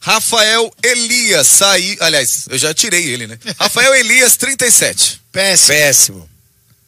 Rafael 0.00 0.72
Elias 0.82 1.46
saiu. 1.46 1.96
Aliás, 2.00 2.46
eu 2.48 2.58
já 2.58 2.72
tirei 2.74 3.06
ele, 3.06 3.26
né? 3.26 3.38
Rafael 3.58 3.94
Elias, 3.94 4.36
37. 4.36 5.20
Péssimo. 5.32 5.68
Péssimo. 5.68 6.30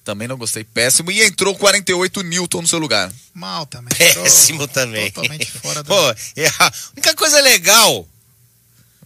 Também 0.04 0.26
não 0.26 0.38
gostei. 0.38 0.64
Péssimo. 0.64 1.10
E 1.10 1.22
entrou 1.22 1.54
48 1.54 2.22
Newton 2.22 2.62
no 2.62 2.68
seu 2.68 2.78
lugar. 2.78 3.12
Mal 3.34 3.66
também. 3.66 3.94
Péssimo 3.96 4.66
também. 4.66 5.10
Totalmente 5.10 5.50
fora 5.50 5.82
do. 5.84 5.88
Pô, 5.88 6.10
é 6.36 6.46
a 6.46 6.72
única 6.96 7.14
coisa 7.14 7.40
legal, 7.42 8.08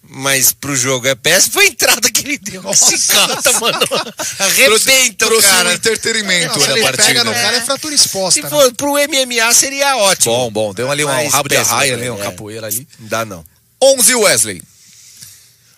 mas 0.09 0.53
pro 0.53 0.76
jogo 0.76 1.09
é 1.09 1.14
péssimo, 1.14 1.55
foi 1.55 1.64
a 1.64 1.68
entrada 1.68 2.11
que 2.11 2.20
ele 2.20 2.39
deu. 2.39 2.62
Nossa. 2.62 2.95
Esse 2.95 3.09
cara, 3.09 3.35
mano, 3.61 3.79
arrebenta 4.39 5.24
o 5.24 5.29
trouxe 5.29 5.49
cara. 5.49 5.70
um 5.70 5.72
entretenimento 5.72 6.59
Não, 6.59 6.64
se 6.64 6.70
ele 6.70 6.83
partida. 6.83 7.07
pega 7.07 7.24
no 7.24 7.33
cara 7.33 7.57
é 7.57 7.61
fratura 7.62 7.95
exposta. 7.95 8.33
Se 8.35 8.43
né? 8.43 8.49
for 8.51 8.72
pro 8.74 8.93
MMA 8.93 9.55
seria 9.55 9.97
ótimo. 9.97 10.35
Bom, 10.35 10.51
bom. 10.51 10.74
Deu 10.74 10.91
ali 10.91 11.05
um 11.05 11.09
Mas 11.09 11.33
rabo 11.33 11.49
de 11.49 11.57
arraia 11.57 11.95
ali, 11.95 12.11
um 12.11 12.20
é. 12.20 12.24
capoeira 12.24 12.66
ali. 12.66 12.87
Não 13.01 13.09
dá 13.09 13.24
não. 13.24 13.45
11 13.83 14.14
Wesley. 14.14 14.62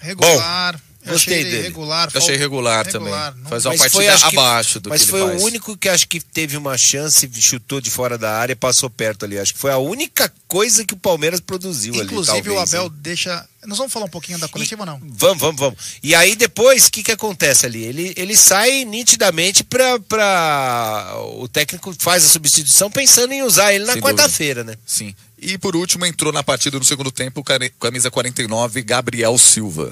Regular. 0.01 0.81
Eu 1.07 1.13
gostei 1.13 1.35
achei 1.35 1.43
ele 1.47 1.51
dele. 1.51 1.63
regular. 1.65 2.11
Eu 2.15 2.19
achei 2.19 2.37
regular, 2.37 2.87
regular, 2.87 3.33
também. 3.33 3.43
não- 3.43 3.51
Faz 3.51 3.67
uma 3.67 3.73
Mas 3.73 3.81
partida 3.81 3.91
foi, 3.93 4.09
acho 4.09 4.29
que- 4.31 4.39
abaixo 4.39 4.81
do 4.81 4.89
Mas 4.89 5.03
que 5.03 5.11
foi 5.11 5.21
ele 5.21 5.29
o 5.29 5.33
faz. 5.33 5.43
único 5.43 5.77
que 5.77 5.89
acho 5.91 6.09
que 6.09 6.19
teve 6.19 6.57
uma 6.57 6.79
chance, 6.79 7.31
chutou 7.43 7.79
de 7.79 7.91
fora 7.91 8.17
da 8.17 8.39
área 8.39 8.55
e 8.55 8.57
passou 8.57 8.89
perto 8.89 9.27
ali. 9.27 9.39
Acho 9.39 9.53
que 9.53 9.59
foi 9.61 9.71
a 9.71 9.77
única 9.77 10.33
coisa 10.49 10.83
que 10.83 10.95
o 10.95 10.97
Palmeiras 10.97 11.41
produziu 11.41 11.93
ali. 11.93 12.05
Inclusive 12.05 12.49
o 12.49 12.59
Abel 12.59 12.85
hein? 12.85 12.93
deixa. 13.03 13.47
Nós 13.67 13.77
vamos 13.77 13.93
falar 13.93 14.07
um 14.07 14.11
pouquinho 14.11 14.39
da 14.39 14.49
coletiva, 14.49 14.87
não? 14.87 14.99
Vamos, 15.03 15.41
vamos, 15.43 15.61
vamos. 15.61 15.79
E 16.03 16.15
aí 16.15 16.35
depois, 16.35 16.87
o 16.87 16.91
que 16.91 17.03
que 17.03 17.13
acontece 17.13 17.67
ali? 17.67 17.83
Ele, 17.85 18.15
ele 18.17 18.35
sai 18.35 18.87
nitidamente 18.87 19.63
pra, 19.63 20.01
pra... 20.01 21.15
O 21.37 21.47
técnico 21.49 21.95
faz 21.99 22.25
a 22.25 22.29
substituição 22.29 22.91
pensando 22.91 23.33
em 23.33 23.43
usar 23.43 23.75
ele 23.75 23.85
na 23.85 23.97
quarta-feira, 23.99 24.65
né? 24.65 24.75
Sim. 24.87 25.15
E 25.45 25.59
por 25.59 25.77
último, 25.77 26.07
entrou 26.07 26.33
na 26.33 26.43
partida 26.43 26.79
no 26.79 26.85
segundo 26.85 27.11
tempo, 27.13 27.45
camisa 27.79 28.11
49, 28.11 28.83
Gabriel 28.83 29.37
Silva. 29.39 29.91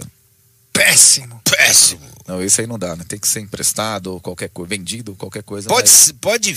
Péssimo. 0.72 1.40
Péssimo. 1.44 2.00
Não, 2.26 2.42
esse 2.42 2.62
aí 2.62 2.66
não 2.66 2.78
dá, 2.78 2.96
né? 2.96 3.04
Tem 3.06 3.18
que 3.18 3.28
ser 3.28 3.40
emprestado 3.40 4.06
ou 4.12 4.20
qualquer 4.20 4.48
coisa, 4.48 4.68
vendido, 4.70 5.14
qualquer 5.14 5.42
coisa. 5.42 5.68
Pode, 5.68 5.90
mas 5.90 6.00
se- 6.00 6.12
pode 6.14 6.56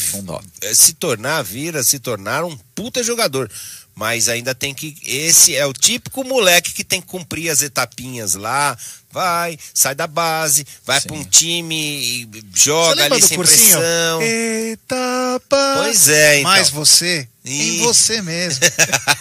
eh, 0.61 0.73
se 0.73 0.93
tornar, 0.93 1.43
vir 1.43 1.75
a 1.75 1.83
se 1.83 1.99
tornar 1.99 2.45
um 2.45 2.55
puta 2.73 3.03
jogador. 3.03 3.51
Mas 3.95 4.27
ainda 4.27 4.53
tem 4.53 4.73
que. 4.73 4.97
Esse 5.05 5.55
é 5.55 5.65
o 5.65 5.71
típico 5.71 6.23
moleque 6.23 6.73
que 6.73 6.83
tem 6.83 6.99
que 6.99 7.07
cumprir 7.07 7.49
as 7.49 7.61
etapinhas 7.61 8.35
lá. 8.35 8.77
Vai, 9.09 9.57
sai 9.73 9.95
da 9.95 10.07
base, 10.07 10.67
vai 10.85 10.99
pra 10.99 11.15
um 11.15 11.23
time, 11.23 11.73
e 11.73 12.29
joga 12.53 13.05
ali 13.05 13.21
sem 13.21 13.37
cursinho? 13.37 13.77
pressão. 13.77 14.21
Etapa. 14.21 15.73
Pois 15.77 16.09
é, 16.09 16.39
então. 16.39 16.51
Mais 16.51 16.69
você 16.69 17.25
em 17.45 17.75
Ih. 17.75 17.79
você 17.79 18.21
mesmo. 18.21 18.65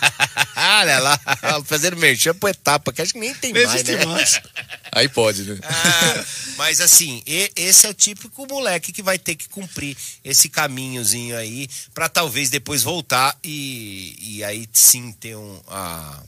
Olha 0.56 0.98
lá, 0.98 1.20
fazendo 1.64 1.96
merchan 1.96 2.34
pro 2.34 2.48
etapa, 2.48 2.92
que 2.92 3.02
acho 3.02 3.12
que 3.12 3.20
nem 3.20 3.34
tem 3.34 3.52
Nem 3.52 3.66
mais, 3.66 3.84
né? 3.84 4.04
mais. 4.06 4.40
Aí 4.94 5.08
pode, 5.08 5.42
né? 5.42 5.58
Ah, 5.62 6.24
mas 6.56 6.80
assim, 6.80 7.22
esse 7.26 7.86
é 7.86 7.90
o 7.90 7.94
típico 7.94 8.46
moleque 8.46 8.92
que 8.92 9.02
vai 9.02 9.18
ter 9.18 9.34
que 9.34 9.48
cumprir 9.48 9.96
esse 10.24 10.48
caminhozinho 10.48 11.36
aí 11.36 11.68
pra 11.92 12.08
talvez 12.08 12.48
depois 12.48 12.82
voltar 12.82 13.36
e, 13.42 14.16
e 14.20 14.44
aí 14.44 14.68
sim 14.72 15.12
ter 15.12 15.36
um, 15.36 15.60
a, 15.68 16.22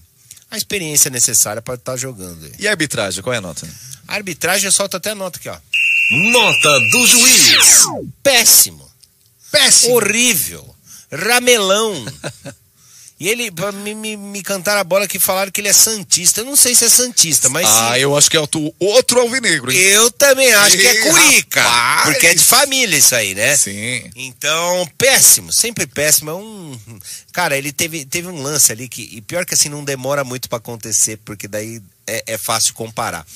a 0.50 0.56
experiência 0.56 1.10
necessária 1.10 1.62
pra 1.62 1.74
estar 1.74 1.96
jogando. 1.96 2.44
aí. 2.44 2.52
E 2.58 2.66
a 2.66 2.72
arbitragem, 2.72 3.22
qual 3.22 3.34
é 3.34 3.38
a 3.38 3.40
nota? 3.40 3.66
A 4.08 4.14
arbitragem, 4.14 4.66
eu 4.66 4.72
solto 4.72 4.96
até 4.96 5.10
a 5.10 5.14
nota 5.14 5.38
aqui, 5.38 5.48
ó. 5.48 5.56
Nota 6.10 6.80
do 6.90 7.06
juiz. 7.06 7.84
Péssimo. 8.22 8.88
Péssimo. 9.50 9.94
Horrível. 9.94 10.76
Ramelão. 11.10 12.04
E 13.18 13.28
ele, 13.28 13.50
pra 13.50 13.72
me, 13.72 13.94
me, 13.94 14.14
me 14.14 14.42
cantaram 14.42 14.80
a 14.80 14.84
bola 14.84 15.08
que 15.08 15.18
falaram 15.18 15.50
que 15.50 15.60
ele 15.62 15.68
é 15.68 15.72
Santista. 15.72 16.42
Eu 16.42 16.44
não 16.44 16.54
sei 16.54 16.74
se 16.74 16.84
é 16.84 16.88
Santista, 16.88 17.48
mas. 17.48 17.66
ah, 17.66 17.98
eu 17.98 18.14
acho 18.14 18.30
que 18.30 18.36
é 18.36 18.40
outro, 18.40 18.74
outro 18.78 19.20
alvinegro, 19.20 19.72
hein? 19.72 19.78
Eu 19.78 20.10
também 20.10 20.52
acho 20.52 20.76
que 20.76 20.86
é 20.86 21.10
Curica. 21.10 21.62
rapaz. 21.62 22.04
Porque 22.04 22.26
é 22.26 22.34
de 22.34 22.44
família 22.44 22.98
isso 22.98 23.14
aí, 23.14 23.34
né? 23.34 23.56
Sim. 23.56 24.10
Então, 24.14 24.86
péssimo, 24.98 25.50
sempre 25.50 25.86
péssimo. 25.86 26.30
É 26.30 26.34
um. 26.34 26.78
Cara, 27.32 27.56
ele 27.56 27.72
teve, 27.72 28.04
teve 28.04 28.28
um 28.28 28.42
lance 28.42 28.70
ali 28.70 28.86
que. 28.86 29.08
E 29.10 29.22
pior 29.22 29.46
que 29.46 29.54
assim, 29.54 29.70
não 29.70 29.82
demora 29.82 30.22
muito 30.22 30.46
pra 30.46 30.58
acontecer, 30.58 31.18
porque 31.24 31.48
daí 31.48 31.80
é, 32.06 32.22
é 32.26 32.38
fácil 32.38 32.74
comparar. 32.74 33.26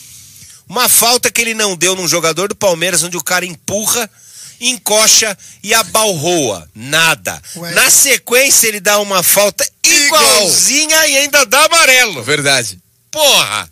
Uma 0.69 0.91
falta 0.91 1.31
que 1.31 1.41
ele 1.41 1.55
não 1.55 1.75
deu 1.75 1.97
num 1.97 2.07
jogador 2.07 2.49
do 2.49 2.55
Palmeiras, 2.55 3.03
onde 3.03 3.17
o 3.17 3.25
cara 3.25 3.47
empurra, 3.47 4.09
encoxa 4.61 5.37
e 5.63 5.73
abalroa. 5.73 6.69
Nada. 6.75 7.41
Ué. 7.57 7.73
Na 7.73 7.91
sequência, 7.91 8.69
ele 8.69 8.81
dá 8.81 8.99
uma 9.01 9.23
falta 9.23 9.69
igualzinha 9.83 11.07
e 11.09 11.19
ainda 11.19 11.47
dá 11.47 11.65
amarelo. 11.65 12.23
Verdade. 12.23 12.79
Porra! 13.11 13.71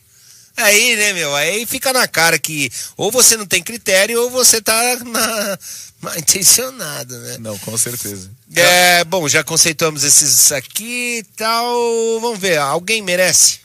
Aí, 0.56 0.96
né, 0.96 1.12
meu? 1.12 1.34
Aí 1.36 1.64
fica 1.66 1.92
na 1.92 2.08
cara 2.08 2.36
que 2.36 2.70
ou 2.96 3.12
você 3.12 3.36
não 3.36 3.46
tem 3.46 3.62
critério 3.62 4.20
ou 4.22 4.30
você 4.30 4.60
tá 4.60 4.96
na, 5.04 5.58
mal 6.02 6.18
intencionado, 6.18 7.16
né? 7.16 7.36
Não, 7.38 7.56
com 7.58 7.78
certeza. 7.78 8.28
É, 8.56 9.04
bom, 9.04 9.28
já 9.28 9.44
conceituamos 9.44 10.02
esses 10.02 10.50
aqui 10.50 11.18
e 11.18 11.22
tal. 11.36 12.20
Vamos 12.20 12.40
ver, 12.40 12.58
alguém 12.58 13.02
merece? 13.02 13.60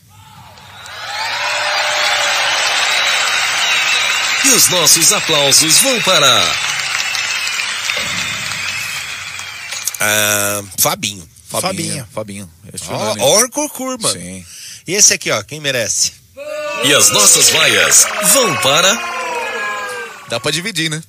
E 4.45 4.49
os 4.49 4.69
nossos 4.69 5.11
aplausos 5.13 5.77
vão 5.77 6.01
para 6.01 6.72
Ah, 9.99 10.63
Fabinho. 10.79 11.27
Fabinho. 11.47 12.07
Fabinho. 12.11 12.49
Unânime. 12.89 13.21
Orcor 13.21 13.69
Kurman. 13.69 14.11
Sim. 14.11 14.45
E 14.87 14.93
esse 14.93 15.13
aqui, 15.13 15.29
ó, 15.31 15.43
quem 15.43 15.59
merece? 15.59 16.13
E 16.83 16.93
as 16.93 17.11
nossas 17.11 17.49
vaias 17.49 18.05
vão 18.33 18.55
para 18.61 19.13
Dá 20.29 20.39
pra 20.39 20.51
dividir, 20.51 20.89
né? 20.89 21.01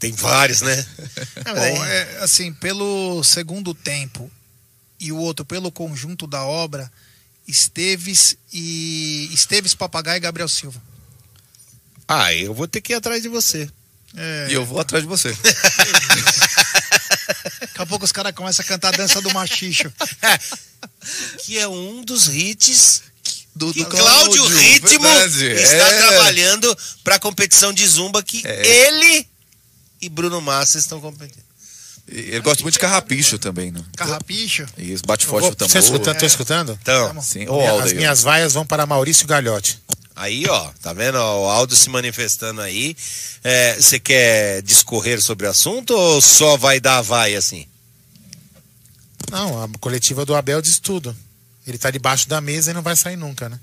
Tem 0.00 0.12
vários, 0.12 0.62
né? 0.62 0.86
Bom, 1.46 1.84
é, 1.84 2.18
assim, 2.22 2.52
pelo 2.52 3.22
segundo 3.22 3.72
tempo 3.72 4.30
e 4.98 5.12
o 5.12 5.16
outro 5.16 5.44
pelo 5.44 5.70
conjunto 5.70 6.26
da 6.26 6.42
obra, 6.42 6.90
Esteves 7.46 8.36
e 8.52 9.30
Esteves 9.32 9.74
Papagaio 9.74 10.16
e 10.16 10.20
Gabriel 10.20 10.48
Silva. 10.48 10.82
Ah, 12.06 12.34
eu 12.34 12.52
vou 12.52 12.66
ter 12.66 12.80
que 12.80 12.92
ir 12.92 12.96
atrás 12.96 13.22
de 13.22 13.28
você. 13.28 13.70
É, 14.16 14.48
E 14.50 14.54
eu 14.54 14.64
vou 14.64 14.80
atrás 14.80 15.04
de 15.04 15.08
você. 15.08 15.36
Daqui 17.78 17.82
a 17.82 17.86
pouco 17.86 18.04
os 18.04 18.10
caras 18.10 18.32
começam 18.34 18.64
a 18.64 18.66
cantar 18.66 18.88
a 18.92 18.96
dança 18.96 19.20
do 19.22 19.32
machicho. 19.32 19.92
que 21.46 21.56
é 21.58 21.68
um 21.68 22.02
dos 22.02 22.26
hits 22.26 23.02
Do 23.54 23.72
que 23.72 23.84
Cláudio 23.84 24.44
Ritmo 24.48 24.98
verdade. 24.98 25.44
está 25.46 25.76
É. 25.76 25.98
trabalhando 26.08 26.76
para 27.04 27.14
a 27.14 27.18
competição 27.20 27.72
de 27.72 27.86
zumba 27.86 28.20
que 28.20 28.42
É. 28.44 28.66
ele 28.88 29.28
e 30.00 30.08
Bruno 30.08 30.40
Massa 30.40 30.76
estão 30.76 31.00
competindo. 31.00 31.46
Ele 32.08 32.40
gosta 32.40 32.62
muito 32.64 32.72
de 32.74 32.80
carrapicho 32.80 33.38
também, 33.38 33.70
né? 33.70 33.80
Carrapicho. 33.96 34.66
Isso, 34.76 35.04
bate 35.06 35.24
forte 35.26 35.42
vou- 35.44 35.52
o 35.52 35.54
tambor. 35.54 35.70
Você 35.70 35.78
escutando, 35.78 36.18
tô 36.18 36.26
escutando? 36.26 36.78
Então, 36.82 37.22
Sim, 37.22 37.46
Aldo 37.46 37.84
As 37.84 37.92
minhas 37.92 38.22
vaias 38.22 38.54
vão 38.54 38.66
para 38.66 38.86
Maurício 38.86 39.24
Galhote. 39.26 39.78
Aí 40.18 40.46
ó, 40.46 40.70
tá 40.82 40.92
vendo 40.92 41.16
ó, 41.16 41.46
o 41.46 41.48
Aldo 41.48 41.74
se 41.74 41.88
manifestando 41.88 42.60
aí. 42.60 42.96
É, 43.42 43.74
Você 43.74 43.98
quer 43.98 44.62
discorrer 44.62 45.22
sobre 45.22 45.46
o 45.46 45.50
assunto 45.50 45.94
ou 45.94 46.20
só 46.20 46.56
vai 46.56 46.80
dar 46.80 46.98
a 46.98 47.02
vai 47.02 47.34
assim? 47.34 47.66
Não, 49.30 49.62
a 49.62 49.68
coletiva 49.80 50.24
do 50.24 50.34
Abel 50.34 50.60
diz 50.60 50.78
tudo. 50.78 51.16
Ele 51.66 51.78
tá 51.78 51.90
debaixo 51.90 52.28
da 52.28 52.40
mesa 52.40 52.70
e 52.70 52.74
não 52.74 52.82
vai 52.82 52.96
sair 52.96 53.16
nunca, 53.16 53.48
né? 53.48 53.60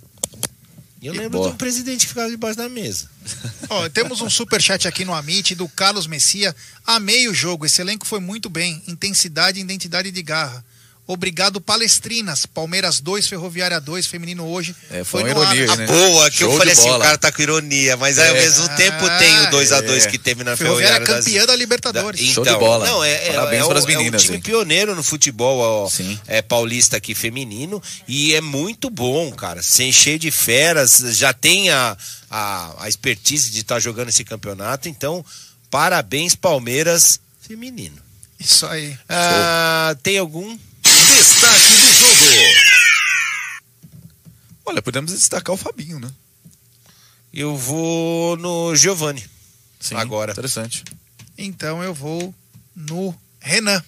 Eu 1.01 1.13
lembro 1.13 1.37
boa. 1.37 1.49
de 1.49 1.53
um 1.53 1.57
presidente 1.57 2.01
que 2.01 2.07
ficava 2.07 2.29
debaixo 2.29 2.57
da 2.57 2.67
mesa. 2.67 3.09
Ó, 3.69 3.87
temos 3.89 4.21
um 4.21 4.29
superchat 4.29 4.87
aqui 4.87 5.05
no 5.05 5.13
Amit 5.13 5.53
do 5.53 5.67
Carlos 5.69 6.07
Messia. 6.07 6.55
Amei 6.85 7.27
o 7.27 7.33
jogo, 7.33 7.65
esse 7.65 7.79
elenco 7.79 8.07
foi 8.07 8.19
muito 8.19 8.49
bem. 8.49 8.81
Intensidade 8.87 9.59
e 9.59 9.61
identidade 9.61 10.09
de 10.09 10.23
garra. 10.23 10.65
Obrigado, 11.07 11.61
Palestrinas. 11.61 12.47
Palmeiras 12.47 12.99
2, 12.99 13.27
Ferroviária 13.27 13.79
2, 13.79 14.07
feminino 14.07 14.43
hoje. 14.47 14.75
É, 14.89 15.03
foi 15.03 15.21
uma 15.23 15.33
no 15.35 15.41
ar. 15.43 15.55
ironia 15.55 15.75
né? 15.77 15.85
Boa, 15.85 16.31
que 16.31 16.37
Show 16.39 16.51
eu 16.51 16.57
falei 16.57 16.73
assim, 16.73 16.89
o 16.89 16.97
cara 16.99 17.15
tá 17.17 17.31
com 17.31 17.41
ironia, 17.43 17.95
mas 17.95 18.17
aí 18.17 18.29
ao 18.29 18.35
É. 18.35 18.41
mesmo 18.41 18.67
tempo 18.75 19.05
tem 19.19 19.41
o 19.41 19.51
2x2 19.51 20.05
é. 20.05 20.09
que 20.09 20.17
teve 20.17 20.43
na 20.43 20.57
Ferroviária 20.57 20.95
Ferroviária. 20.95 21.05
das- 21.15 21.25
campeã 21.25 21.45
da 21.45 21.55
Libertadores. 21.55 22.19
Da- 22.25 22.33
Show 22.33 22.43
de 22.43 22.49
então, 22.49 22.59
bola. 22.59 22.87
Não, 22.87 23.03
é, 23.03 23.27
é, 23.27 23.33
Parabéns 23.33 23.61
é, 23.63 23.65
para 23.67 23.75
o- 23.75 23.77
as 23.77 23.85
meninas, 23.85 24.13
É 24.13 24.23
um 24.23 24.25
time 24.25 24.35
hein? 24.37 24.41
pioneiro 24.41 24.95
no 24.95 25.03
futebol 25.03 25.59
ó, 25.59 25.89
Sim. 25.89 26.19
é, 26.25 26.41
paulista 26.41 26.97
aqui 26.97 27.13
feminino 27.13 27.81
e 28.07 28.33
é 28.33 28.41
muito 28.41 28.89
bom, 28.89 29.31
cara. 29.31 29.61
Sem 29.61 29.91
cheio 29.91 30.17
de 30.17 30.31
feras, 30.31 31.03
já 31.15 31.31
tem 31.33 31.69
a, 31.69 31.95
a, 32.31 32.83
a 32.83 32.89
expertise 32.89 33.51
de 33.51 33.59
estar 33.61 33.79
jogando 33.79 34.09
esse 34.09 34.23
campeonato. 34.23 34.89
Então, 34.89 35.23
parabéns, 35.69 36.33
Palmeiras 36.35 37.19
feminino. 37.47 37.97
Isso 38.39 38.65
aí. 38.65 38.97
Ah, 39.07 39.95
tem 40.03 40.17
algum? 40.17 40.57
Destaque 41.25 41.69
do 41.69 41.93
jogo. 41.93 42.25
Olha, 44.63 44.79
podemos 44.79 45.11
destacar 45.11 45.55
o 45.55 45.57
Fabinho, 45.57 45.99
né? 45.99 46.11
Eu 47.33 47.57
vou 47.57 48.37
no 48.37 48.75
Giovani. 48.75 49.27
Sim, 49.79 49.95
Agora. 49.95 50.33
Interessante. 50.33 50.83
Então 51.35 51.83
eu 51.83 51.95
vou 51.95 52.33
no 52.75 53.13
Renan. 53.39 53.83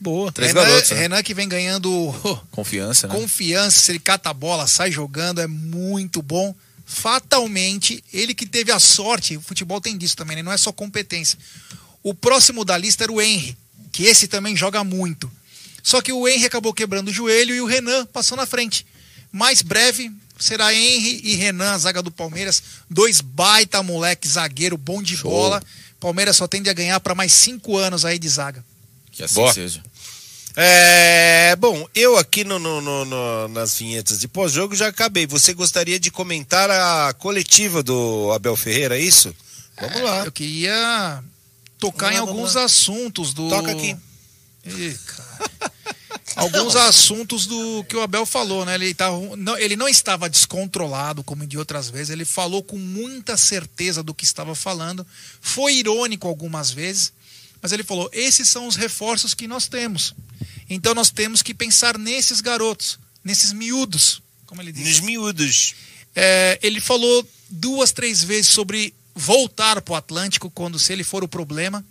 Boa. 0.00 0.32
Três 0.32 0.52
Renan, 0.52 0.66
garotos, 0.66 0.90
né? 0.90 0.96
Renan 0.96 1.22
que 1.22 1.32
vem 1.32 1.48
ganhando 1.48 2.12
Confiança, 2.50 3.06
né? 3.06 3.14
confiança, 3.14 3.80
se 3.80 3.92
ele 3.92 4.00
cata 4.00 4.30
a 4.30 4.34
bola, 4.34 4.66
sai 4.66 4.90
jogando, 4.90 5.40
é 5.40 5.46
muito 5.46 6.20
bom. 6.22 6.52
Fatalmente, 6.84 8.02
ele 8.12 8.34
que 8.34 8.46
teve 8.46 8.72
a 8.72 8.80
sorte, 8.80 9.36
o 9.36 9.40
futebol 9.40 9.80
tem 9.80 9.96
disso 9.96 10.16
também, 10.16 10.34
né? 10.34 10.42
não 10.42 10.50
é 10.50 10.58
só 10.58 10.72
competência. 10.72 11.38
O 12.02 12.12
próximo 12.12 12.64
da 12.64 12.76
lista 12.76 13.04
era 13.04 13.12
o 13.12 13.22
Henry, 13.22 13.56
que 13.92 14.06
esse 14.06 14.26
também 14.26 14.56
joga 14.56 14.82
muito. 14.82 15.30
Só 15.82 16.00
que 16.02 16.12
o 16.12 16.28
Henry 16.28 16.46
acabou 16.46 16.72
quebrando 16.74 17.08
o 17.08 17.12
joelho 17.12 17.54
e 17.54 17.60
o 17.60 17.66
Renan 17.66 18.06
passou 18.06 18.36
na 18.36 18.46
frente. 18.46 18.86
Mais 19.32 19.62
breve 19.62 20.10
será 20.38 20.72
Henry 20.74 21.20
e 21.24 21.34
Renan, 21.36 21.72
a 21.72 21.78
zaga 21.78 22.02
do 22.02 22.10
Palmeiras, 22.10 22.62
dois 22.88 23.20
baita 23.20 23.82
moleque 23.82 24.26
zagueiro, 24.28 24.76
bom 24.78 25.02
de 25.02 25.16
Show. 25.16 25.30
bola. 25.30 25.62
Palmeiras 26.00 26.36
só 26.36 26.46
tende 26.48 26.70
a 26.70 26.72
ganhar 26.72 26.98
para 27.00 27.14
mais 27.14 27.32
cinco 27.32 27.76
anos 27.76 28.04
aí 28.04 28.18
de 28.18 28.28
zaga. 28.28 28.64
Que 29.12 29.22
assim 29.22 29.34
Boa. 29.34 29.52
seja. 29.52 29.82
É, 30.56 31.54
bom, 31.56 31.86
eu 31.94 32.18
aqui 32.18 32.42
no, 32.42 32.58
no- 32.58 32.80
no- 32.80 33.04
no- 33.04 33.48
nas 33.48 33.78
vinhetas 33.78 34.18
de 34.18 34.26
pós-jogo 34.26 34.74
já 34.74 34.88
acabei. 34.88 35.26
Você 35.26 35.54
gostaria 35.54 35.98
de 36.00 36.10
comentar 36.10 36.68
a 36.70 37.12
coletiva 37.14 37.82
do 37.82 38.32
Abel 38.32 38.56
Ferreira, 38.56 38.96
é 38.98 39.00
isso? 39.00 39.34
Vamos 39.80 40.00
lá. 40.02 40.24
Eu 40.24 40.32
queria 40.32 41.22
tocar 41.78 42.12
em 42.12 42.14
lá, 42.18 42.20
vamos 42.20 42.34
alguns 42.36 42.54
lá. 42.56 42.64
assuntos 42.64 43.32
do. 43.32 43.48
Toca 43.48 43.70
aqui. 43.70 43.96
Ih, 44.64 44.98
cara. 45.06 45.72
alguns 46.36 46.76
assuntos 46.76 47.46
do 47.46 47.84
que 47.84 47.96
o 47.96 48.00
Abel 48.00 48.24
falou, 48.24 48.64
né? 48.64 48.74
Ele, 48.74 48.94
tá, 48.94 49.10
não, 49.36 49.58
ele 49.58 49.76
não 49.76 49.88
estava 49.88 50.28
descontrolado, 50.28 51.22
como 51.22 51.46
de 51.46 51.58
outras 51.58 51.90
vezes. 51.90 52.10
Ele 52.10 52.24
falou 52.24 52.62
com 52.62 52.78
muita 52.78 53.36
certeza 53.36 54.02
do 54.02 54.14
que 54.14 54.24
estava 54.24 54.54
falando. 54.54 55.06
Foi 55.40 55.74
irônico 55.74 56.28
algumas 56.28 56.70
vezes, 56.70 57.12
mas 57.60 57.72
ele 57.72 57.82
falou: 57.82 58.08
esses 58.12 58.48
são 58.48 58.66
os 58.66 58.76
reforços 58.76 59.34
que 59.34 59.46
nós 59.46 59.68
temos. 59.68 60.14
Então 60.68 60.94
nós 60.94 61.10
temos 61.10 61.42
que 61.42 61.52
pensar 61.52 61.98
nesses 61.98 62.40
garotos, 62.40 62.98
nesses 63.24 63.52
miúdos, 63.52 64.22
como 64.46 64.62
ele 64.62 64.72
disse. 64.72 64.88
Nos 64.88 65.00
miúdos. 65.00 65.74
É, 66.14 66.58
ele 66.62 66.80
falou 66.80 67.28
duas, 67.48 67.92
três 67.92 68.22
vezes 68.22 68.50
sobre 68.50 68.94
voltar 69.14 69.80
para 69.82 69.92
o 69.92 69.96
Atlântico 69.96 70.50
quando 70.50 70.78
se 70.78 70.92
ele 70.92 71.04
for 71.04 71.22
o 71.22 71.28
problema. 71.28 71.84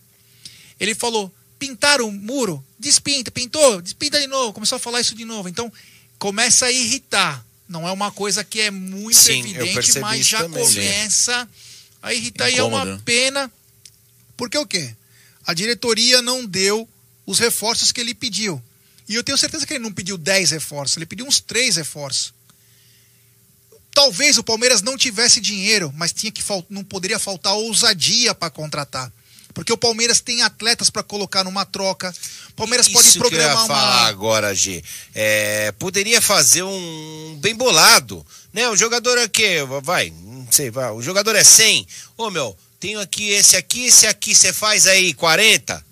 Ele 0.80 0.96
falou: 0.96 1.34
pintar 1.60 2.02
o 2.02 2.12
muro, 2.12 2.66
despinta, 2.80 3.30
pintou, 3.30 3.82
despinta 3.82 4.20
de 4.20 4.26
novo. 4.28 4.54
Começou 4.54 4.78
a 4.78 4.80
falar 4.80 5.02
isso 5.02 5.14
de 5.14 5.26
novo. 5.26 5.50
Então 5.50 5.72
começa 6.18 6.66
a 6.66 6.72
irritar. 6.72 7.46
Não 7.68 7.88
é 7.88 7.92
uma 7.92 8.12
coisa 8.12 8.44
que 8.44 8.62
é 8.62 8.72
muito 8.72 9.18
Sim, 9.18 9.42
evidente, 9.42 10.00
mas 10.00 10.26
já 10.26 10.40
também. 10.40 10.66
começa 10.66 11.48
a 12.02 12.14
irritar. 12.14 12.50
E 12.50 12.58
é 12.58 12.64
uma 12.64 12.82
Incômodo. 12.82 13.04
pena. 13.04 13.52
Porque 14.36 14.58
o 14.58 14.66
quê? 14.66 14.96
A 15.46 15.54
diretoria 15.54 16.22
não 16.22 16.46
deu 16.46 16.88
os 17.26 17.38
reforços 17.38 17.92
que 17.92 18.02
ele 18.02 18.16
pediu. 18.16 18.62
E 19.08 19.16
eu 19.16 19.24
tenho 19.24 19.38
certeza 19.38 19.68
que 19.68 19.74
ele 19.74 19.84
não 19.84 19.92
pediu 19.92 20.18
10 20.18 20.52
reforços, 20.52 20.98
ele 20.98 21.06
pediu 21.06 21.26
uns 21.26 21.40
3 21.40 21.76
reforços. 21.76 22.34
Talvez 23.94 24.38
o 24.38 24.44
Palmeiras 24.44 24.82
não 24.82 24.96
tivesse 24.96 25.42
dinheiro, 25.42 25.92
mas 25.96 26.14
tinha 26.14 26.32
que 26.32 26.44
não 26.70 26.84
poderia 26.84 27.20
faltar 27.20 27.54
ousadia 27.54 28.34
para 28.34 28.50
contratar. 28.50 29.12
Porque 29.60 29.74
o 29.74 29.78
Palmeiras 29.78 30.22
tem 30.22 30.42
atletas 30.42 30.90
para 30.90 31.04
colocar 31.04 31.44
numa 31.44 31.66
troca. 31.66 32.16
O 32.52 32.54
Palmeiras 32.54 32.88
pode 32.88 33.06
Isso 33.10 33.20
que 33.20 33.26
eu 33.26 33.32
ia 33.42 33.50
programar 33.50 33.68
falar 33.68 34.00
uma. 34.04 34.08
agora, 34.08 34.56
G. 34.56 34.82
É, 35.14 35.74
poderia 35.74 36.22
fazer 36.22 36.64
um 36.64 37.38
bem 37.42 37.54
bolado, 37.54 38.26
né? 38.54 38.70
O 38.70 38.78
jogador 38.78 39.18
é 39.18 39.28
que 39.28 39.62
vai, 39.84 40.12
não 40.12 40.48
sei, 40.50 40.72
vai. 40.72 40.90
O 40.92 41.02
jogador 41.02 41.36
é 41.36 41.44
100. 41.44 41.86
Ô, 42.16 42.30
meu, 42.30 42.58
tenho 42.80 43.02
aqui 43.02 43.32
esse 43.32 43.58
aqui, 43.58 43.88
esse 43.88 44.08
aqui, 44.08 44.34
você 44.34 44.54
faz 44.54 44.88
aí 44.88 45.14
40. 45.14 45.86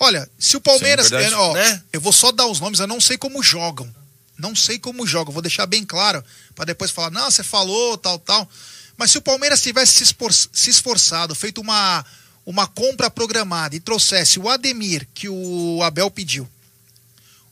Olha, 0.00 0.28
se 0.36 0.56
o 0.56 0.60
Palmeiras. 0.60 1.06
Sim, 1.06 1.12
verdade, 1.18 1.34
é, 1.34 1.38
ó, 1.38 1.52
né? 1.52 1.82
Eu 1.92 2.00
vou 2.00 2.12
só 2.12 2.32
dar 2.32 2.46
os 2.46 2.58
nomes, 2.58 2.80
eu 2.80 2.88
não 2.88 3.00
sei 3.00 3.16
como 3.16 3.44
jogam. 3.44 3.88
Não 4.36 4.56
sei 4.56 4.76
como 4.76 5.06
jogam, 5.06 5.32
vou 5.32 5.40
deixar 5.40 5.66
bem 5.66 5.84
claro, 5.84 6.20
para 6.56 6.64
depois 6.64 6.90
falar, 6.90 7.12
não, 7.12 7.30
você 7.30 7.44
falou, 7.44 7.96
tal, 7.96 8.18
tal. 8.18 8.50
Mas 8.96 9.12
se 9.12 9.18
o 9.18 9.22
Palmeiras 9.22 9.62
tivesse 9.62 9.92
se, 9.98 10.02
espor- 10.02 10.32
se 10.32 10.68
esforçado, 10.68 11.32
feito 11.32 11.60
uma, 11.60 12.04
uma 12.46 12.66
compra 12.66 13.10
programada 13.10 13.74
e 13.74 13.80
trouxesse 13.80 14.38
o 14.38 14.48
Ademir, 14.48 15.06
que 15.12 15.28
o 15.28 15.82
Abel 15.82 16.08
pediu, 16.10 16.48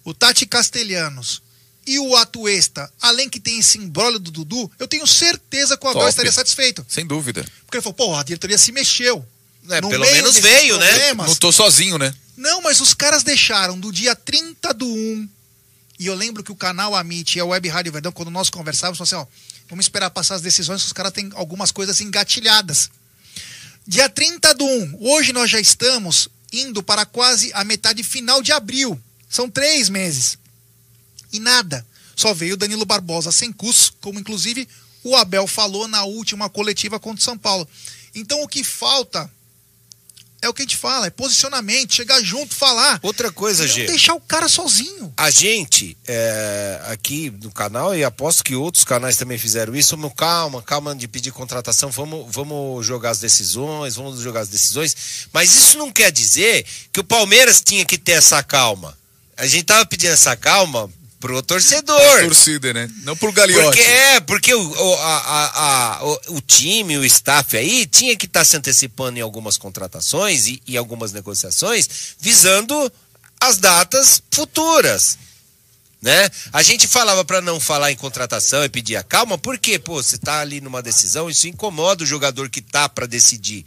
o 0.04 0.14
Tati 0.14 0.46
Castelhanos 0.46 1.42
e 1.86 1.98
o 1.98 2.16
Atuesta, 2.16 2.90
além 3.02 3.28
que 3.28 3.40
tem 3.40 3.58
esse 3.58 3.76
embrólio 3.76 4.18
do 4.18 4.30
Dudu, 4.30 4.70
eu 4.78 4.88
tenho 4.88 5.06
certeza 5.06 5.76
que 5.76 5.84
o 5.84 5.88
Abel 5.88 6.00
Top. 6.02 6.10
estaria 6.10 6.32
satisfeito. 6.32 6.86
Sem 6.88 7.04
dúvida. 7.06 7.44
Porque 7.66 7.76
ele 7.76 7.82
falou, 7.82 7.94
pô, 7.94 8.14
a 8.14 8.22
diretoria 8.22 8.56
se 8.56 8.72
mexeu. 8.72 9.26
É, 9.68 9.80
No 9.80 9.88
pelo 9.90 10.04
menos 10.04 10.38
veio, 10.38 10.78
né? 10.78 11.12
Não 11.14 11.34
tô 11.34 11.50
sozinho, 11.50 11.98
né? 11.98 12.14
Não, 12.36 12.62
mas 12.62 12.80
os 12.80 12.94
caras 12.94 13.22
deixaram 13.22 13.78
do 13.78 13.92
dia 13.92 14.14
30 14.14 14.72
do 14.74 14.86
1. 14.86 15.28
E 15.98 16.06
eu 16.06 16.14
lembro 16.14 16.42
que 16.42 16.52
o 16.52 16.56
canal 16.56 16.94
Amit 16.94 17.36
e 17.36 17.40
a 17.40 17.44
Web 17.44 17.68
Rádio 17.68 17.92
Verdão, 17.92 18.12
quando 18.12 18.30
nós 18.30 18.50
conversávamos, 18.50 18.98
falou 18.98 19.22
assim: 19.24 19.30
ó, 19.30 19.64
vamos 19.68 19.84
esperar 19.84 20.10
passar 20.10 20.34
as 20.34 20.42
decisões, 20.42 20.80
que 20.82 20.86
os 20.86 20.92
caras 20.92 21.12
têm 21.12 21.30
algumas 21.34 21.70
coisas 21.70 22.00
engatilhadas. 22.00 22.90
Dia 23.86 24.08
30 24.08 24.54
do 24.54 24.64
1. 24.64 24.96
Hoje 24.98 25.32
nós 25.34 25.50
já 25.50 25.60
estamos 25.60 26.28
indo 26.50 26.82
para 26.82 27.04
quase 27.04 27.52
a 27.52 27.62
metade 27.64 28.02
final 28.02 28.40
de 28.40 28.50
abril. 28.50 28.98
São 29.28 29.50
três 29.50 29.90
meses. 29.90 30.38
E 31.30 31.38
nada. 31.38 31.86
Só 32.16 32.32
veio 32.32 32.56
Danilo 32.56 32.86
Barbosa 32.86 33.30
sem 33.30 33.52
curso, 33.52 33.92
como 34.00 34.18
inclusive 34.18 34.66
o 35.02 35.14
Abel 35.14 35.46
falou 35.46 35.86
na 35.86 36.02
última 36.04 36.48
coletiva 36.48 36.98
contra 36.98 37.20
o 37.20 37.24
São 37.24 37.36
Paulo. 37.36 37.68
Então 38.14 38.42
o 38.42 38.48
que 38.48 38.64
falta 38.64 39.30
é 40.46 40.48
o 40.48 40.54
que 40.54 40.62
a 40.62 40.64
gente 40.64 40.76
fala, 40.76 41.06
é 41.06 41.10
posicionamento, 41.10 41.94
chegar 41.94 42.22
junto, 42.22 42.54
falar. 42.54 42.98
Outra 43.02 43.30
coisa, 43.30 43.66
Não 43.66 43.72
G. 43.72 43.86
deixar 43.86 44.14
o 44.14 44.20
cara 44.20 44.48
sozinho. 44.48 45.12
A 45.16 45.30
gente, 45.30 45.96
é, 46.06 46.80
aqui 46.86 47.30
no 47.42 47.50
canal, 47.50 47.94
e 47.94 48.04
aposto 48.04 48.44
que 48.44 48.54
outros 48.54 48.84
canais 48.84 49.16
também 49.16 49.38
fizeram 49.38 49.74
isso, 49.74 49.96
calma, 50.10 50.62
calma 50.62 50.94
de 50.94 51.08
pedir 51.08 51.32
contratação, 51.32 51.90
vamos, 51.90 52.26
vamos 52.30 52.86
jogar 52.86 53.10
as 53.10 53.18
decisões, 53.18 53.96
vamos 53.96 54.20
jogar 54.20 54.40
as 54.40 54.48
decisões. 54.48 55.28
Mas 55.32 55.54
isso 55.54 55.78
não 55.78 55.90
quer 55.90 56.10
dizer 56.10 56.64
que 56.92 57.00
o 57.00 57.04
Palmeiras 57.04 57.60
tinha 57.64 57.84
que 57.84 57.98
ter 57.98 58.12
essa 58.12 58.42
calma. 58.42 58.96
A 59.36 59.46
gente 59.46 59.64
tava 59.64 59.84
pedindo 59.84 60.12
essa 60.12 60.36
calma 60.36 60.90
pro 61.24 61.42
torcedor. 61.42 62.20
Torcida, 62.20 62.74
né? 62.74 62.90
Não 63.02 63.16
pro 63.16 63.32
Gagliotti. 63.32 63.64
Porque 63.64 63.80
é, 63.80 64.20
porque 64.20 64.54
o, 64.54 64.60
o, 64.60 64.94
a- 64.96 65.98
a- 65.98 66.04
o, 66.04 66.20
o 66.36 66.40
time, 66.42 66.98
o 66.98 67.04
staff 67.06 67.56
aí, 67.56 67.86
tinha 67.86 68.14
que 68.14 68.26
estar 68.26 68.44
se 68.44 68.54
antecipando 68.58 69.18
em 69.18 69.22
algumas 69.22 69.56
contratações 69.56 70.46
e, 70.46 70.62
e 70.66 70.76
algumas 70.76 71.12
negociações, 71.12 71.88
visando 72.20 72.92
as 73.40 73.56
datas 73.56 74.22
futuras. 74.30 75.16
Né? 76.02 76.28
A 76.52 76.62
gente 76.62 76.86
falava 76.86 77.24
para 77.24 77.40
não 77.40 77.58
falar 77.58 77.90
em 77.90 77.96
contratação 77.96 78.62
e 78.62 78.68
pedir 78.68 78.96
a 78.96 79.02
calma, 79.02 79.38
porque, 79.38 79.78
pô, 79.78 80.02
você 80.02 80.18
tá 80.18 80.40
ali 80.40 80.60
numa 80.60 80.82
decisão, 80.82 81.30
isso 81.30 81.48
incomoda 81.48 82.04
o 82.04 82.06
jogador 82.06 82.50
que 82.50 82.60
tá 82.60 82.86
para 82.86 83.06
decidir 83.06 83.64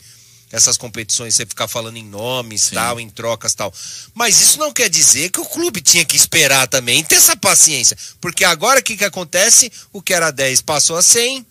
essas 0.51 0.77
competições, 0.77 1.35
você 1.35 1.45
ficar 1.45 1.67
falando 1.67 1.97
em 1.97 2.05
nomes, 2.05 2.69
tal, 2.69 2.99
em 2.99 3.09
trocas, 3.09 3.53
tal. 3.53 3.73
Mas 4.13 4.41
isso 4.41 4.59
não 4.59 4.71
quer 4.71 4.89
dizer 4.89 5.29
que 5.29 5.41
o 5.41 5.45
clube 5.45 5.81
tinha 5.81 6.05
que 6.05 6.15
esperar 6.15 6.67
também, 6.67 7.03
ter 7.03 7.15
essa 7.15 7.35
paciência. 7.35 7.97
Porque 8.21 8.45
agora 8.45 8.79
o 8.79 8.83
que 8.83 8.95
que 8.95 9.05
acontece? 9.05 9.71
O 9.91 10.01
que 10.01 10.13
era 10.13 10.31
10 10.31 10.61
passou 10.61 10.95
a 10.95 11.01
100, 11.01 11.45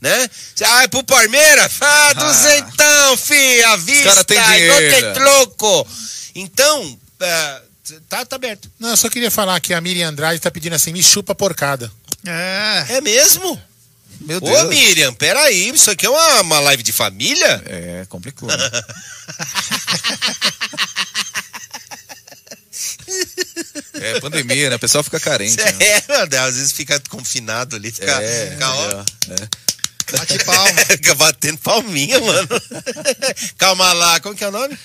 né? 0.00 0.30
Ah, 0.66 0.82
é 0.82 0.88
pro 0.88 1.02
Palmeiras? 1.02 1.72
Ah, 1.80 2.12
duzentão, 2.12 3.16
fi, 3.16 3.64
a 3.64 3.76
vista, 3.76 4.24
cara 4.24 4.26
não 4.28 4.52
dinheiro. 4.52 4.94
tem 4.94 5.14
troco. 5.14 5.88
Então, 6.34 6.98
é, 7.20 7.62
tá, 8.08 8.26
tá 8.26 8.36
aberto. 8.36 8.70
Não, 8.78 8.90
eu 8.90 8.96
só 8.96 9.08
queria 9.08 9.30
falar 9.30 9.58
que 9.60 9.72
a 9.72 9.80
Miriam 9.80 10.08
Andrade 10.08 10.38
tá 10.38 10.50
pedindo 10.50 10.74
assim, 10.74 10.92
me 10.92 11.02
chupa 11.02 11.34
porcada. 11.34 11.90
É. 12.26 12.96
É 12.96 13.00
mesmo? 13.00 13.60
Meu 14.24 14.38
Ô, 14.38 14.40
Deus. 14.40 14.68
Miriam, 14.68 15.12
peraí, 15.14 15.68
isso 15.68 15.90
aqui 15.90 16.06
é 16.06 16.10
uma, 16.10 16.40
uma 16.40 16.60
live 16.60 16.82
de 16.82 16.92
família? 16.92 17.62
É, 17.66 18.06
complicou. 18.08 18.48
né? 18.48 18.56
É 23.94 24.20
pandemia, 24.20 24.68
né? 24.70 24.76
O 24.76 24.78
pessoal 24.78 25.04
fica 25.04 25.20
carente. 25.20 25.56
né? 25.56 25.74
É, 25.80 26.02
meu 26.08 26.26
Deus, 26.26 26.42
às 26.42 26.56
vezes 26.56 26.72
fica 26.72 27.00
confinado 27.08 27.76
ali, 27.76 27.90
fica, 27.90 28.10
É, 28.22 28.50
fica, 28.50 28.70
ó, 28.70 29.00
é. 29.00 30.16
Bate 30.18 30.44
palma. 30.44 30.84
fica 30.86 31.14
batendo 31.14 31.58
palminha, 31.58 32.20
mano. 32.20 32.48
calma 33.56 33.92
lá, 33.92 34.20
como 34.20 34.34
que 34.34 34.44
é 34.44 34.48
o 34.48 34.52
nome? 34.52 34.76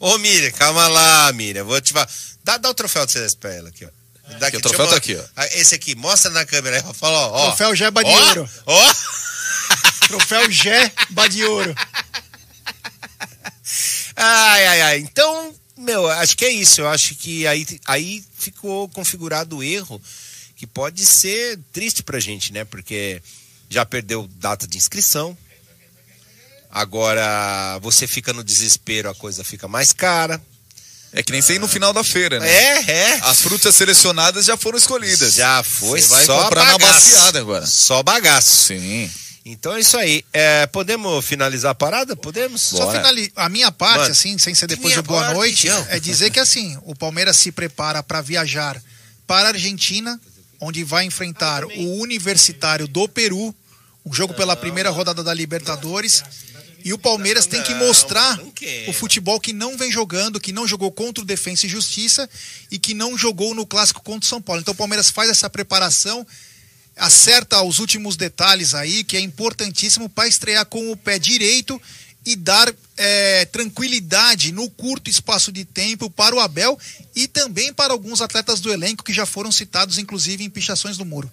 Ô, 0.00 0.18
Miriam, 0.18 0.50
calma 0.52 0.86
lá, 0.88 1.32
Miriam, 1.32 1.64
vou 1.64 1.80
te 1.80 1.92
falar. 1.92 2.08
Dá, 2.44 2.56
dá 2.58 2.68
o 2.70 2.74
troféu 2.74 3.06
de 3.06 3.12
vocês 3.12 3.34
pra 3.34 3.52
ela 3.52 3.68
aqui, 3.68 3.84
ó. 3.84 3.88
Daqui, 4.38 4.56
o 4.56 4.60
troféu 4.60 4.84
eu 4.84 4.90
tá 4.90 4.96
aqui, 4.96 5.16
ó. 5.16 5.24
Ah, 5.36 5.46
Esse 5.52 5.74
aqui, 5.74 5.94
mostra 5.94 6.30
na 6.30 6.44
câmera. 6.44 6.82
Fala, 6.94 7.28
ó. 7.28 7.32
ó. 7.32 7.46
Troféu 7.46 7.74
Jeba 7.74 8.04
de 8.04 8.10
Ó, 8.10 8.26
ouro. 8.28 8.50
Ó, 8.66 8.94
Troféu 10.08 10.50
Gé 10.50 10.92
Badiouro. 11.10 11.74
Ai, 14.16 14.66
ai, 14.66 14.80
ai. 14.82 14.98
Então, 14.98 15.54
meu, 15.76 16.08
acho 16.08 16.36
que 16.36 16.44
é 16.44 16.50
isso. 16.50 16.80
Eu 16.80 16.88
acho 16.88 17.14
que 17.14 17.46
aí, 17.46 17.66
aí 17.86 18.24
ficou 18.36 18.88
configurado 18.88 19.58
o 19.58 19.62
erro 19.62 20.00
que 20.56 20.66
pode 20.66 21.06
ser 21.06 21.58
triste 21.72 22.02
pra 22.02 22.18
gente, 22.18 22.52
né? 22.52 22.64
Porque 22.64 23.22
já 23.68 23.84
perdeu 23.86 24.26
data 24.36 24.66
de 24.66 24.76
inscrição. 24.76 25.36
Agora 26.70 27.78
você 27.80 28.06
fica 28.06 28.32
no 28.32 28.42
desespero, 28.44 29.08
a 29.08 29.14
coisa 29.14 29.44
fica 29.44 29.68
mais 29.68 29.92
cara. 29.92 30.42
É 31.12 31.22
que 31.22 31.32
nem 31.32 31.40
sei 31.40 31.58
no 31.58 31.66
final 31.66 31.92
da 31.92 32.04
feira, 32.04 32.38
né? 32.38 32.48
É, 32.48 32.90
é. 32.90 33.18
As 33.22 33.40
frutas 33.40 33.74
selecionadas 33.74 34.44
já 34.44 34.56
foram 34.56 34.76
escolhidas. 34.76 35.34
Já 35.34 35.62
foi 35.62 36.00
Você 36.00 36.08
vai 36.08 36.24
só 36.24 36.44
comprar 36.44 36.64
na 36.66 36.78
bagaço. 36.78 36.92
baciada 36.94 37.38
agora. 37.40 37.66
Só 37.66 38.02
bagaço. 38.02 38.66
Sim. 38.66 39.10
Então 39.44 39.74
é 39.74 39.80
isso 39.80 39.96
aí. 39.96 40.22
É, 40.32 40.66
podemos 40.66 41.24
finalizar 41.24 41.70
a 41.70 41.74
parada? 41.74 42.14
Podemos? 42.14 42.60
Só 42.60 42.92
finali... 42.92 43.32
A 43.34 43.48
minha 43.48 43.72
parte, 43.72 44.00
Mano, 44.00 44.12
assim, 44.12 44.38
sem 44.38 44.54
ser 44.54 44.66
depois 44.66 44.92
minha 44.92 45.02
do 45.02 45.06
boa 45.06 45.22
parte, 45.22 45.34
noite, 45.34 45.62
Tião. 45.62 45.86
é 45.88 45.98
dizer 45.98 46.30
que 46.30 46.38
assim, 46.38 46.78
o 46.82 46.94
Palmeiras 46.94 47.36
se 47.36 47.50
prepara 47.50 48.02
para 48.02 48.20
viajar 48.20 48.76
para 49.26 49.48
a 49.48 49.52
Argentina, 49.52 50.20
onde 50.60 50.84
vai 50.84 51.04
enfrentar 51.04 51.64
o 51.64 52.00
Universitário 52.02 52.86
do 52.86 53.08
Peru, 53.08 53.54
o 54.04 54.12
jogo 54.12 54.34
pela 54.34 54.54
primeira 54.54 54.90
rodada 54.90 55.22
da 55.24 55.32
Libertadores. 55.32 56.22
E 56.84 56.92
o 56.92 56.98
Palmeiras 56.98 57.46
tem 57.46 57.62
que 57.62 57.74
mostrar 57.74 58.40
o 58.86 58.92
futebol 58.92 59.40
que 59.40 59.52
não 59.52 59.76
vem 59.76 59.90
jogando, 59.90 60.40
que 60.40 60.52
não 60.52 60.66
jogou 60.66 60.92
contra 60.92 61.22
o 61.22 61.26
Defensa 61.26 61.66
e 61.66 61.68
Justiça 61.68 62.28
e 62.70 62.78
que 62.78 62.94
não 62.94 63.18
jogou 63.18 63.54
no 63.54 63.66
clássico 63.66 64.02
contra 64.02 64.26
o 64.26 64.28
São 64.28 64.40
Paulo. 64.40 64.60
Então 64.60 64.72
o 64.72 64.76
Palmeiras 64.76 65.10
faz 65.10 65.28
essa 65.28 65.50
preparação, 65.50 66.26
acerta 66.96 67.62
os 67.62 67.78
últimos 67.78 68.16
detalhes 68.16 68.74
aí, 68.74 69.02
que 69.02 69.16
é 69.16 69.20
importantíssimo 69.20 70.08
para 70.08 70.28
estrear 70.28 70.66
com 70.66 70.90
o 70.92 70.96
pé 70.96 71.18
direito 71.18 71.80
e 72.24 72.36
dar 72.36 72.72
é, 72.96 73.44
tranquilidade 73.46 74.52
no 74.52 74.68
curto 74.68 75.08
espaço 75.08 75.50
de 75.50 75.64
tempo 75.64 76.10
para 76.10 76.34
o 76.34 76.40
Abel 76.40 76.78
e 77.14 77.26
também 77.26 77.72
para 77.72 77.92
alguns 77.92 78.20
atletas 78.20 78.60
do 78.60 78.72
elenco 78.72 79.04
que 79.04 79.12
já 79.12 79.24
foram 79.24 79.50
citados, 79.50 79.98
inclusive, 79.98 80.44
em 80.44 80.50
pichações 80.50 80.96
do 80.96 81.04
muro. 81.04 81.30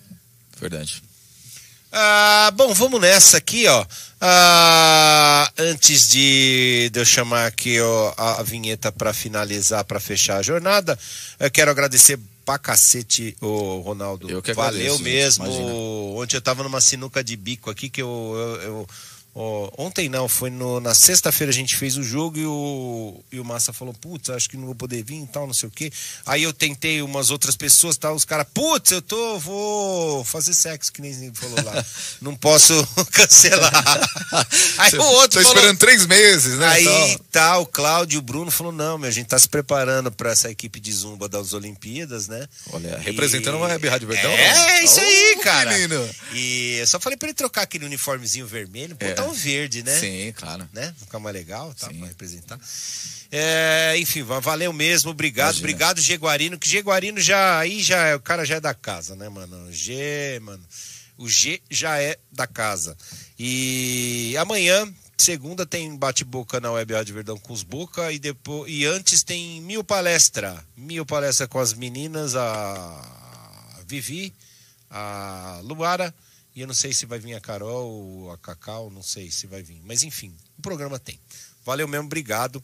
Verdade. 0.60 1.04
Ah, 1.98 2.52
bom, 2.54 2.74
vamos 2.74 3.00
nessa 3.00 3.38
aqui, 3.38 3.66
ó. 3.68 3.86
Ah, 4.20 5.50
antes 5.58 6.10
de, 6.10 6.92
eu 6.94 7.06
chamar 7.06 7.46
aqui 7.46 7.80
ó, 7.80 8.14
a, 8.18 8.40
a 8.42 8.44
vinheta 8.44 8.92
para 8.92 9.14
finalizar, 9.14 9.84
para 9.86 9.98
fechar 10.00 10.38
a 10.38 10.42
jornada, 10.42 11.00
eu 11.40 11.50
quero 11.50 11.72
agradecer 11.72 12.20
pra 12.46 12.58
cacete, 12.60 13.36
ô 13.40 13.80
Ronaldo. 13.80 14.30
Eu 14.30 14.42
que 14.42 14.54
Valeu 14.54 14.94
agradeço, 14.96 15.04
mesmo. 15.04 15.46
imagina. 15.46 15.72
Ontem 15.74 16.36
eu 16.36 16.42
tava 16.42 16.64
numa 16.64 16.82
sinuca 16.82 17.24
de 17.24 17.36
bico 17.38 17.70
aqui 17.72 17.90
que 17.90 18.02
eu. 18.02 18.34
eu- 18.36 18.62
eu- 18.62 18.88
ó, 19.36 19.70
ontem 19.78 20.08
não, 20.08 20.28
foi 20.30 20.50
no- 20.50 20.80
na 20.80 20.96
sexta-feira 20.96 21.52
a 21.52 21.54
gente 21.54 21.76
fez 21.76 21.98
o 21.98 22.04
jogo 22.04 22.40
e 22.40 22.46
o, 22.46 23.22
e 23.32 23.40
o 23.40 23.44
Massa 23.46 23.74
falou, 23.74 23.94
putz, 23.94 24.30
acho 24.30 24.50
que 24.50 24.56
não 24.58 24.66
vou 24.68 24.76
poder 24.76 25.04
vir 25.04 25.22
e 25.22 25.28
tal, 25.28 25.46
não 25.46 25.54
sei 25.54 25.68
o 25.68 25.72
quê. 25.72 25.92
Aí 26.26 26.42
eu 26.44 26.54
tentei 26.54 27.02
umas 27.02 27.30
outras 27.30 27.56
pessoas, 27.56 27.98
tal, 27.98 28.16
os 28.16 28.24
caras, 28.26 28.48
putz, 28.54 28.92
eu 28.92 29.02
tô, 29.02 29.38
vou 29.38 30.24
fazer 30.24 30.54
sexo, 30.54 30.92
que 30.92 31.02
nem 31.02 31.34
falou 31.34 31.62
lá. 31.64 31.86
não 32.22 32.36
posso 32.36 32.74
cancelar. 33.12 33.74
Aí 34.78 34.94
o 34.98 35.02
outro 35.04 35.42
Tô 35.42 35.44
falou- 35.44 35.58
esperando 35.58 35.78
três 35.80 36.06
meses, 36.06 36.58
né? 36.58 36.68
Aí 36.68 36.86
Então, 36.86 37.26
tá, 37.32 37.58
o 37.58 37.66
Cláudio 37.66 38.18
e 38.18 38.20
o 38.20 38.22
Bruno 38.22 38.50
falou: 38.52 38.72
não, 38.72 38.98
meu, 38.98 39.10
a 39.10 39.12
gente 39.12 39.28
tá 39.28 39.38
se 39.38 39.48
preparando 39.50 40.12
pra 40.12 40.32
essa 40.32 40.50
equipe 40.50 40.80
de 40.80 40.92
zumba 40.94 41.28
das 41.28 41.54
Olimpíadas, 41.54 42.28
né? 42.28 42.48
Olha, 42.72 42.98
representando 43.00 43.56
a 43.58 43.62
Web 43.68 43.88
Rádio 43.88 44.08
Verdão. 44.08 44.32
É, 44.32 44.84
isso 44.84 45.00
aí, 45.00 45.38
cara. 45.44 45.72
menino. 45.74 46.10
E 46.34 46.78
eu 46.80 46.88
só 46.88 47.00
falei 47.00 47.18
pra 47.18 47.28
ele 47.28 47.34
trocar 47.36 47.64
aquele 47.64 47.86
uniformezinho 47.86 48.46
vermelho, 48.48 48.96
É. 49.00 49.08
um 49.26 49.34
verde, 49.34 49.84
né? 49.84 50.00
Sim, 50.00 50.34
claro. 50.36 50.68
Né? 50.74 50.94
Ficar 50.98 51.20
mais 51.20 51.36
legal, 51.36 51.74
tá? 51.74 51.88
Pra 51.88 52.08
representar. 52.08 52.60
É, 53.32 53.96
enfim, 53.98 54.24
va- 54.24 54.40
valeu 54.40 54.72
mesmo, 54.72 55.12
obrigado, 55.12 55.48
Imagina. 55.58 55.66
obrigado, 55.68 56.02
Jaguarino, 56.02 56.58
que 56.60 56.70
Jaguarino 56.70 57.20
já, 57.20 57.60
aí 57.60 57.82
já, 57.84 58.06
é- 58.08 58.16
o 58.16 58.20
cara 58.20 58.46
já 58.46 58.56
é 58.56 58.60
da 58.62 58.74
casa, 58.74 59.16
né, 59.16 59.28
mano? 59.28 59.72
G, 59.74 60.40
mano, 60.42 60.64
o 61.18 61.28
G 61.28 61.62
já 61.70 62.00
é 62.00 62.18
da 62.32 62.48
casa. 62.48 62.96
E 63.38 64.36
amanhã, 64.38 64.88
segunda, 65.18 65.66
tem 65.66 65.96
bate-boca 65.98 66.60
na 66.62 66.72
Web 66.72 66.94
Rádio 66.94 67.16
Verdão 67.16 67.38
com 67.38 67.52
os 67.52 67.64
Boca 67.64 68.12
e 68.12 68.20
depois, 68.20 68.72
e 68.72 68.86
antes 68.86 69.24
tem 69.24 69.60
mil 69.62 69.84
palestra, 69.84 70.64
mil 70.78 71.06
palestra 71.06 71.48
com 71.48 71.60
as 71.60 71.74
meninas, 71.74 72.36
a 72.36 73.82
Vivi, 73.88 74.34
a 74.90 75.60
Luara, 75.64 76.14
e 76.56 76.62
eu 76.62 76.68
não 76.68 76.74
sei 76.74 76.94
se 76.94 77.06
vai 77.06 77.20
vir 77.20 77.34
a 77.36 77.42
Carol 77.42 77.92
ou 77.92 78.32
a 78.32 78.38
Cacau, 78.38 78.90
não 78.90 79.04
sei 79.04 79.30
se 79.30 79.46
vai 79.46 79.62
vir, 79.62 79.82
mas 79.84 80.04
enfim, 80.04 80.34
o 80.58 80.62
programa 80.62 80.98
tem. 80.98 81.20
Valeu 81.66 81.88
mesmo, 81.88 82.06
obrigado. 82.06 82.64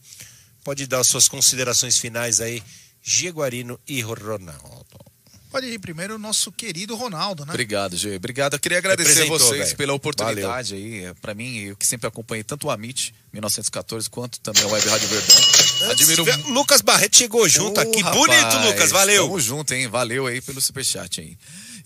Pode 0.64 0.86
dar 0.86 1.00
as 1.00 1.08
suas 1.08 1.28
considerações 1.28 1.98
finais 1.98 2.40
aí, 2.40 2.62
Jaguarino 3.02 3.78
e 3.86 4.00
Ronaldo. 4.00 5.12
Pode 5.50 5.66
ir 5.66 5.78
primeiro 5.78 6.14
o 6.14 6.18
nosso 6.18 6.50
querido 6.50 6.96
Ronaldo, 6.96 7.44
né? 7.44 7.52
Obrigado, 7.52 7.94
Gê. 7.94 8.16
Obrigado. 8.16 8.54
Eu 8.54 8.58
queria 8.58 8.78
agradecer 8.78 9.24
a 9.24 9.26
vocês 9.26 9.64
velho. 9.64 9.76
pela 9.76 9.92
oportunidade 9.92 10.74
aí. 10.74 11.04
É, 11.04 11.12
Pra 11.12 11.34
mim, 11.34 11.58
eu 11.58 11.76
que 11.76 11.86
sempre 11.86 12.06
acompanhei 12.08 12.42
tanto 12.42 12.68
o 12.68 12.70
Amit, 12.70 13.14
1914, 13.34 14.08
quanto 14.08 14.40
também 14.40 14.62
a 14.62 14.66
Web 14.68 14.88
Rádio 14.88 15.08
Verdão. 15.08 15.90
Admiro 15.90 16.24
Lucas 16.54 16.80
Barreto 16.80 17.18
chegou 17.18 17.46
junto 17.50 17.76
Ô, 17.78 17.82
aqui. 17.82 18.00
rapaz, 18.00 18.16
Bonito, 18.16 18.66
Lucas. 18.66 18.90
Valeu. 18.92 19.24
Tamo 19.24 19.38
junto, 19.40 19.74
hein? 19.74 19.88
Valeu 19.88 20.26
aí 20.26 20.40
pelo 20.40 20.58
superchat 20.58 21.20
aí. 21.20 21.36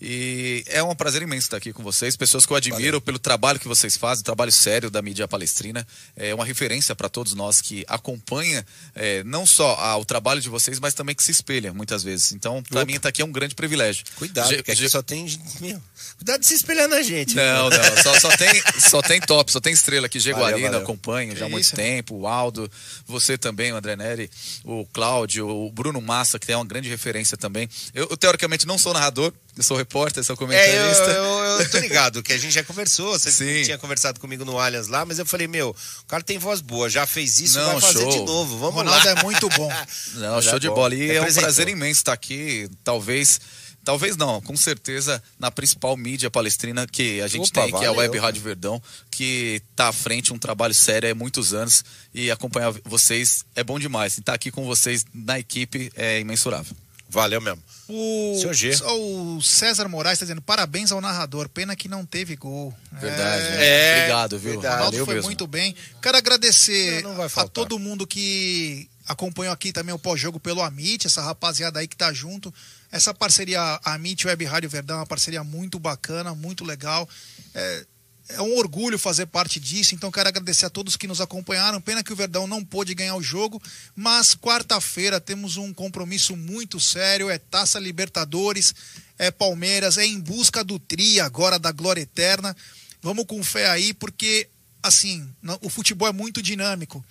E 0.01 0.63
é 0.67 0.81
um 0.83 0.95
prazer 0.95 1.21
imenso 1.21 1.47
estar 1.47 1.57
aqui 1.57 1.73
com 1.73 1.81
vocês, 1.83 2.15
pessoas 2.15 2.45
que 2.45 2.51
eu 2.53 2.57
admiro 2.57 3.01
pelo 3.01 3.17
trabalho 3.19 3.59
que 3.59 3.67
vocês 3.67 3.97
fazem, 3.97 4.23
trabalho 4.23 4.51
sério 4.51 4.89
da 4.91 5.01
mídia 5.01 5.27
palestrina. 5.27 5.85
É 6.15 6.33
uma 6.35 6.45
referência 6.45 6.95
para 6.95 7.09
todos 7.09 7.33
nós 7.33 7.61
que 7.61 7.83
acompanha 7.87 8.65
é, 8.95 9.23
não 9.23 9.45
só 9.45 9.75
a- 9.75 9.97
o 9.97 10.05
trabalho 10.05 10.39
de 10.41 10.49
vocês, 10.49 10.79
mas 10.79 10.93
também 10.93 11.15
que 11.15 11.23
se 11.23 11.31
espelha 11.31 11.73
muitas 11.73 12.03
vezes. 12.03 12.31
Então, 12.31 12.61
para 12.63 12.85
mim, 12.85 12.95
estar 12.95 13.09
aqui 13.09 13.21
é 13.21 13.25
um 13.25 13.31
grande 13.31 13.55
privilégio. 13.55 14.05
Cuidado, 14.15 14.49
Ge- 14.49 14.57
porque 14.57 14.89
só 14.89 15.01
tem. 15.01 15.25
Meu, 15.61 15.81
cuidado 16.17 16.39
de 16.41 16.45
se 16.47 16.53
espelhar 16.53 16.87
na 16.87 17.01
gente. 17.01 17.35
não, 17.35 17.69
né? 17.69 17.77
não, 17.77 18.03
só, 18.03 18.19
só 18.19 18.37
tem, 18.37 18.61
só 18.89 19.01
tem 19.01 19.19
top, 19.21 19.51
só 19.51 19.59
tem 19.59 19.73
estrela 19.73 20.05
aqui. 20.05 20.19
Valeu, 20.19 20.59
valeu. 20.61 20.79
acompanho 20.81 21.35
já 21.35 21.45
há 21.45 21.49
muito 21.49 21.65
isso. 21.65 21.75
tempo. 21.75 22.15
O 22.15 22.27
Aldo, 22.27 22.69
você 23.05 23.37
também, 23.37 23.71
o 23.71 23.75
André 23.77 23.95
Neri, 23.95 24.29
o 24.63 24.85
Cláudio, 24.93 25.47
o 25.47 25.71
Bruno 25.71 26.01
Massa, 26.01 26.37
que 26.39 26.51
é 26.51 26.55
uma 26.55 26.65
grande 26.65 26.89
referência 26.89 27.37
também. 27.37 27.69
Eu, 27.93 28.07
eu, 28.09 28.17
teoricamente, 28.17 28.65
não 28.67 28.77
sou 28.77 28.93
narrador, 28.93 29.31
eu 29.57 29.63
sou 29.63 29.75
repórter, 29.75 30.23
sou 30.23 30.33
É, 30.33 30.35
eu, 30.35 30.37
comentarista. 30.37 31.03
eu, 31.11 31.23
eu 31.61 31.69
tô 31.71 31.77
ligado, 31.79 32.21
que 32.23 32.31
a 32.31 32.37
gente 32.37 32.53
já 32.53 32.63
conversou. 32.63 33.17
Você 33.17 33.63
tinha 33.63 33.77
conversado 33.77 34.19
comigo 34.19 34.45
no 34.45 34.59
Allianz 34.59 34.87
lá, 34.87 35.05
mas 35.05 35.19
eu 35.19 35.25
falei, 35.25 35.47
meu, 35.47 35.75
o 36.01 36.05
cara 36.05 36.23
tem 36.23 36.37
voz 36.37 36.61
boa, 36.61 36.89
já 36.89 37.05
fez 37.07 37.39
isso, 37.39 37.57
Não, 37.57 37.71
vai 37.71 37.81
fazer 37.81 38.01
show. 38.01 38.11
de 38.11 38.19
novo. 38.19 38.57
Vamos 38.59 38.75
Ronaldo 38.75 39.05
lá. 39.05 39.11
é 39.11 39.23
muito 39.23 39.49
bom. 39.49 39.69
Não, 40.15 40.35
Mas 40.35 40.45
show 40.45 40.55
é 40.55 40.59
de 40.59 40.69
bom. 40.69 40.75
bola. 40.75 40.95
E 40.95 41.11
é 41.11 41.21
um 41.21 41.33
prazer 41.33 41.67
imenso 41.67 41.99
estar 42.01 42.13
aqui, 42.13 42.69
talvez. 42.83 43.39
Talvez 43.83 44.17
não, 44.17 44.41
com 44.41 44.57
certeza 44.57 45.23
na 45.39 45.49
principal 45.49 45.95
mídia 45.95 46.29
palestrina 46.29 46.85
que 46.85 47.21
a 47.21 47.27
gente 47.29 47.47
Opa, 47.51 47.61
tem, 47.61 47.69
que 47.69 47.77
é 47.85 47.87
a 47.87 47.91
valeu. 47.93 47.99
Web 48.01 48.17
Rádio 48.17 48.41
Verdão, 48.41 48.83
que 49.09 49.61
está 49.71 49.87
à 49.87 49.93
frente, 49.93 50.33
um 50.33 50.37
trabalho 50.37 50.73
sério 50.73 51.09
há 51.09 51.15
muitos 51.15 51.53
anos 51.53 51.85
e 52.13 52.29
acompanhar 52.29 52.73
vocês 52.83 53.45
é 53.55 53.63
bom 53.63 53.79
demais. 53.79 54.17
E 54.17 54.19
estar 54.19 54.33
aqui 54.33 54.51
com 54.51 54.65
vocês 54.65 55.05
na 55.13 55.39
equipe 55.39 55.89
é 55.95 56.19
imensurável. 56.19 56.75
Valeu 57.09 57.39
mesmo. 57.39 57.63
O, 57.87 58.37
Seu 58.41 58.53
G. 58.53 58.71
o 58.83 59.41
César 59.41 59.87
Moraes 59.87 60.15
está 60.15 60.25
dizendo 60.25 60.41
parabéns 60.41 60.91
ao 60.91 60.99
narrador, 60.99 61.47
pena 61.47 61.75
que 61.75 61.87
não 61.87 62.05
teve 62.05 62.35
gol. 62.35 62.73
Verdade. 62.91 63.43
É, 63.57 63.97
Obrigado, 63.99 64.39
viu? 64.39 64.53
O 64.53 64.55
Ronaldo 64.57 64.83
Valeu 64.83 65.05
foi 65.05 65.15
mesmo. 65.15 65.29
muito 65.29 65.47
bem. 65.47 65.73
Quero 66.01 66.17
agradecer 66.17 67.01
Não, 67.03 67.15
não 67.15 67.23
a 67.23 67.47
todo 67.47 67.79
mundo 67.79 68.05
que 68.05 68.89
acompanhou 69.07 69.53
aqui 69.53 69.71
também 69.71 69.95
o 69.95 69.99
pós-jogo 69.99 70.37
pelo 70.37 70.61
Amit, 70.61 71.07
essa 71.07 71.21
rapaziada 71.21 71.79
aí 71.79 71.87
que 71.87 71.95
tá 71.95 72.11
junto. 72.11 72.53
Essa 72.91 73.13
parceria 73.13 73.79
Amit 73.85 74.27
Web 74.27 74.43
Rádio 74.43 74.69
Verdão 74.69 74.97
é 74.97 74.99
uma 74.99 75.05
parceria 75.07 75.43
muito 75.43 75.79
bacana, 75.79 76.35
muito 76.35 76.65
legal. 76.65 77.07
É, 77.55 77.85
é 78.29 78.41
um 78.41 78.57
orgulho 78.57 78.99
fazer 78.99 79.25
parte 79.25 79.59
disso, 79.59 79.95
então 79.95 80.11
quero 80.11 80.29
agradecer 80.29 80.65
a 80.65 80.69
todos 80.69 80.97
que 80.97 81.07
nos 81.07 81.21
acompanharam. 81.21 81.79
Pena 81.79 82.03
que 82.03 82.11
o 82.11 82.15
Verdão 82.15 82.45
não 82.45 82.63
pôde 82.63 82.93
ganhar 82.93 83.15
o 83.15 83.23
jogo, 83.23 83.61
mas 83.95 84.35
quarta-feira 84.35 85.19
temos 85.19 85.57
um 85.57 85.73
compromisso 85.73 86.35
muito 86.35 86.79
sério, 86.79 87.29
é 87.29 87.37
Taça 87.37 87.79
Libertadores, 87.79 88.73
é 89.17 89.31
Palmeiras, 89.31 89.97
é 89.97 90.05
em 90.05 90.19
busca 90.19 90.63
do 90.63 90.77
tri 90.77 91.19
agora 91.19 91.57
da 91.57 91.71
glória 91.71 92.01
eterna. 92.01 92.55
Vamos 93.01 93.25
com 93.25 93.43
fé 93.43 93.69
aí, 93.69 93.93
porque 93.93 94.49
assim, 94.83 95.27
o 95.61 95.69
futebol 95.69 96.07
é 96.07 96.13
muito 96.13 96.41
dinâmico. 96.41 97.03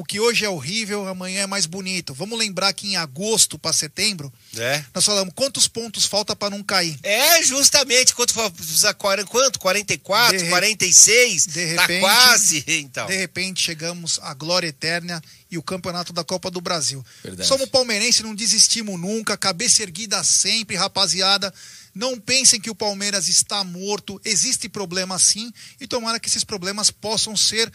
O 0.00 0.04
que 0.04 0.20
hoje 0.20 0.44
é 0.44 0.48
horrível, 0.48 1.08
amanhã 1.08 1.40
é 1.40 1.46
mais 1.48 1.66
bonito. 1.66 2.14
Vamos 2.14 2.38
lembrar 2.38 2.72
que 2.72 2.86
em 2.86 2.94
agosto 2.96 3.58
para 3.58 3.72
setembro, 3.72 4.32
É. 4.56 4.84
nós 4.94 5.04
falamos 5.04 5.34
quantos 5.34 5.66
pontos 5.66 6.04
falta 6.04 6.36
para 6.36 6.50
não 6.50 6.62
cair. 6.62 6.96
É, 7.02 7.42
justamente. 7.42 8.14
Quanto, 8.14 8.32
precisa- 8.52 8.94
quanto? 8.94 9.58
44, 9.58 10.38
De 10.38 10.44
re- 10.44 10.50
46? 10.50 11.46
De 11.46 11.74
Tá 11.74 11.80
repente, 11.82 12.00
quase. 12.00 12.64
Então. 12.68 13.06
de 13.08 13.16
repente 13.16 13.60
chegamos 13.60 14.20
à 14.22 14.32
glória 14.34 14.68
eterna 14.68 15.20
e 15.50 15.58
o 15.58 15.62
campeonato 15.64 16.12
da 16.12 16.22
Copa 16.22 16.48
do 16.48 16.60
Brasil. 16.60 17.04
Verdade. 17.24 17.48
Somos 17.48 17.68
palmeirense, 17.68 18.22
não 18.22 18.36
desistimos 18.36 19.00
nunca, 19.00 19.36
cabeça 19.36 19.82
erguida 19.82 20.22
sempre, 20.22 20.76
rapaziada. 20.76 21.52
Não 21.92 22.20
pensem 22.20 22.60
que 22.60 22.70
o 22.70 22.74
Palmeiras 22.74 23.26
está 23.26 23.64
morto, 23.64 24.20
existe 24.24 24.68
problema 24.68 25.18
sim 25.18 25.52
e 25.80 25.88
tomara 25.88 26.20
que 26.20 26.28
esses 26.28 26.44
problemas 26.44 26.88
possam 26.88 27.36
ser 27.36 27.68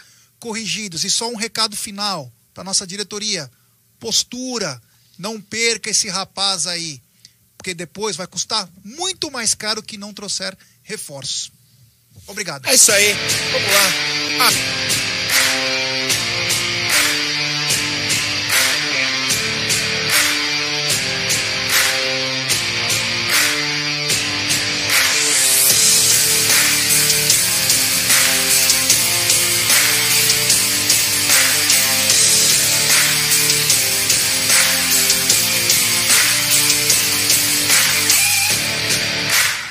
corrigidos. 0.43 1.05
E 1.05 1.09
só 1.09 1.29
um 1.29 1.37
recado 1.37 1.73
final 1.77 2.29
para 2.53 2.65
nossa 2.65 2.85
diretoria: 2.85 3.49
postura, 3.97 4.81
não 5.17 5.39
perca 5.39 5.89
esse 5.89 6.09
rapaz 6.09 6.67
aí, 6.67 7.01
porque 7.57 7.73
depois 7.73 8.17
vai 8.17 8.27
custar 8.27 8.69
muito 8.83 9.31
mais 9.31 9.55
caro 9.55 9.81
que 9.81 9.97
não 9.97 10.13
trouxer 10.13 10.57
reforços. 10.83 11.49
Obrigado. 12.27 12.67
É 12.67 12.75
isso 12.75 12.91
aí. 12.91 13.13
Vamos 13.53 13.71
lá. 13.71 14.47
Ah. 16.19 16.22